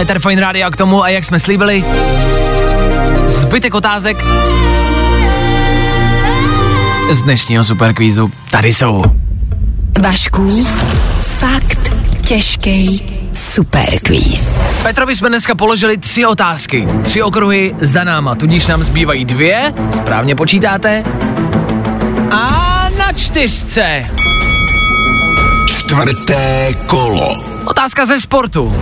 Ether 0.00 0.18
Fine 0.18 0.42
Radio 0.42 0.70
k 0.70 0.76
tomu 0.76 1.02
a 1.02 1.08
jak 1.08 1.24
jsme 1.24 1.40
slíbili, 1.40 1.84
zbytek 3.26 3.74
otázek 3.74 4.24
z 7.10 7.22
dnešního 7.22 7.64
superkvízu 7.64 8.30
tady 8.50 8.72
jsou. 8.72 9.04
Vašku, 10.00 10.64
fakt 11.20 11.81
těžký 12.32 13.02
superkvíz. 13.32 14.62
Petrovi 14.82 15.16
jsme 15.16 15.28
dneska 15.28 15.54
položili 15.54 15.96
tři 15.96 16.26
otázky, 16.26 16.88
tři 17.02 17.22
okruhy 17.22 17.74
za 17.80 18.04
náma, 18.04 18.34
tudíž 18.34 18.66
nám 18.66 18.84
zbývají 18.84 19.24
dvě, 19.24 19.74
správně 19.96 20.34
počítáte. 20.34 21.04
A 22.30 22.88
na 22.98 23.12
čtyřce 23.12 24.10
Čtvrté 25.66 26.74
kolo. 26.86 27.32
Otázka 27.64 28.06
ze 28.06 28.20
sportu. 28.20 28.76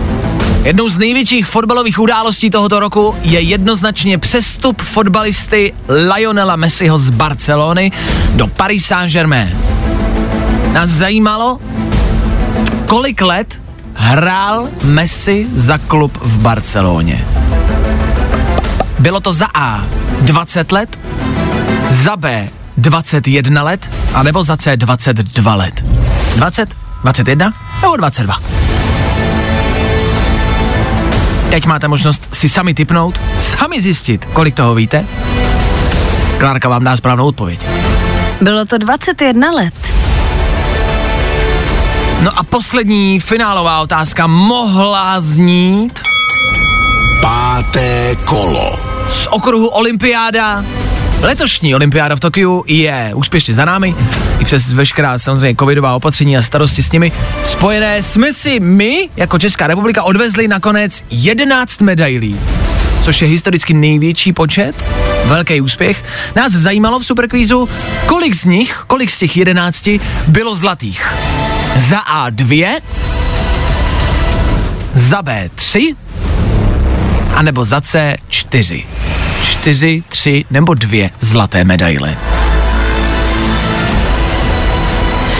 Jednou 0.63 0.89
z 0.89 0.97
největších 0.97 1.45
fotbalových 1.45 1.99
událostí 1.99 2.49
tohoto 2.49 2.79
roku 2.79 3.15
je 3.21 3.41
jednoznačně 3.41 4.17
přestup 4.17 4.81
fotbalisty 4.81 5.73
Lionela 5.87 6.55
Messiho 6.55 6.99
z 6.99 7.09
Barcelony 7.09 7.91
do 8.35 8.47
Paris 8.47 8.85
Saint-Germain. 8.85 9.57
Nás 10.73 10.89
zajímalo, 10.89 11.59
kolik 12.91 13.21
let 13.21 13.59
hrál 13.95 14.69
Messi 14.83 15.47
za 15.53 15.77
klub 15.77 16.17
v 16.21 16.37
Barceloně. 16.37 17.27
Bylo 18.99 19.19
to 19.19 19.33
za 19.33 19.47
A 19.53 19.85
20 20.21 20.71
let, 20.71 20.99
za 21.91 22.15
B 22.15 22.49
21 22.77 23.63
let, 23.63 23.89
anebo 24.13 24.43
za 24.43 24.57
C 24.57 24.77
22 24.77 25.55
let. 25.55 25.85
20, 26.35 26.75
21 27.03 27.53
nebo 27.81 27.97
22. 27.97 28.39
Teď 31.49 31.65
máte 31.65 31.87
možnost 31.87 32.35
si 32.35 32.49
sami 32.49 32.73
typnout, 32.73 33.21
sami 33.39 33.81
zjistit, 33.81 34.25
kolik 34.25 34.55
toho 34.55 34.75
víte. 34.75 35.05
Klárka 36.37 36.69
vám 36.69 36.83
dá 36.83 36.97
správnou 36.97 37.25
odpověď. 37.25 37.65
Bylo 38.41 38.65
to 38.65 38.77
21 38.77 39.51
let. 39.51 40.00
No 42.21 42.39
a 42.39 42.43
poslední 42.43 43.19
finálová 43.19 43.81
otázka 43.81 44.27
mohla 44.27 45.21
znít 45.21 46.01
Páté 47.21 48.15
kolo. 48.25 48.79
z 49.09 49.27
okruhu 49.27 49.67
Olympiáda. 49.67 50.65
Letošní 51.21 51.75
olympiáda 51.75 52.15
v 52.15 52.19
Tokiu 52.19 52.63
je 52.67 53.11
úspěšně 53.15 53.53
za 53.53 53.65
námi, 53.65 53.95
i 54.39 54.45
přes 54.45 54.73
veškerá 54.73 55.19
samozřejmě 55.19 55.55
covidová 55.59 55.95
opatření 55.95 56.37
a 56.37 56.41
starosti 56.41 56.83
s 56.83 56.91
nimi 56.91 57.11
spojené. 57.43 58.03
Jsme 58.03 58.33
si 58.33 58.59
my, 58.59 59.09
jako 59.17 59.39
Česká 59.39 59.67
republika, 59.67 60.03
odvezli 60.03 60.47
nakonec 60.47 61.03
11 61.09 61.81
medailí, 61.81 62.39
což 63.03 63.21
je 63.21 63.27
historicky 63.27 63.73
největší 63.73 64.33
počet, 64.33 64.85
velký 65.25 65.61
úspěch. 65.61 66.03
Nás 66.35 66.51
zajímalo 66.51 66.99
v 66.99 67.05
Superkvízu, 67.05 67.69
kolik 68.05 68.35
z 68.35 68.45
nich, 68.45 68.83
kolik 68.87 69.11
z 69.11 69.17
těch 69.17 69.37
11 69.37 69.89
bylo 70.27 70.55
zlatých. 70.55 71.13
Za 71.77 71.99
A 71.99 72.29
2, 72.29 72.79
za 74.95 75.21
B 75.21 75.49
3, 75.55 75.95
anebo 77.35 77.65
za 77.65 77.81
C 77.81 78.15
4. 78.29 78.83
4, 79.43 80.03
3 80.09 80.45
nebo 80.51 80.73
2 80.73 81.09
zlaté 81.19 81.63
medaile. 81.63 82.17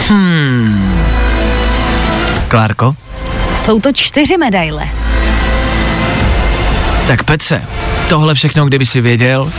Hmm. 0.08 1.02
Klárko? 2.48 2.96
Jsou 3.56 3.80
to 3.80 3.94
čtyři 3.94 4.38
medaile. 4.38 4.90
Tak 7.08 7.24
Petře, 7.24 7.62
tohle 8.10 8.36
všechno, 8.36 8.66
kdyby 8.66 8.86
si 8.86 9.02
věděl, 9.02 9.52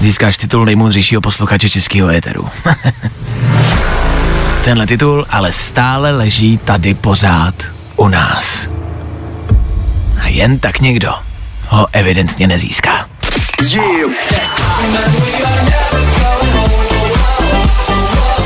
získáš 0.00 0.36
titul 0.36 0.64
nejmoudřejšího 0.64 1.20
posluchače 1.20 1.68
českého 1.70 2.08
éteru. 2.08 2.48
Tenhle 4.66 4.86
titul 4.86 5.26
ale 5.30 5.52
stále 5.52 6.10
leží 6.10 6.58
tady 6.58 6.94
pořád 6.94 7.54
u 7.96 8.08
nás. 8.08 8.68
A 10.22 10.28
jen 10.28 10.58
tak 10.58 10.80
někdo 10.80 11.14
ho 11.68 11.86
evidentně 11.92 12.46
nezíská. 12.46 13.06
Yeah. 13.60 14.10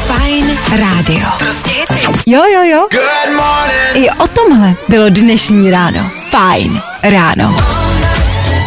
Fajn 0.06 0.58
rádio. 0.78 1.26
Prostě 1.38 1.70
hity. 1.70 2.06
Jo, 2.26 2.42
jo, 2.54 2.62
jo. 2.62 2.88
Good 2.90 3.36
morning. 3.36 4.06
I 4.06 4.10
o 4.10 4.26
tomhle 4.26 4.74
bylo 4.88 5.08
dnešní 5.08 5.70
ráno. 5.70 6.10
Fajn 6.30 6.80
ráno. 7.02 7.56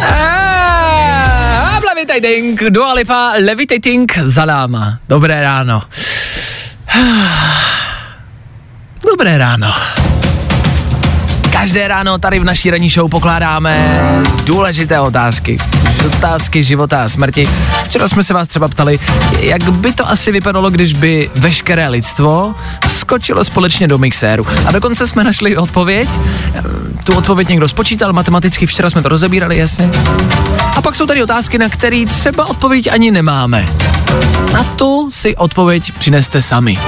Ah, 0.02 1.80
Levitating, 1.86 2.62
Dua 2.70 2.92
Lipa, 2.92 3.32
Levitating 3.44 4.18
za 4.24 4.44
náma. 4.44 4.98
Dobré 5.08 5.42
ráno. 5.42 5.82
Dobré 9.10 9.38
ráno. 9.38 9.72
Každé 11.52 11.88
ráno 11.88 12.18
tady 12.18 12.38
v 12.38 12.44
naší 12.44 12.70
ranní 12.70 12.90
show 12.90 13.10
pokládáme 13.10 14.00
důležité 14.44 15.00
otázky. 15.00 15.58
Otázky 16.06 16.62
života 16.62 17.04
a 17.04 17.08
smrti. 17.08 17.48
Včera 17.84 18.08
jsme 18.08 18.22
se 18.22 18.34
vás 18.34 18.48
třeba 18.48 18.68
ptali, 18.68 18.98
jak 19.40 19.62
by 19.62 19.92
to 19.92 20.08
asi 20.08 20.32
vypadalo, 20.32 20.70
když 20.70 20.92
by 20.92 21.30
veškeré 21.34 21.88
lidstvo 21.88 22.54
skočilo 22.86 23.44
společně 23.44 23.88
do 23.88 23.98
mixéru. 23.98 24.46
A 24.66 24.72
dokonce 24.72 25.06
jsme 25.06 25.24
našli 25.24 25.56
odpověď. 25.56 26.08
Tu 27.04 27.14
odpověď 27.14 27.48
někdo 27.48 27.68
spočítal 27.68 28.12
matematicky, 28.12 28.66
včera 28.66 28.90
jsme 28.90 29.02
to 29.02 29.08
rozebírali, 29.08 29.58
jasně. 29.58 29.90
A 30.76 30.82
pak 30.82 30.96
jsou 30.96 31.06
tady 31.06 31.22
otázky, 31.22 31.58
na 31.58 31.68
které 31.68 32.04
třeba 32.08 32.44
odpověď 32.46 32.88
ani 32.92 33.10
nemáme. 33.10 33.68
Na 34.52 34.64
tu 34.64 35.08
si 35.10 35.36
odpověď 35.36 35.92
přineste 35.92 36.42
sami. 36.42 36.78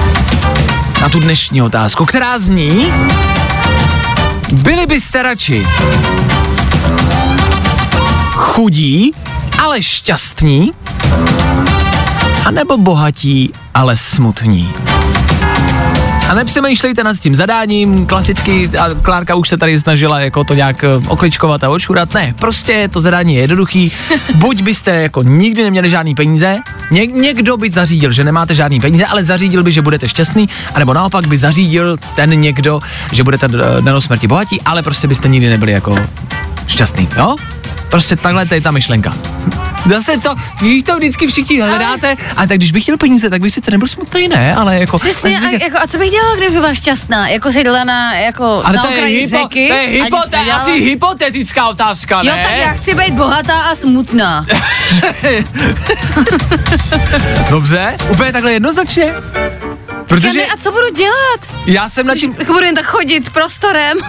Na 1.01 1.09
tu 1.09 1.19
dnešní 1.19 1.61
otázku, 1.61 2.05
která 2.05 2.39
zní... 2.39 2.93
Byli 4.51 4.85
byste 4.85 5.23
radši 5.23 5.67
chudí, 8.37 9.11
ale 9.63 9.83
šťastní, 9.83 10.71
anebo 12.45 12.77
bohatí, 12.77 13.53
ale 13.73 13.97
smutní? 13.97 14.73
A 16.29 16.33
nepřemýšlejte 16.33 17.03
nad 17.03 17.17
tím 17.17 17.35
zadáním, 17.35 18.05
klasicky, 18.05 18.69
a 18.77 18.89
Klárka 19.01 19.35
už 19.35 19.49
se 19.49 19.57
tady 19.57 19.79
snažila 19.79 20.19
jako 20.19 20.43
to 20.43 20.53
nějak 20.53 20.83
eh, 20.83 20.87
okličkovat 21.07 21.63
a 21.63 21.69
očurat. 21.69 22.13
Ne, 22.13 22.33
prostě 22.39 22.89
to 22.93 23.01
zadání 23.01 23.35
je 23.35 23.41
jednoduchý. 23.41 23.91
Buď 24.35 24.61
byste 24.61 24.91
jako 24.91 25.23
nikdy 25.23 25.63
neměli 25.63 25.89
žádný 25.89 26.15
peníze, 26.15 26.57
něk, 26.91 27.13
někdo 27.13 27.57
by 27.57 27.71
zařídil, 27.71 28.11
že 28.11 28.23
nemáte 28.23 28.55
žádný 28.55 28.79
peníze, 28.79 29.05
ale 29.05 29.23
zařídil 29.23 29.63
by, 29.63 29.71
že 29.71 29.81
budete 29.81 30.09
šťastný, 30.09 30.49
anebo 30.73 30.93
naopak 30.93 31.27
by 31.27 31.37
zařídil 31.37 31.97
ten 32.15 32.41
někdo, 32.41 32.79
že 33.11 33.23
budete 33.23 33.45
eh, 33.45 33.81
den 33.81 34.01
smrti 34.01 34.27
bohatí, 34.27 34.61
ale 34.61 34.83
prostě 34.83 35.07
byste 35.07 35.27
nikdy 35.27 35.49
nebyli 35.49 35.71
jako 35.71 35.95
šťastný, 36.67 37.07
jo? 37.17 37.35
Prostě 37.89 38.15
takhle 38.15 38.45
to 38.45 38.53
je 38.53 38.61
ta 38.61 38.71
myšlenka. 38.71 39.17
Zase 39.85 40.17
to, 40.17 40.35
víš 40.61 40.83
to 40.83 40.95
vždycky 40.95 41.27
všichni 41.27 41.61
hledáte, 41.61 42.15
a 42.35 42.47
tak 42.47 42.57
když 42.57 42.71
bych 42.71 42.83
chtěl 42.83 42.97
peníze, 42.97 43.29
tak 43.29 43.41
bych 43.41 43.53
sice 43.53 43.71
nebyl 43.71 43.87
smutný, 43.87 44.27
ne, 44.27 44.55
ale 44.55 44.79
jako... 44.79 44.97
Přesně, 44.97 45.39
a, 45.39 45.49
jako, 45.49 45.77
a 45.77 45.87
co 45.87 45.97
bych 45.97 46.11
dělala, 46.11 46.35
kdybych 46.35 46.57
byla 46.57 46.73
šťastná? 46.73 47.29
Jako 47.29 47.51
sedla 47.51 47.83
na, 47.83 48.15
jako, 48.15 48.61
ale 48.65 48.77
na 48.77 48.83
to 48.83 48.91
je, 48.91 49.05
hypo, 49.05 49.37
řeky? 49.37 49.67
to 49.67 49.73
je 49.73 49.87
hypote, 49.87 50.37
asi 50.37 50.71
hypotetická 50.71 51.67
otázka, 51.67 52.23
ne? 52.23 52.29
Jo, 52.29 52.35
tak 52.43 52.57
já 52.57 52.73
chci 52.73 52.95
být 52.95 53.13
bohatá 53.13 53.59
a 53.59 53.75
smutná. 53.75 54.45
Dobře, 57.49 57.97
úplně 58.09 58.31
takhle 58.31 58.53
jednoznačně. 58.53 59.13
Protože 60.07 60.27
Protože... 60.29 60.45
A 60.45 60.57
co 60.57 60.71
budu 60.71 60.89
dělat? 60.95 61.39
já 61.65 61.89
jsem 61.89 62.07
na 62.07 62.15
čím... 62.15 62.35
Budu 62.47 62.65
jen 62.65 62.75
tak 62.75 62.85
chodit 62.85 63.29
prostorem. 63.29 63.97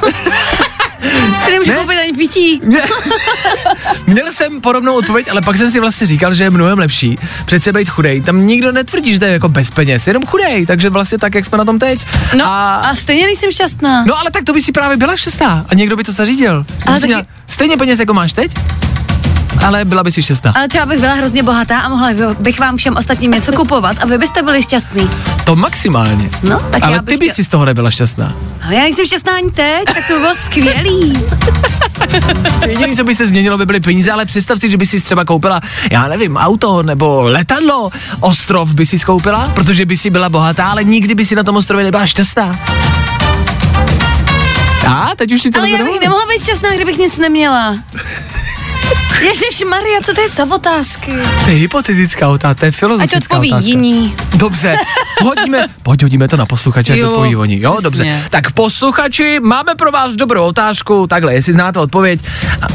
si 1.45 1.51
nemůžu 1.51 1.71
Ne. 1.71 1.77
koupit 1.77 1.99
ani 1.99 2.13
pití. 2.13 2.61
Měl 4.07 4.33
jsem 4.33 4.61
podobnou 4.61 4.95
odpověď, 4.95 5.29
ale 5.31 5.41
pak 5.43 5.57
jsem 5.57 5.71
si 5.71 5.81
vlastně 5.81 6.07
říkal, 6.07 6.35
že 6.35 6.45
je 6.45 6.51
mnohem 6.51 6.79
lepší 6.79 7.19
přece 7.45 7.73
být 7.73 7.89
chudej. 7.91 8.21
Tam 8.21 8.47
nikdo 8.47 8.73
netvrdí, 8.73 9.13
že 9.13 9.19
to 9.19 9.25
je 9.25 9.33
jako 9.33 9.49
bez 9.49 9.71
peněz, 9.71 10.07
jenom 10.07 10.27
chudej, 10.27 10.67
takže 10.67 10.91
vlastně 10.91 11.19
tak, 11.19 11.35
jak 11.35 11.45
jsme 11.45 11.59
na 11.59 11.65
tom 11.65 11.79
teď. 11.79 12.07
No 12.37 12.45
a, 12.47 12.75
a 12.75 12.95
stejně 12.95 13.25
nejsem 13.27 13.51
šťastná. 13.53 14.05
No 14.05 14.19
ale 14.21 14.31
tak 14.31 14.45
to 14.45 14.53
by 14.53 14.61
si 14.61 14.73
právě 14.73 14.97
byla 14.97 15.17
šťastná 15.17 15.65
a 15.69 15.75
někdo 15.75 15.97
by 15.97 16.05
to 16.05 16.13
zařídil. 16.13 16.53
Ale 16.55 16.65
Ale 16.87 16.95
taky- 17.01 17.07
měla 17.07 17.23
stejně 17.47 17.77
peněz, 17.77 17.99
jako 18.01 18.15
máš 18.15 18.33
teď, 18.33 18.53
ale 19.65 19.85
byla 19.85 20.05
by 20.05 20.13
si 20.13 20.23
šťastná. 20.23 20.53
Ale 20.57 20.69
třeba 20.69 20.87
bych 20.87 21.01
byla 21.01 21.13
hrozně 21.13 21.43
bohatá 21.43 21.79
a 21.79 21.89
mohla 21.89 22.09
bych 22.39 22.61
vám 22.61 22.77
všem 22.77 22.97
ostatním 22.97 23.31
něco 23.31 23.53
kupovat 23.53 23.97
a 24.01 24.07
vy 24.07 24.19
byste 24.19 24.43
byli 24.43 24.63
šťastný. 24.63 25.11
To 25.45 25.57
maximálně. 25.57 26.31
No, 26.43 26.61
tak 26.71 26.83
ale 26.83 26.93
já 26.93 27.03
ty 27.03 27.05
bych 27.05 27.19
bys 27.19 27.35
si 27.35 27.45
z 27.45 27.49
toho 27.49 27.65
nebyla 27.65 27.91
šťastná. 27.91 28.35
Ale 28.65 28.75
já 28.75 28.83
nejsem 28.83 29.07
šťastná 29.07 29.33
ani 29.33 29.51
teď, 29.51 29.85
tak 29.85 30.07
to 30.07 30.13
by 30.13 30.19
bylo 30.19 30.35
skvělý. 30.35 31.23
Jediné, 32.69 32.97
co 32.97 33.05
by 33.05 33.15
se 33.15 33.27
změnilo, 33.27 33.59
by 33.59 33.67
byly 33.67 33.81
peníze, 33.81 34.13
ale 34.13 34.27
představ 34.27 34.59
si, 34.59 34.71
že 34.71 34.77
by 34.77 34.87
si 34.87 35.01
třeba 35.01 35.25
koupila, 35.25 35.61
já 35.93 36.09
nevím, 36.09 36.37
auto 36.37 36.83
nebo 36.83 37.23
letadlo, 37.23 37.91
ostrov 38.21 38.75
by 38.75 38.87
si 38.87 38.99
skoupila, 38.99 39.53
protože 39.55 39.87
by 39.87 39.97
si 39.97 40.11
byla 40.11 40.29
bohatá, 40.29 40.67
ale 40.67 40.85
nikdy 40.85 41.15
by 41.15 41.25
si 41.25 41.35
na 41.35 41.43
tom 41.43 41.57
ostrově 41.57 41.85
nebyla 41.85 42.07
šťastná. 42.07 42.59
A 44.89 45.11
teď 45.17 45.33
už 45.33 45.43
si 45.43 45.51
to 45.51 45.59
Ale 45.59 45.71
já 45.71 45.85
bych 45.85 46.01
nemohla 46.01 46.27
být 46.27 46.43
šťastná, 46.43 46.75
kdybych 46.75 46.99
nic 46.99 47.19
neměla. 47.19 47.79
Ježíš 49.23 49.65
Maria, 49.71 50.01
co 50.05 50.15
to 50.15 50.21
je 50.21 50.29
za 50.29 50.45
otázky? 50.55 51.13
To 51.45 51.51
je 51.51 51.57
hypotetická 51.57 52.29
otázka, 52.29 52.55
to 52.61 52.65
je 52.65 52.69
Ať 52.69 52.75
filozofická 52.75 53.19
odpoví 53.35 53.53
otázka. 53.53 53.67
jiní. 53.69 54.15
Dobře, 54.35 54.77
hodíme, 55.23 55.67
pojď 55.83 56.03
hodíme 56.03 56.29
to 56.29 56.37
na 56.37 56.47
posluchače, 56.47 56.93
ať 56.93 56.99
Jo, 56.99 57.11
odpoví 57.11 57.37
oni. 57.37 57.59
Jo, 57.63 57.73
přesně. 57.73 57.83
dobře. 57.83 58.23
Tak 58.31 58.53
posluchači, 58.53 59.41
máme 59.43 59.75
pro 59.75 59.91
vás 59.91 60.17
dobrou 60.17 60.45
otázku, 60.45 61.07
takhle, 61.07 61.35
jestli 61.35 61.53
znáte 61.53 61.79
odpověď, 61.79 62.21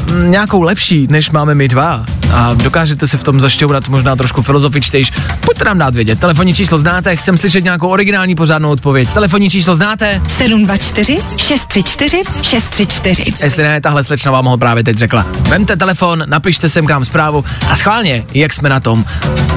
mm, 0.06 0.32
nějakou 0.32 0.62
lepší, 0.62 1.08
než 1.10 1.30
máme 1.30 1.56
my 1.56 1.68
dva, 1.68 2.06
a 2.34 2.54
dokážete 2.54 3.08
se 3.08 3.18
v 3.18 3.24
tom 3.24 3.39
zašťourat 3.39 3.88
možná 3.88 4.16
trošku 4.16 4.41
filozofičtějš, 4.41 5.12
pojďte 5.45 5.66
nám 5.66 5.78
dát 5.78 5.95
vědět. 5.95 6.20
Telefonní 6.20 6.54
číslo 6.54 6.80
znáte, 6.80 7.16
chcem 7.16 7.38
slyšet 7.38 7.64
nějakou 7.64 7.88
originální 7.88 8.36
pořádnou 8.36 8.70
odpověď. 8.72 9.10
Telefonní 9.14 9.49
číslo 9.49 9.76
znáte? 9.76 10.22
724 10.28 11.20
634 11.38 12.22
634. 12.41 13.34
Jestli 13.43 13.64
ne, 13.64 13.82
tahle 13.82 14.04
slečna 14.04 14.32
vám 14.32 14.45
ho 14.45 14.58
právě 14.58 14.84
teď 14.84 14.97
řekla. 14.97 15.26
Vemte 15.39 15.76
telefon, 15.76 15.92
napište 16.25 16.69
sem 16.69 16.85
k 16.85 16.89
nám 16.89 17.05
zprávu 17.05 17.45
a 17.69 17.75
schválně, 17.75 18.25
jak 18.33 18.53
jsme 18.53 18.69
na 18.69 18.79
tom 18.79 19.05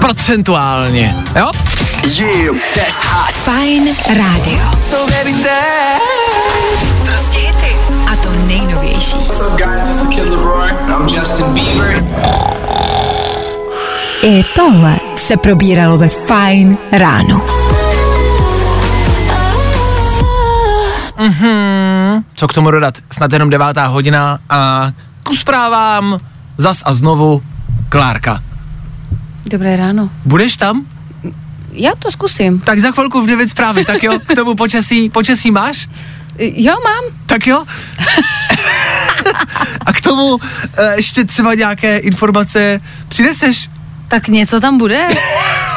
procentuálně. 0.01 1.17
Jo? 1.37 1.51
Yeah, 2.21 2.57
that's 2.75 3.05
hot. 3.05 3.35
Fajn 3.35 3.97
rádio. 4.09 4.59
So 4.91 5.13
baby. 5.13 5.35
Prostě 7.05 7.39
hity. 7.39 7.77
A 8.13 8.17
to 8.17 8.29
nejnovější. 8.47 9.17
What's 9.17 9.41
up, 9.41 9.59
guys? 9.59 9.85
This 9.85 10.03
is 10.03 10.09
Kid 10.09 10.19
Leroy. 10.19 10.71
I'm 10.71 11.09
Justin 11.09 11.47
Bieber. 11.55 12.05
I 14.23 14.45
tohle 14.57 14.97
se 15.17 15.37
probíralo 15.37 15.99
ve 15.99 16.09
Fajn 16.09 16.79
ráno. 16.93 17.47
Co 22.35 22.49
k 22.49 22.53
tomu 22.53 22.71
dodat? 22.71 22.95
Snad 23.13 23.33
jenom 23.33 23.51
devátá 23.51 23.87
hodina 23.87 24.39
a 24.51 24.91
ku 25.27 25.35
zprávám 25.37 26.19
zas 26.59 26.83
a 26.87 26.95
znovu 26.95 27.43
Klárka. 27.89 28.43
Dobré 29.47 29.77
ráno. 29.77 30.11
Budeš 30.25 30.57
tam? 30.57 30.87
Já 31.73 31.93
to 31.99 32.13
zkusím. 32.13 32.61
Tak 32.61 32.79
za 32.79 32.91
chvilku 32.93 33.21
v 33.21 33.27
9 33.27 33.49
zprávy, 33.49 33.85
tak 33.85 34.03
jo? 34.03 34.19
K 34.27 34.35
tomu 34.35 34.55
počasí, 34.55 35.11
počasí 35.11 35.51
máš? 35.51 35.89
Jo, 36.39 36.75
mám. 36.85 37.05
Tak 37.27 37.47
jo? 37.47 37.65
a 39.87 39.93
k 39.93 40.01
tomu 40.01 40.35
uh, 40.35 40.41
ještě 40.97 41.25
třeba 41.25 41.55
nějaké 41.55 41.99
informace 41.99 42.81
přineseš? 43.09 43.71
Tak 44.09 44.29
něco 44.29 44.61
tam 44.61 44.79
bude. 44.79 45.09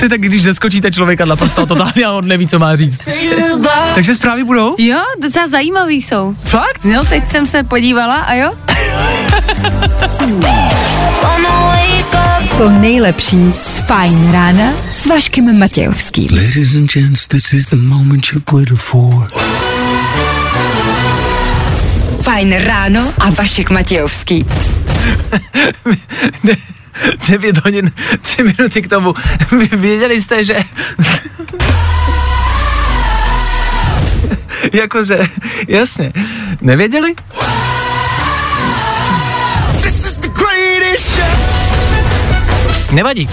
Ty 0.00 0.08
tak 0.08 0.20
když 0.20 0.42
zaskočíte 0.42 0.90
člověka 0.90 1.24
naprosto 1.24 1.66
totálně 1.66 2.04
a 2.06 2.12
on 2.12 2.28
neví, 2.28 2.46
co 2.46 2.58
má 2.58 2.76
říct. 2.76 3.08
Takže 3.94 4.14
zprávy 4.14 4.44
budou? 4.44 4.74
Jo, 4.78 4.98
docela 5.22 5.48
zajímavý 5.48 6.02
jsou. 6.02 6.34
Fakt? 6.44 6.84
No, 6.84 7.04
teď 7.04 7.30
jsem 7.30 7.46
se 7.46 7.62
podívala 7.62 8.16
a 8.16 8.34
jo. 8.34 8.52
To 12.58 12.70
nejlepší 12.70 13.52
z 13.62 13.78
Fajn 13.78 14.32
rána 14.32 14.72
s 14.90 15.06
Vaškem 15.06 15.58
Matějovským. 15.58 16.28
Ladies 16.32 16.74
and 16.74 16.92
gents, 16.92 17.28
this 17.28 17.52
is 17.52 17.64
the 17.64 17.76
moment 17.76 18.26
you've 18.32 18.52
waited 18.52 18.78
for. 18.78 19.30
Fajn 22.22 22.52
ráno 22.52 23.12
a 23.18 23.30
Vašek 23.30 23.70
Matějovský. 23.70 24.46
9 27.28 27.64
hodin, 27.64 27.92
3 28.22 28.42
minuty 28.42 28.82
k 28.82 28.88
tomu. 28.88 29.14
Vy 29.58 29.76
věděli 29.76 30.20
jste, 30.20 30.44
že... 30.44 30.56
Jakože, 34.72 35.18
jasně. 35.68 36.12
Nevěděli? 36.60 37.14
Nevadí. 42.92 43.28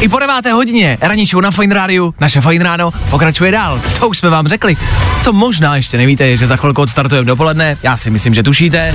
I 0.00 0.08
po 0.08 0.18
deváté 0.18 0.52
hodině 0.52 0.98
ranní 1.00 1.26
show 1.26 1.42
na 1.42 1.50
Fine 1.50 1.74
Rádiu, 1.74 2.14
naše 2.20 2.40
Fine 2.40 2.64
Ráno, 2.64 2.90
pokračuje 3.10 3.52
dál. 3.52 3.80
To 3.98 4.08
už 4.08 4.18
jsme 4.18 4.30
vám 4.30 4.48
řekli. 4.48 4.76
Co 5.22 5.32
možná 5.32 5.76
ještě 5.76 5.96
nevíte, 5.96 6.26
je, 6.26 6.36
že 6.36 6.46
za 6.46 6.56
chvilku 6.56 6.82
odstartujeme 6.82 7.26
dopoledne. 7.26 7.78
Já 7.82 7.96
si 7.96 8.10
myslím, 8.10 8.34
že 8.34 8.42
tušíte. 8.42 8.94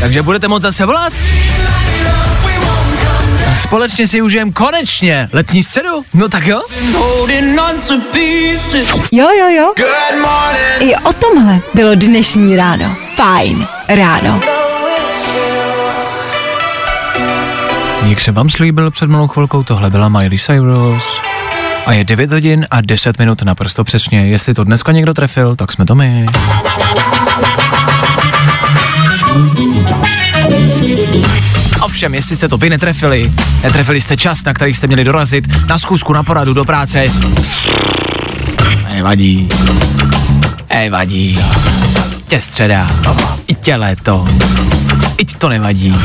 Takže 0.00 0.22
budete 0.22 0.48
moct 0.48 0.62
zase 0.62 0.86
volat. 0.86 1.12
A 3.52 3.54
společně 3.62 4.08
si 4.08 4.22
užijeme 4.22 4.52
konečně 4.52 5.28
letní 5.32 5.62
středu. 5.62 6.04
No 6.14 6.28
tak 6.28 6.46
jo. 6.46 6.62
Jo, 9.12 9.28
jo, 9.38 9.48
jo. 9.48 9.72
I 10.80 10.96
o 10.96 11.12
tomhle 11.12 11.60
bylo 11.74 11.94
dnešní 11.94 12.56
ráno. 12.56 12.96
Fajn 13.16 13.66
ráno. 13.88 14.40
Jak 18.06 18.20
jsem 18.20 18.34
vám 18.34 18.50
slíbil 18.50 18.90
před 18.90 19.06
malou 19.06 19.28
chvilkou, 19.28 19.62
tohle 19.62 19.90
byla 19.90 20.08
Miley 20.08 20.38
Cyrus. 20.38 21.20
A 21.86 21.92
je 21.92 22.04
9 22.04 22.32
hodin 22.32 22.66
a 22.70 22.80
10 22.80 23.18
minut 23.18 23.42
naprosto 23.42 23.84
přesně. 23.84 24.26
Jestli 24.26 24.54
to 24.54 24.64
dneska 24.64 24.92
někdo 24.92 25.14
trefil, 25.14 25.56
tak 25.56 25.72
jsme 25.72 25.84
to 25.84 25.94
my. 25.94 26.26
Ovšem, 31.96 32.14
jestli 32.14 32.36
jste 32.36 32.48
to 32.48 32.56
vy 32.56 32.70
netrefili, 32.70 33.32
netrefili 33.62 34.00
jste 34.00 34.16
čas, 34.16 34.44
na 34.44 34.54
který 34.54 34.74
jste 34.74 34.86
měli 34.86 35.04
dorazit, 35.04 35.66
na 35.66 35.78
schůzku, 35.78 36.12
na 36.12 36.22
poradu, 36.22 36.54
do 36.54 36.64
práce, 36.64 37.04
nevadí. 38.92 39.48
Nevadí. 40.74 41.38
Tě 42.28 42.40
středa. 42.40 42.90
I 43.46 43.54
tě 43.54 43.76
léto. 43.76 44.28
I 45.18 45.24
to 45.24 45.48
nevadí. 45.48 45.96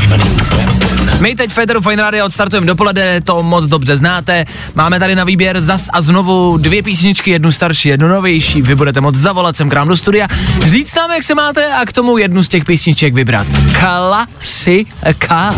My 1.20 1.36
teď 1.36 1.50
Federu 1.50 1.80
Fine 1.80 2.02
Radio 2.02 2.26
odstartujeme 2.26 2.66
dopoledne, 2.66 3.20
to 3.20 3.42
moc 3.42 3.66
dobře 3.66 3.96
znáte. 3.96 4.44
Máme 4.74 5.00
tady 5.00 5.14
na 5.14 5.24
výběr 5.24 5.60
zas 5.60 5.88
a 5.92 6.02
znovu 6.02 6.58
dvě 6.58 6.82
písničky, 6.82 7.30
jednu 7.30 7.52
starší, 7.52 7.88
jednu 7.88 8.08
novější. 8.08 8.62
Vy 8.62 8.74
budete 8.74 9.00
moc 9.00 9.14
zavolat 9.14 9.56
sem 9.56 9.70
k 9.70 9.74
nám 9.74 9.88
do 9.88 9.96
studia, 9.96 10.28
říct 10.64 10.94
nám, 10.94 11.12
jak 11.12 11.22
se 11.22 11.34
máte 11.34 11.74
a 11.74 11.86
k 11.86 11.92
tomu 11.92 12.18
jednu 12.18 12.42
z 12.42 12.48
těch 12.48 12.64
písniček 12.64 13.14
vybrat. 13.14 13.46
Klasika. 13.80 15.54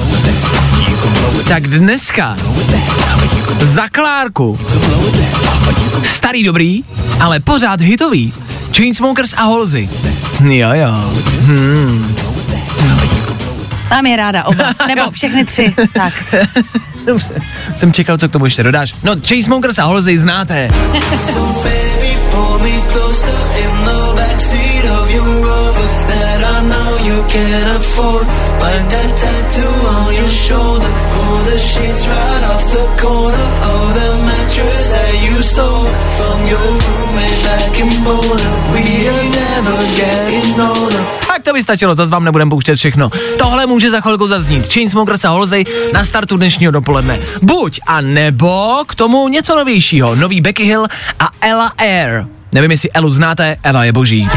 Tak 1.48 1.68
dneska 1.68 2.36
Za 3.60 3.88
Klárku. 3.88 4.58
Starý 6.02 6.44
dobrý, 6.44 6.84
ale 7.20 7.40
pořád 7.40 7.80
hitový. 7.80 8.32
Chainsmokers 8.76 9.32
a 9.36 9.42
Halsey. 9.42 9.88
Jo, 10.44 10.68
jo. 10.72 11.12
Hmm. 11.46 12.16
Mám 13.90 14.06
je 14.06 14.16
ráda 14.16 14.44
oba, 14.44 14.64
nebo 14.86 15.10
všechny 15.10 15.44
tři, 15.44 15.74
tak. 15.92 16.12
Dobře. 17.06 17.30
Jsem 17.74 17.92
čekal, 17.92 18.18
co 18.18 18.28
k 18.28 18.32
tomu 18.32 18.44
ještě 18.44 18.62
dodáš. 18.62 18.94
No, 19.02 19.14
Chainsmokers 19.28 19.78
a 19.78 19.84
Halsey 19.84 20.18
znáte. 20.18 20.68
Tak 41.26 41.33
to 41.44 41.52
by 41.52 41.62
stačilo, 41.62 41.94
zase 41.94 42.10
vám 42.10 42.24
nebudem 42.24 42.50
pouštět 42.50 42.74
všechno. 42.76 43.10
Tohle 43.38 43.66
může 43.66 43.90
za 43.90 44.00
chvilku 44.00 44.28
zaznít. 44.28 44.72
Chainsmokers 44.72 45.24
a 45.24 45.28
Halsey 45.28 45.64
na 45.92 46.04
startu 46.04 46.36
dnešního 46.36 46.72
dopoledne. 46.72 47.18
Buď 47.42 47.80
a 47.86 48.00
nebo 48.00 48.84
k 48.86 48.94
tomu 48.94 49.28
něco 49.28 49.56
novějšího. 49.56 50.14
Nový 50.14 50.40
Becky 50.40 50.64
Hill 50.64 50.86
a 51.20 51.28
Ella 51.40 51.72
Air. 51.78 52.26
Nevím, 52.52 52.70
jestli 52.70 52.90
Elu 52.92 53.10
znáte, 53.10 53.56
Ella 53.62 53.84
je 53.84 53.92
boží. 53.92 54.28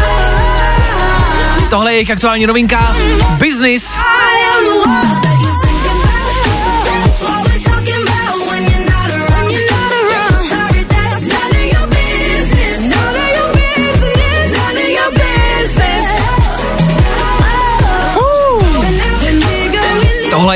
Tohle 1.70 1.92
je 1.92 1.96
jejich 1.96 2.12
aktuální 2.12 2.48
novinka. 2.48 2.96
Business. 3.38 3.96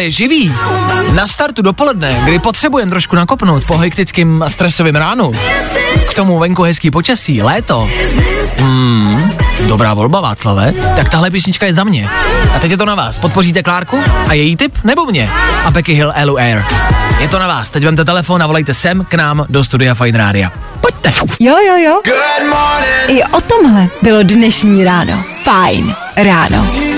Je 0.01 0.11
živý. 0.11 0.53
Na 1.13 1.27
startu 1.27 1.61
dopoledne, 1.61 2.21
kdy 2.23 2.39
potřebujeme 2.39 2.89
trošku 2.89 3.15
nakopnout 3.15 3.63
po 3.67 3.77
hektickým 3.77 4.43
a 4.43 4.49
stresovým 4.49 4.95
ránu. 4.95 5.31
K 6.09 6.13
tomu 6.13 6.39
venku 6.39 6.63
hezký 6.63 6.91
počasí, 6.91 7.41
léto. 7.41 7.89
Hmm, 8.57 9.31
dobrá 9.67 9.93
volba, 9.93 10.21
Václave. 10.21 10.73
Tak 10.95 11.09
tahle 11.09 11.31
písnička 11.31 11.65
je 11.65 11.73
za 11.73 11.83
mě. 11.83 12.09
A 12.55 12.59
teď 12.59 12.71
je 12.71 12.77
to 12.77 12.85
na 12.85 12.95
vás. 12.95 13.19
Podpoříte 13.19 13.63
Klárku 13.63 13.99
a 14.27 14.33
její 14.33 14.55
tip 14.55 14.77
nebo 14.83 15.05
mě? 15.05 15.29
A 15.65 15.71
Becky 15.71 15.93
Hill 15.93 16.13
Elu 16.15 16.37
Air. 16.37 16.63
Je 17.19 17.27
to 17.27 17.39
na 17.39 17.47
vás. 17.47 17.69
Teď 17.69 17.83
vemte 17.83 18.05
telefon 18.05 18.43
a 18.43 18.47
volejte 18.47 18.73
sem 18.73 19.05
k 19.09 19.13
nám 19.13 19.45
do 19.49 19.63
studia 19.63 19.93
Fine 19.93 20.17
Rádia. 20.17 20.51
Pojďte. 20.81 21.11
Jo, 21.39 21.55
jo, 21.67 21.77
jo. 21.77 22.01
I 23.07 23.23
o 23.23 23.41
tomhle 23.41 23.87
bylo 24.01 24.23
dnešní 24.23 24.83
ráno. 24.83 25.23
Fajn 25.43 25.95
ráno. 26.15 26.90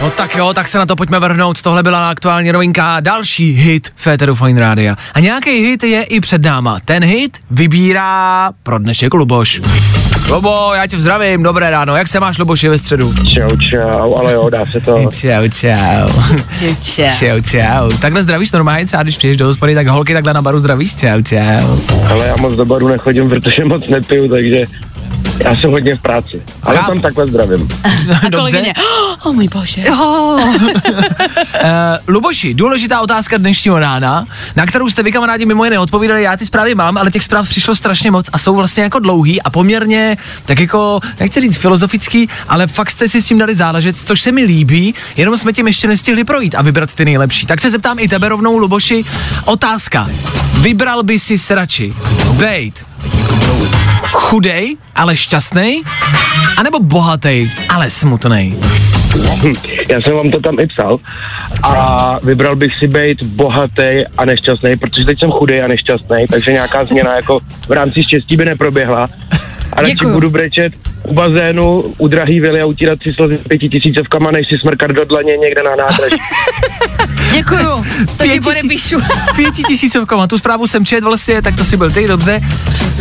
No 0.00 0.10
tak 0.10 0.36
jo, 0.36 0.54
tak 0.54 0.68
se 0.68 0.78
na 0.78 0.86
to 0.86 0.96
pojďme 0.96 1.20
vrhnout. 1.20 1.62
Tohle 1.62 1.82
byla 1.82 2.10
aktuální 2.10 2.52
novinka, 2.52 3.00
další 3.00 3.52
hit 3.52 3.92
Féteru 3.96 4.34
Fine 4.34 4.60
Rádia. 4.60 4.96
A 5.14 5.20
nějaký 5.20 5.50
hit 5.50 5.84
je 5.84 6.02
i 6.02 6.20
před 6.20 6.42
náma. 6.42 6.78
Ten 6.84 7.04
hit 7.04 7.38
vybírá 7.50 8.50
pro 8.62 8.78
dnešek 8.78 9.14
Luboš. 9.14 9.60
Lubo, 10.30 10.70
já 10.74 10.86
tě 10.86 11.00
zdravím, 11.00 11.42
dobré 11.42 11.70
ráno. 11.70 11.96
Jak 11.96 12.08
se 12.08 12.20
máš, 12.20 12.38
Luboši, 12.38 12.68
ve 12.68 12.78
středu? 12.78 13.14
Čau, 13.14 13.56
čau, 13.56 14.14
ale 14.14 14.32
jo, 14.32 14.50
dá 14.50 14.66
se 14.66 14.80
to. 14.80 14.98
Čau, 15.12 15.48
čau. 15.48 16.08
Čau, 16.58 16.74
čau. 16.82 17.08
Čau, 17.18 17.40
čau. 17.40 17.98
Takhle 18.00 18.22
zdravíš 18.22 18.52
normálně, 18.52 18.86
třeba 18.86 19.02
když 19.02 19.16
přijdeš 19.16 19.36
do 19.36 19.46
hospody, 19.46 19.74
tak 19.74 19.86
holky 19.86 20.14
takhle 20.14 20.34
na 20.34 20.42
baru 20.42 20.58
zdravíš. 20.58 20.94
Čau, 20.96 21.22
čau. 21.22 21.78
Ale 22.10 22.26
já 22.26 22.36
moc 22.36 22.54
do 22.54 22.64
baru 22.66 22.88
nechodím, 22.88 23.28
protože 23.28 23.64
moc 23.64 23.82
nepiju, 23.88 24.28
takže 24.28 24.64
já 25.44 25.56
jsem 25.56 25.70
hodně 25.70 25.96
v 25.96 26.02
práci. 26.02 26.42
Ale 26.62 26.76
Chápu. 26.76 26.88
tam 26.88 27.00
takhle 27.00 27.26
zdravím. 27.26 27.68
A 28.26 28.30
kolegyně, 28.30 28.74
oh 29.24 29.32
můj 29.32 29.48
bože. 29.48 29.84
Uh, 29.90 30.40
Luboši, 32.08 32.54
důležitá 32.54 33.00
otázka 33.00 33.38
dnešního 33.38 33.78
rána, 33.78 34.26
na 34.56 34.66
kterou 34.66 34.90
jste 34.90 35.02
vy 35.02 35.12
kamarádi 35.12 35.46
mimo 35.46 35.64
jiné 35.64 35.78
odpovídali, 35.78 36.22
já 36.22 36.36
ty 36.36 36.46
zprávy 36.46 36.74
mám, 36.74 36.98
ale 36.98 37.10
těch 37.10 37.24
zpráv 37.24 37.48
přišlo 37.48 37.76
strašně 37.76 38.10
moc 38.10 38.26
a 38.32 38.38
jsou 38.38 38.54
vlastně 38.54 38.82
jako 38.82 38.98
dlouhý 38.98 39.42
a 39.42 39.50
poměrně, 39.50 40.16
tak 40.44 40.60
jako, 40.60 41.00
nechci 41.20 41.40
říct 41.40 41.56
filozofický, 41.56 42.28
ale 42.48 42.66
fakt 42.66 42.90
jste 42.90 43.08
si 43.08 43.22
s 43.22 43.26
tím 43.26 43.38
dali 43.38 43.54
záležet, 43.54 43.96
což 43.98 44.20
se 44.20 44.32
mi 44.32 44.42
líbí, 44.44 44.94
jenom 45.16 45.38
jsme 45.38 45.52
tím 45.52 45.66
ještě 45.66 45.88
nestihli 45.88 46.24
projít 46.24 46.54
a 46.54 46.62
vybrat 46.62 46.94
ty 46.94 47.04
nejlepší. 47.04 47.46
Tak 47.46 47.60
se 47.60 47.70
zeptám 47.70 47.98
i 47.98 48.08
tebe 48.08 48.28
rovnou, 48.28 48.58
Luboši, 48.58 49.04
otázka. 49.44 50.08
Vybral 50.60 51.02
by 51.02 51.18
si 51.18 51.54
radši 51.54 51.94
bejt 52.32 52.84
chudej, 54.12 54.76
ale 54.94 55.16
šťastný, 55.16 55.82
anebo 56.56 56.78
bohatý, 56.80 57.50
ale 57.68 57.90
smutný. 57.90 58.54
Já 59.88 60.00
jsem 60.00 60.14
vám 60.14 60.30
to 60.30 60.40
tam 60.40 60.60
i 60.60 60.66
psal 60.66 60.98
a 61.62 62.16
vybral 62.22 62.56
bych 62.56 62.74
si 62.78 62.86
být 62.86 63.22
bohatý 63.22 64.06
a 64.18 64.24
nešťastný, 64.24 64.76
protože 64.76 65.04
teď 65.04 65.18
jsem 65.18 65.30
chudej 65.30 65.62
a 65.62 65.66
nešťastný, 65.66 66.26
takže 66.30 66.52
nějaká 66.52 66.84
změna 66.84 67.16
jako 67.16 67.40
v 67.68 67.72
rámci 67.72 68.04
štěstí 68.04 68.36
by 68.36 68.44
neproběhla. 68.44 69.08
A 69.72 69.80
radši 69.80 69.92
Děkuju. 69.92 70.12
budu 70.14 70.30
brečet 70.30 70.72
u 71.02 71.14
bazénu, 71.14 71.94
u 71.98 72.08
drahý 72.08 72.40
vily 72.40 72.60
a 72.60 72.66
utírat 72.66 73.02
si 73.02 73.12
slzy 73.12 73.38
pětitisícovkama, 73.48 74.30
než 74.30 74.48
si 74.48 74.58
smrkat 74.58 74.90
do 74.90 75.04
dlaně 75.04 75.36
někde 75.36 75.62
na 75.62 75.70
nádraží. 75.70 76.16
Děkuju, 77.32 77.84
to 78.16 78.24
ti 78.24 78.30
Pěti- 78.30 78.42
podepíšu. 78.42 78.96
Pětitisícovkama, 79.36 80.26
tu 80.26 80.38
zprávu 80.38 80.66
jsem 80.66 80.84
čet 80.86 81.04
vlastně, 81.04 81.42
tak 81.42 81.56
to 81.56 81.64
si 81.64 81.76
byl 81.76 81.90
ty, 81.90 82.08
dobře. 82.08 82.40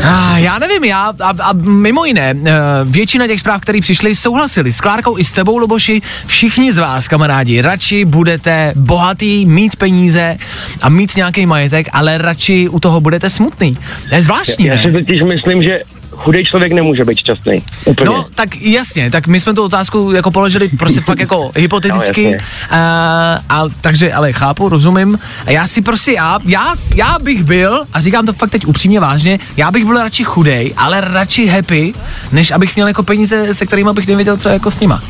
A 0.04 0.38
já 0.38 0.60
nevím, 0.60 0.84
já 0.84 1.14
a, 1.20 1.34
a 1.44 1.54
mimo 1.54 2.06
jiné, 2.06 2.36
eh, 2.46 2.52
většina 2.84 3.28
těch 3.28 3.40
zpráv, 3.40 3.62
které 3.62 3.82
přišly, 3.82 4.16
souhlasili 4.16 4.74
s 4.74 4.82
Klárkou 4.82 5.18
i 5.18 5.24
s 5.24 5.32
tebou, 5.32 5.58
Luboši, 5.58 6.02
všichni 6.26 6.72
z 6.72 6.78
vás, 6.78 7.08
kamarádi, 7.08 7.62
radši 7.62 8.06
budete 8.06 8.74
bohatý, 8.76 9.46
mít 9.46 9.76
peníze 9.76 10.38
a 10.82 10.90
mít 10.90 11.16
nějaký 11.16 11.46
majetek, 11.46 11.88
ale 11.94 12.18
radši 12.18 12.70
u 12.70 12.80
toho 12.80 13.02
budete 13.02 13.30
smutný. 13.30 13.78
To 14.10 14.16
je 14.16 14.24
zvláštní, 14.24 14.66
Já 14.66 14.78
si 14.78 14.88
ne? 14.88 14.92
totiž 14.92 15.22
myslím, 15.22 15.64
že 15.64 15.80
chudej 16.20 16.46
člověk 16.46 16.72
nemůže 16.72 17.06
být 17.06 17.18
šťastný. 17.18 17.64
Úplně. 17.86 18.10
No, 18.10 18.26
tak 18.36 18.62
jasně, 18.62 19.12
tak 19.12 19.28
my 19.28 19.40
jsme 19.40 19.54
tu 19.54 19.64
otázku 19.64 20.12
jako 20.12 20.32
položili 20.32 20.70
prostě 20.70 21.02
fakt 21.02 21.20
jako 21.20 21.52
hypoteticky, 21.56 22.32
No, 22.72 22.78
a, 22.78 23.40
a, 23.50 23.64
takže, 23.82 24.14
ale 24.14 24.34
chápu, 24.34 24.70
rozumím. 24.70 25.20
A 25.46 25.52
já 25.52 25.68
si 25.68 25.82
prostě, 25.82 26.12
já, 26.12 26.40
já, 26.46 26.76
já 26.96 27.18
bych 27.22 27.44
byl, 27.44 27.84
a 27.94 28.02
říkám 28.02 28.26
to 28.26 28.34
fakt 28.34 28.50
teď 28.50 28.66
upřímně 28.66 29.00
vážně, 29.00 29.40
já 29.58 29.72
bych 29.72 29.86
byl 29.86 29.98
radši 30.04 30.24
chudej, 30.24 30.74
ale 30.78 31.02
radši 31.02 31.48
happy, 31.48 31.94
než 32.32 32.52
abych 32.52 32.76
měl 32.76 32.88
jako 32.88 33.04
peníze, 33.04 33.56
se 33.56 33.66
kterými 33.66 33.90
bych 33.94 34.08
nevěděl, 34.08 34.38
co 34.38 34.50
jako 34.50 34.72
s 34.72 34.80
nima. 34.80 35.02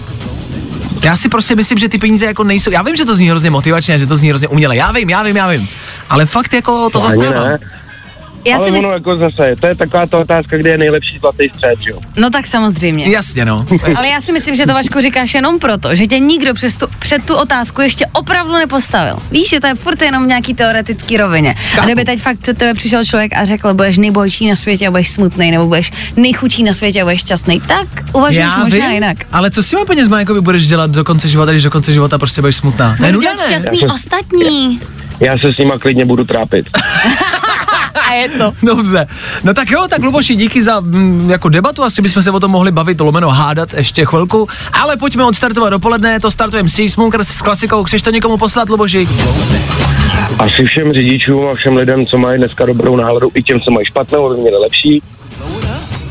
Já 1.04 1.18
si 1.18 1.30
prostě 1.30 1.56
myslím, 1.56 1.78
že 1.80 1.90
ty 1.90 1.98
peníze 1.98 2.26
jako 2.26 2.44
nejsou, 2.44 2.72
já 2.72 2.82
vím, 2.82 2.96
že 2.96 3.06
to 3.06 3.16
zní 3.16 3.30
hrozně 3.30 3.50
motivačně, 3.50 4.00
že 4.00 4.08
to 4.08 4.18
zní 4.18 4.30
hrozně 4.30 4.48
uměle, 4.48 4.76
já 4.76 4.92
vím, 4.92 5.10
já 5.10 5.24
vím, 5.24 5.36
já 5.36 5.48
vím, 5.48 5.68
ale 6.10 6.26
fakt 6.26 6.54
jako 6.54 6.90
to 6.90 7.00
zastávám. 7.00 7.44
ne. 7.48 7.58
Já 8.46 8.56
Ale 8.56 8.66
si 8.66 8.72
ono 8.72 8.78
myslím, 8.82 8.94
jako 8.94 9.16
zase, 9.16 9.56
to 9.60 9.68
je 9.68 9.76
taková 9.76 10.06
ta 10.06 10.18
otázka, 10.18 10.58
kde 10.58 10.70
je 10.70 10.78
nejlepší 10.78 11.20
zlatý 11.20 11.50
střed, 11.50 11.80
jo. 11.88 12.00
no 12.18 12.30
tak 12.30 12.48
samozřejmě. 12.48 13.10
Jasně 13.10 13.46
no. 13.46 13.66
Ale 13.96 14.08
já 14.08 14.22
si 14.22 14.32
myslím, 14.32 14.56
že 14.56 14.66
to 14.66 14.74
Vašku 14.74 15.02
říkáš 15.02 15.34
jenom 15.34 15.60
proto, 15.60 15.96
že 15.96 16.08
tě 16.08 16.20
nikdo 16.20 16.54
přes 16.54 16.76
tu, 16.76 16.88
před 17.00 17.26
tu 17.26 17.36
otázku 17.36 17.82
ještě 17.82 18.06
opravdu 18.14 18.54
nepostavil. 18.54 19.16
Víš, 19.32 19.50
že 19.50 19.60
to 19.60 19.68
je 19.68 19.76
furt 19.76 20.02
jenom 20.02 20.24
v 20.24 20.28
nějaký 20.28 20.54
teoretický 20.54 21.18
rovině. 21.18 21.52
A 21.52 21.76
Chápu. 21.76 21.86
kdyby 21.86 22.06
teď 22.06 22.20
fakt 22.22 22.38
tebe 22.40 22.74
přišel 22.74 23.06
člověk 23.06 23.32
a 23.38 23.46
řekl, 23.46 23.74
budeš 23.74 23.98
nejbohatší 23.98 24.50
na 24.50 24.56
světě 24.56 24.88
a 24.88 24.92
budeš 24.92 25.10
smutný, 25.10 25.52
nebo 25.52 25.66
budeš 25.66 25.92
nejchudší 26.16 26.64
na 26.64 26.74
světě 26.74 27.02
a 27.02 27.06
budeš 27.06 27.20
šťastný, 27.20 27.62
tak 27.68 27.88
uvažuješ 28.14 28.54
možná 28.64 28.92
jinak. 28.92 29.18
ale 29.32 29.52
co 29.52 29.64
s 29.64 29.70
těma 29.70 29.86
penězma 29.86 30.20
jako 30.20 30.42
budeš 30.42 30.68
dělat 30.68 30.92
do 30.92 31.04
konce 31.04 31.28
života, 31.30 31.52
když 31.52 31.64
do 31.64 31.72
konce 31.72 31.92
života 31.92 32.18
prostě 32.18 32.42
budeš 32.42 32.56
smutná? 32.56 32.96
Budu 33.00 33.12
nuda, 33.12 33.22
dělat 33.22 33.38
ne? 33.38 33.46
šťastný 33.46 33.80
Já 33.82 33.88
se- 33.88 33.94
ostatní. 33.94 34.80
Já 35.20 35.38
se 35.38 35.54
s 35.54 35.58
nima 35.58 35.78
klidně 35.78 36.06
budu 36.06 36.24
trápit. 36.24 36.70
A 38.10 38.14
je 38.14 38.30
to. 38.30 38.54
Dobře. 38.76 39.08
No 39.44 39.54
tak 39.54 39.72
jo, 39.72 39.88
tak 39.90 40.04
Luboši, 40.04 40.36
díky 40.36 40.64
za 40.64 40.80
mm, 40.80 41.30
jako 41.30 41.50
debatu, 41.50 41.84
asi 41.84 42.02
bychom 42.02 42.24
se 42.24 42.32
o 42.32 42.40
tom 42.40 42.52
mohli 42.52 42.72
bavit, 42.72 43.02
lomeno 43.02 43.30
hádat 43.30 43.74
ještě 43.74 44.06
chvilku, 44.06 44.48
ale 44.74 44.98
pojďme 44.98 45.26
odstartovat 45.26 45.70
dopoledne, 45.70 46.20
to 46.20 46.32
startujeme 46.32 46.70
s 46.70 46.76
Chainsmokers 46.76 47.28
s 47.28 47.42
klasikou, 47.42 47.84
chceš 47.84 48.02
to 48.02 48.12
někomu 48.12 48.38
poslat, 48.38 48.70
Luboši? 48.70 49.08
Asi 50.40 50.66
všem 50.66 50.94
řidičům 50.94 51.48
a 51.48 51.56
všem 51.56 51.78
lidem, 51.78 52.06
co 52.06 52.18
mají 52.18 52.38
dneska 52.38 52.66
dobrou 52.66 52.96
náladu, 52.96 53.32
i 53.34 53.44
těm, 53.44 53.62
co 53.62 53.72
mají 53.72 53.86
špatnou, 53.86 54.26
aby 54.26 54.42
měli 54.42 54.58
lepší. 54.58 55.02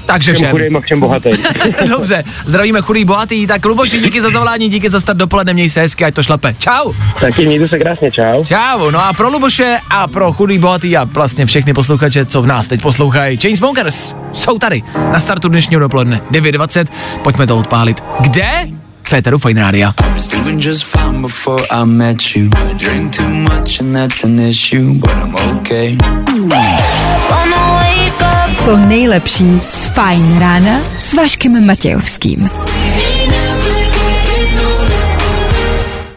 Takže 0.09 0.33
Všem 0.33 0.45
všem. 0.45 0.51
chudým 0.51 0.77
a 0.77 0.81
všem 0.81 1.01
bohatým. 1.01 1.37
Dobře, 1.89 2.23
zdravíme 2.45 2.81
chudý 2.81 3.05
bohatý, 3.05 3.47
tak 3.47 3.65
Luboši, 3.65 4.01
díky 4.01 4.23
za 4.23 4.31
zavolání, 4.31 4.69
díky 4.69 4.91
za 4.91 5.01
start 5.01 5.19
dopoledne, 5.19 5.53
měj 5.55 5.71
se 5.71 5.81
hezky, 5.81 6.05
ať 6.05 6.15
to 6.15 6.23
šlape. 6.23 6.55
Čau. 6.59 6.93
Taky 7.21 7.47
mějte 7.47 7.69
se 7.69 7.79
krásně, 7.79 8.11
čau. 8.11 8.45
Čau, 8.45 8.91
no 8.91 9.05
a 9.05 9.13
pro 9.13 9.29
Luboše 9.29 9.79
a 9.91 10.09
pro 10.09 10.33
chudý 10.33 10.59
bohatý 10.59 10.97
a 10.97 11.05
vlastně 11.05 11.47
všechny 11.47 11.75
posluchače, 11.75 12.27
co 12.27 12.43
v 12.43 12.47
nás 12.47 12.67
teď 12.67 12.83
poslouchají, 12.83 13.37
Chainsmokers 13.37 14.15
jsou 14.33 14.59
tady 14.59 14.83
na 15.13 15.21
startu 15.21 15.49
dnešního 15.49 15.81
dopoledne 15.81 16.21
9.20, 16.31 16.87
pojďme 17.23 17.47
to 17.47 17.59
odpálit. 17.59 18.05
Kde? 18.21 18.51
Féteru 19.09 19.39
Fine 19.39 19.61
Rádia. 19.61 19.95
Just 20.59 20.85
fine 20.85 21.23
before 21.23 21.65
I 21.71 21.85
met 21.85 22.37
you. 22.37 22.51
I 22.71 22.75
drink 22.75 23.17
too 23.17 23.29
much 23.29 23.81
and 23.81 23.93
that's 23.93 24.25
an 24.25 24.39
issue, 24.39 24.95
but 24.95 25.11
I'm 25.11 25.35
okay. 25.35 25.97
Wanna. 26.51 27.88
To 28.69 28.77
nejlepší 28.77 29.61
z 29.69 29.87
Fajn 29.87 30.39
rána 30.39 30.81
s 30.99 31.15
Vaškem 31.15 31.67
Matějovským. 31.67 32.51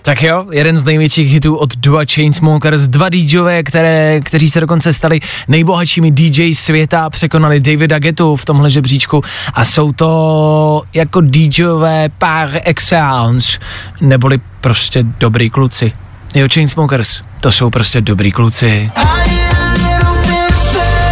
Tak 0.02 0.24
jo, 0.24 0.46
jeden 0.52 0.78
z 0.78 0.84
největších 0.84 1.32
hitů 1.32 1.56
od 1.56 1.78
Dua 1.78 2.02
Chainsmokers, 2.14 2.82
dva 2.82 3.10
DJové, 3.10 3.64
které, 3.64 4.20
kteří 4.20 4.50
se 4.50 4.60
dokonce 4.60 4.94
stali 4.94 5.20
nejbohatšími 5.48 6.12
DJ 6.12 6.56
světa, 6.56 7.10
překonali 7.10 7.60
Davida 7.60 8.00
Getu 8.00 8.36
v 8.36 8.46
tomhle 8.46 8.70
žebříčku 8.70 9.22
a 9.54 9.66
jsou 9.66 9.92
to 9.92 10.82
jako 10.94 11.22
DJové 11.22 12.10
par 12.10 12.50
excellence, 12.64 13.60
neboli 14.02 14.40
prostě 14.62 15.04
dobrý 15.04 15.50
kluci. 15.50 15.94
Jo, 16.36 16.48
Chainsmokers, 16.54 17.22
to 17.42 17.52
jsou 17.52 17.70
prostě 17.70 18.02
dobrý 18.02 18.32
kluci. 18.32 18.92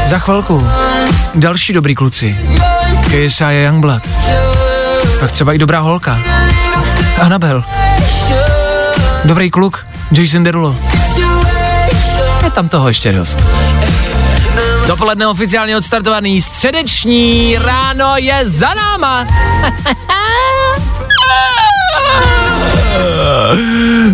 Za 0.10 0.20
chvilku 0.20 0.68
další 1.36 1.74
dobrý 1.74 1.96
kluci. 1.96 2.38
KSI 3.06 3.44
a 3.44 3.52
Youngblood. 3.52 4.04
Pak 5.20 5.32
třeba 5.32 5.54
i 5.54 5.58
dobrá 5.58 5.80
holka. 5.80 6.20
Anabel. 7.22 7.64
Dobrý 9.26 9.52
kluk, 9.52 9.88
Jason 10.12 10.44
Derulo. 10.44 10.76
Je 12.44 12.52
tam 12.52 12.70
toho 12.70 12.88
ještě 12.88 13.12
dost. 13.12 13.44
Dopoledne 14.88 15.28
oficiálně 15.28 15.78
odstartovaný, 15.78 16.42
středeční 16.42 17.58
ráno 17.66 18.14
je 18.18 18.50
za 18.50 18.74
náma. 18.74 19.28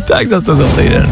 tak 0.08 0.28
zase 0.28 0.56
za 0.56 0.68
týden. 0.68 1.12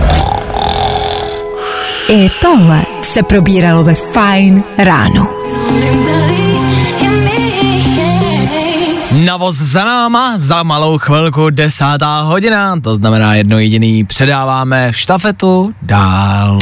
I 2.07 2.29
tohle 2.41 2.81
se 3.01 3.23
probíralo 3.23 3.83
ve 3.83 3.93
Fajn 3.93 4.63
ráno. 4.77 5.29
Navoz 9.11 9.55
za 9.55 9.85
náma, 9.85 10.33
za 10.35 10.63
malou 10.63 10.97
chvilku 10.97 11.49
desátá 11.49 12.21
hodina, 12.21 12.79
to 12.83 12.95
znamená 12.95 13.35
jedno 13.35 13.59
jediný, 13.59 14.03
předáváme 14.03 14.93
štafetu 14.93 15.73
dál. 15.81 16.59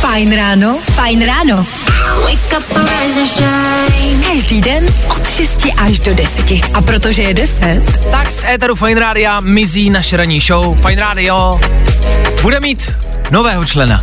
Fajn 0.00 0.36
ráno, 0.36 0.78
fajn 0.82 1.26
ráno. 1.26 1.66
Každý 4.32 4.60
den 4.60 4.86
od 5.10 5.28
6 5.28 5.66
až 5.78 5.98
do 5.98 6.14
10. 6.14 6.50
A 6.74 6.82
protože 6.82 7.22
je 7.22 7.34
10, 7.34 7.78
Tak 8.10 8.32
z 8.32 8.44
éteru 8.44 8.74
Fine 8.74 9.00
Rádia 9.00 9.40
mizí 9.40 9.90
naše 9.90 10.16
ranní 10.16 10.40
show. 10.40 10.76
Fine 10.86 11.00
Radio 11.00 11.60
bude 12.42 12.60
mít 12.60 12.92
nového 13.30 13.64
člena. 13.64 14.00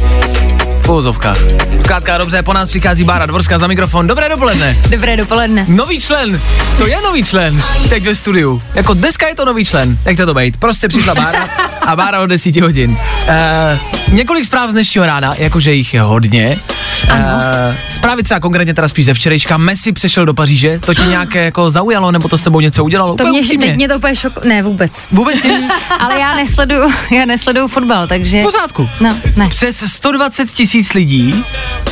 V 0.81 0.89
uvozovkách. 0.89 1.37
Zkrátka 1.81 2.17
dobře, 2.17 2.43
po 2.43 2.53
nás 2.53 2.69
přichází 2.69 3.03
Bára 3.03 3.25
Dvorská 3.25 3.57
za 3.57 3.67
mikrofon. 3.67 4.07
Dobré 4.07 4.29
dopoledne. 4.29 4.77
Dobré 4.89 5.17
dopoledne. 5.17 5.65
Nový 5.67 6.01
člen, 6.01 6.41
to 6.77 6.87
je 6.87 7.01
nový 7.01 7.23
člen, 7.23 7.63
teď 7.89 8.03
ve 8.03 8.15
studiu. 8.15 8.61
Jako 8.73 8.93
dneska 8.93 9.27
je 9.27 9.35
to 9.35 9.45
nový 9.45 9.65
člen, 9.65 9.97
jak 10.05 10.17
to 10.17 10.33
být. 10.33 10.57
Prostě 10.57 10.87
přišla 10.87 11.15
Bára 11.15 11.47
a 11.85 11.95
Bára 11.95 12.21
od 12.21 12.25
10 12.25 12.57
hodin. 12.57 12.91
Uh, 12.91 14.13
několik 14.13 14.45
zpráv 14.45 14.69
z 14.69 14.73
dnešního 14.73 15.05
rána, 15.05 15.33
jakože 15.37 15.73
jich 15.73 15.93
je 15.93 16.01
hodně. 16.01 16.57
Uh, 17.03 17.75
zprávy 17.89 18.23
třeba 18.23 18.39
konkrétně 18.39 18.73
teda 18.73 18.87
spíš 18.87 19.05
ze 19.05 19.13
včerejška. 19.13 19.57
Messi 19.57 19.91
přešel 19.91 20.25
do 20.25 20.33
Paříže, 20.33 20.79
to 20.79 20.93
tě 20.93 21.01
nějaké 21.01 21.43
jako 21.45 21.69
zaujalo, 21.69 22.11
nebo 22.11 22.27
to 22.27 22.37
s 22.37 22.41
tebou 22.41 22.59
něco 22.59 22.83
udělalo? 22.83 23.15
To 23.15 23.23
Úplně 23.23 23.41
mě, 23.41 23.57
teď 23.57 23.75
mě 23.75 23.87
to 23.87 23.95
úplně 23.95 24.15
šok... 24.15 24.45
Ne, 24.45 24.63
vůbec. 24.63 25.07
Vůbec 25.11 25.43
nic? 25.43 25.67
Ale 25.99 26.19
já 26.19 26.35
nesleduju, 26.35 26.91
já 27.11 27.25
nesleduju 27.25 27.67
fotbal, 27.67 28.07
takže... 28.07 28.39
V 28.41 28.43
pořádku. 28.43 28.89
No, 29.01 29.17
ne. 29.35 29.47
Přes 29.49 29.77
120 29.91 30.51
tisíc 30.51 30.93
lidí 30.93 31.43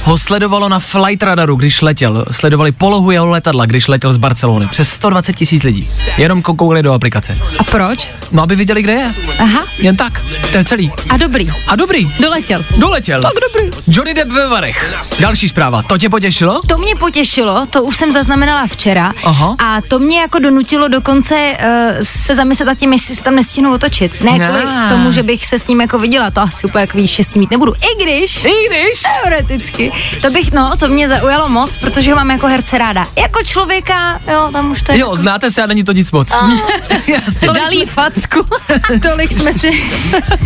ho 0.04 0.18
sledovalo 0.18 0.70
na 0.70 0.80
flight 0.80 1.24
radaru, 1.24 1.56
když 1.56 1.82
letěl. 1.82 2.26
Sledovali 2.32 2.72
polohu 2.72 3.12
jeho 3.12 3.26
letadla, 3.28 3.66
když 3.66 3.88
letěl 3.88 4.14
z 4.14 4.18
Barcelony. 4.18 4.68
Přes 4.68 4.90
120 4.90 5.34
tisíc 5.34 5.64
lidí. 5.64 5.88
Jenom 6.18 6.42
kou- 6.42 6.56
koukali 6.56 6.84
do 6.84 6.94
aplikace. 6.94 7.38
A 7.60 7.64
proč? 7.64 8.12
No, 8.32 8.44
aby 8.44 8.56
viděli, 8.56 8.82
kde 8.82 8.94
je. 8.94 9.14
Aha. 9.40 9.64
Jen 9.80 9.96
tak. 9.96 10.22
To 10.52 10.58
je 10.58 10.66
celý. 10.66 10.92
A 11.10 11.18
dobrý. 11.18 11.52
A 11.68 11.76
dobrý. 11.76 12.12
Doletěl. 12.20 12.62
Doletěl. 12.78 13.22
Tak 13.22 13.32
dobrý. 13.54 13.72
Johnny 13.88 14.14
Depp 14.14 14.32
ve 14.32 14.48
Varech. 14.48 14.95
Další 15.20 15.50
zpráva. 15.50 15.82
To 15.84 15.98
tě 15.98 16.10
potěšilo? 16.10 16.62
To 16.68 16.78
mě 16.78 16.96
potěšilo, 16.96 17.66
to 17.66 17.84
už 17.84 17.96
jsem 17.96 18.12
zaznamenala 18.12 18.68
včera 18.68 19.12
Aha. 19.24 19.56
a 19.60 19.82
to 19.82 20.00
mě 20.00 20.20
jako 20.22 20.40
donutilo 20.40 20.88
dokonce 20.88 21.36
uh, 21.60 21.68
se 22.04 22.36
zamyslet 22.36 22.66
nad 22.66 22.78
tím, 22.78 22.94
jestli 22.94 23.16
se 23.16 23.24
tam 23.24 23.36
nestihnu 23.36 23.74
otočit. 23.74 24.22
Ne 24.24 24.32
Ne. 24.38 24.48
kvůli 24.50 24.64
tomu, 24.90 25.12
že 25.12 25.24
bych 25.24 25.46
se 25.48 25.60
s 25.60 25.68
ním 25.68 25.82
jako 25.82 26.00
viděla, 26.00 26.32
to 26.32 26.42
asi 26.42 26.68
úplně 26.68 26.82
jako 26.82 27.08
štěstí 27.08 27.40
mít 27.40 27.52
nebudu. 27.52 27.74
I 27.76 28.04
když, 28.04 28.46
I 28.46 28.52
když. 28.70 29.02
teoreticky, 29.22 29.92
to 30.22 30.30
bych, 30.30 30.52
no, 30.52 30.72
to 30.78 30.88
mě 30.88 31.08
zaujalo 31.10 31.50
moc, 31.50 31.78
protože 31.78 32.10
ho 32.12 32.16
mám 32.16 32.32
jako 32.32 32.48
herce 32.48 32.78
ráda. 32.78 33.06
Jako 33.18 33.44
člověka, 33.44 34.20
jo, 34.34 34.50
tam 34.52 34.72
už 34.72 34.82
to 34.82 34.92
je 34.92 35.00
Jo, 35.00 35.16
znáte 35.16 35.52
se 35.52 35.64
a 35.64 35.66
není 35.66 35.84
to 35.84 35.92
nic 35.92 36.12
moc. 36.12 36.28
Jasně. 37.08 37.48
Dalí 37.54 37.86
facku. 37.86 38.46
tolik 39.10 39.32
jsme 39.32 39.54
si, 39.54 39.84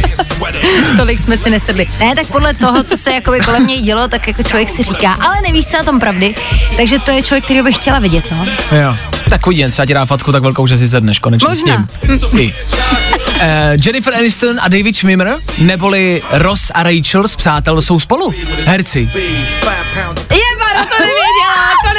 tolik 0.98 1.20
jsme 1.20 1.38
si 1.38 1.50
nesedli. 1.50 1.88
Ne, 2.00 2.16
tak 2.16 2.28
podle 2.28 2.54
toho, 2.54 2.84
co 2.84 2.98
se 2.98 3.12
jakoby 3.12 3.40
kolem 3.40 3.68
něj 3.68 3.82
dělo, 3.82 4.08
tak 4.08 4.28
jako 4.40 4.50
člověk 4.50 4.70
si 4.70 4.84
říká, 4.84 5.14
ale 5.14 5.42
nevíš 5.42 5.66
se 5.66 5.78
na 5.78 5.84
tom 5.84 6.00
pravdy, 6.00 6.36
takže 6.78 7.00
to 7.00 7.12
je 7.12 7.24
člověk, 7.24 7.44
který 7.44 7.62
bych 7.62 7.76
chtěla 7.76 8.00
vidět, 8.00 8.26
no. 8.32 8.46
Jo. 8.78 8.96
Tak 9.30 9.48
uvidím, 9.48 9.72
třeba 9.72 9.86
ti 9.86 9.94
dá 9.94 10.06
facku 10.06 10.32
tak 10.32 10.44
velkou, 10.44 10.68
že 10.68 10.78
si 10.78 10.88
sedneš 10.88 11.20
konečně 11.20 11.48
Možná. 11.50 11.88
s 12.04 12.10
ním. 12.10 12.20
Ty. 12.20 12.54
Uh, 13.36 13.42
Jennifer 13.86 14.16
Aniston 14.16 14.60
a 14.62 14.68
David 14.68 14.98
Schwimmer, 14.98 15.38
neboli 15.58 16.22
Ross 16.32 16.72
a 16.74 16.84
Rachel 16.84 17.28
z 17.28 17.36
Přátel, 17.36 17.82
jsou 17.82 18.00
spolu. 18.00 18.34
Herci. 18.66 19.10
Je, 19.10 20.40
to 20.90 21.19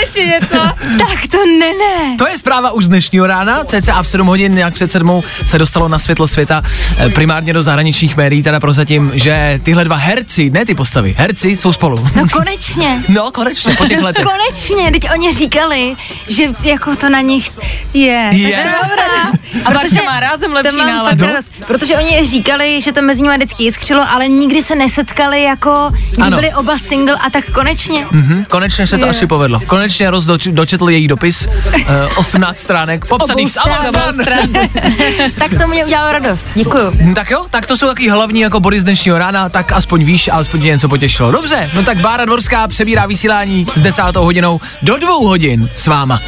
konečně 0.01 0.27
něco. 0.27 0.55
tak 0.99 1.27
to 1.31 1.39
ne, 1.47 1.73
ne. 1.73 2.17
To 2.19 2.27
je 2.29 2.39
zpráva 2.39 2.71
už 2.71 2.85
z 2.85 2.89
dnešního 2.89 3.27
rána, 3.27 3.65
cca 3.65 4.03
v 4.03 4.07
7 4.07 4.27
hodin, 4.27 4.55
nějak 4.55 4.75
před 4.75 4.93
sedmou 4.93 5.23
se 5.47 5.59
dostalo 5.59 5.89
na 5.89 5.99
světlo 5.99 6.27
světa, 6.29 6.63
eh, 6.99 7.09
primárně 7.09 7.53
do 7.53 7.63
zahraničních 7.63 8.17
médií, 8.17 8.43
teda 8.43 8.61
prozatím, 8.61 9.11
že 9.15 9.61
tyhle 9.63 9.85
dva 9.85 9.97
herci, 9.97 10.51
ne 10.51 10.67
ty 10.67 10.75
postavy, 10.75 11.15
herci 11.19 11.49
jsou 11.57 11.73
spolu. 11.73 12.09
No 12.17 12.25
konečně. 12.33 13.03
No, 13.09 13.31
konečně, 13.31 13.75
po 13.75 13.87
těch 13.87 14.03
letech. 14.03 14.25
Konečně, 14.25 14.91
teď 14.93 15.11
oni 15.15 15.33
říkali, 15.35 15.95
že 16.29 16.43
jako 16.63 16.97
to 16.97 17.09
na 17.09 17.21
nich 17.21 17.51
je. 17.95 18.29
Je. 18.33 18.57
Tak 18.57 18.63
to 18.63 18.69
je 18.69 18.75
dobrá. 18.83 19.65
A 19.65 19.71
Barča 19.71 20.03
má 20.05 20.21
rázem 20.21 20.53
lepší 20.53 20.77
náladu. 20.79 21.21
fakt 21.21 21.29
radost, 21.33 21.51
Protože 21.67 21.95
oni 21.97 22.27
říkali, 22.27 22.81
že 22.81 22.93
to 22.93 23.03
mezi 23.03 23.23
nimi 23.23 23.35
vždycky 23.37 23.65
jiskřilo, 23.65 24.05
ale 24.11 24.29
nikdy 24.29 24.63
se 24.63 24.75
nesetkali 24.75 25.43
jako, 25.43 25.89
kdy 26.13 26.23
Ano. 26.23 26.37
byli 26.37 26.55
oba 26.55 26.79
single 26.79 27.17
a 27.27 27.31
tak 27.31 27.45
konečně. 27.53 28.07
Mhm, 28.11 28.45
konečně 28.49 28.87
se 28.87 28.99
to 28.99 29.05
Je. 29.05 29.11
asi 29.11 29.27
povedlo. 29.27 29.61
Konečně 29.67 29.90
Ross 29.99 30.25
doč- 30.27 30.53
dočetl 30.55 30.91
její 30.91 31.09
dopis, 31.09 31.47
uh, 31.47 31.83
18 32.17 32.59
stránek, 32.59 33.05
popsaných 33.09 33.49
z 33.51 33.57
stran. 33.61 34.15
stran. 34.15 34.49
tak 35.39 35.51
to 35.63 35.69
mě 35.69 35.85
udělalo 35.85 36.13
radost. 36.13 36.49
Děkuju. 36.55 36.91
Hm, 36.91 37.15
Tak 37.15 37.31
jo, 37.31 37.47
tak 37.51 37.67
to 37.67 37.77
jsou 37.77 37.87
taky 37.87 38.09
hlavní 38.11 38.41
jako 38.41 38.61
body 38.61 38.81
z 38.81 38.85
dnešního 38.85 39.19
rána, 39.19 39.49
tak 39.49 39.73
aspoň 39.73 40.05
víš, 40.05 40.29
alespoň 40.33 40.61
tě 40.61 40.67
něco 40.67 40.89
potěšilo. 40.89 41.31
Dobře, 41.33 41.71
no 41.75 41.83
tak 41.83 41.99
Bára 41.99 42.25
Dvorská 42.25 42.69
přebírá 42.69 43.07
vysílání 43.07 43.67
s 43.77 43.83
desátou 43.83 44.23
hodinou 44.25 44.61
do 44.83 44.97
dvou 44.97 45.27
hodin 45.27 45.71
s 45.75 45.87
váma. 45.87 46.21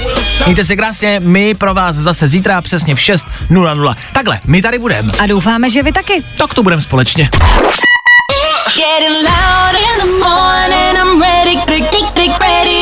Mějte 0.45 0.65
se 0.65 0.77
krásně, 0.77 1.21
my 1.25 1.55
pro 1.55 1.75
vás 1.75 1.97
zase 1.97 2.29
zítra 2.29 2.61
přesně 2.63 2.95
v 2.95 2.99
6.00. 2.99 3.95
Takhle, 4.13 4.41
my 4.45 4.63
tady 4.63 4.79
budeme. 4.79 5.13
A 5.19 5.27
doufáme, 5.27 5.71
že 5.71 5.83
vy 5.83 5.93
taky. 5.93 6.23
Tak 6.39 6.55
to 6.55 6.63
budeme 6.63 6.83
společně. 6.83 7.29
Getting 8.77 9.17
loud 9.29 9.75
in 9.75 9.95
the 10.01 10.25
morning. 10.25 10.97
I'm 10.99 11.21
ready, 11.21 11.57
ready, 11.69 12.29
ready 12.41 12.82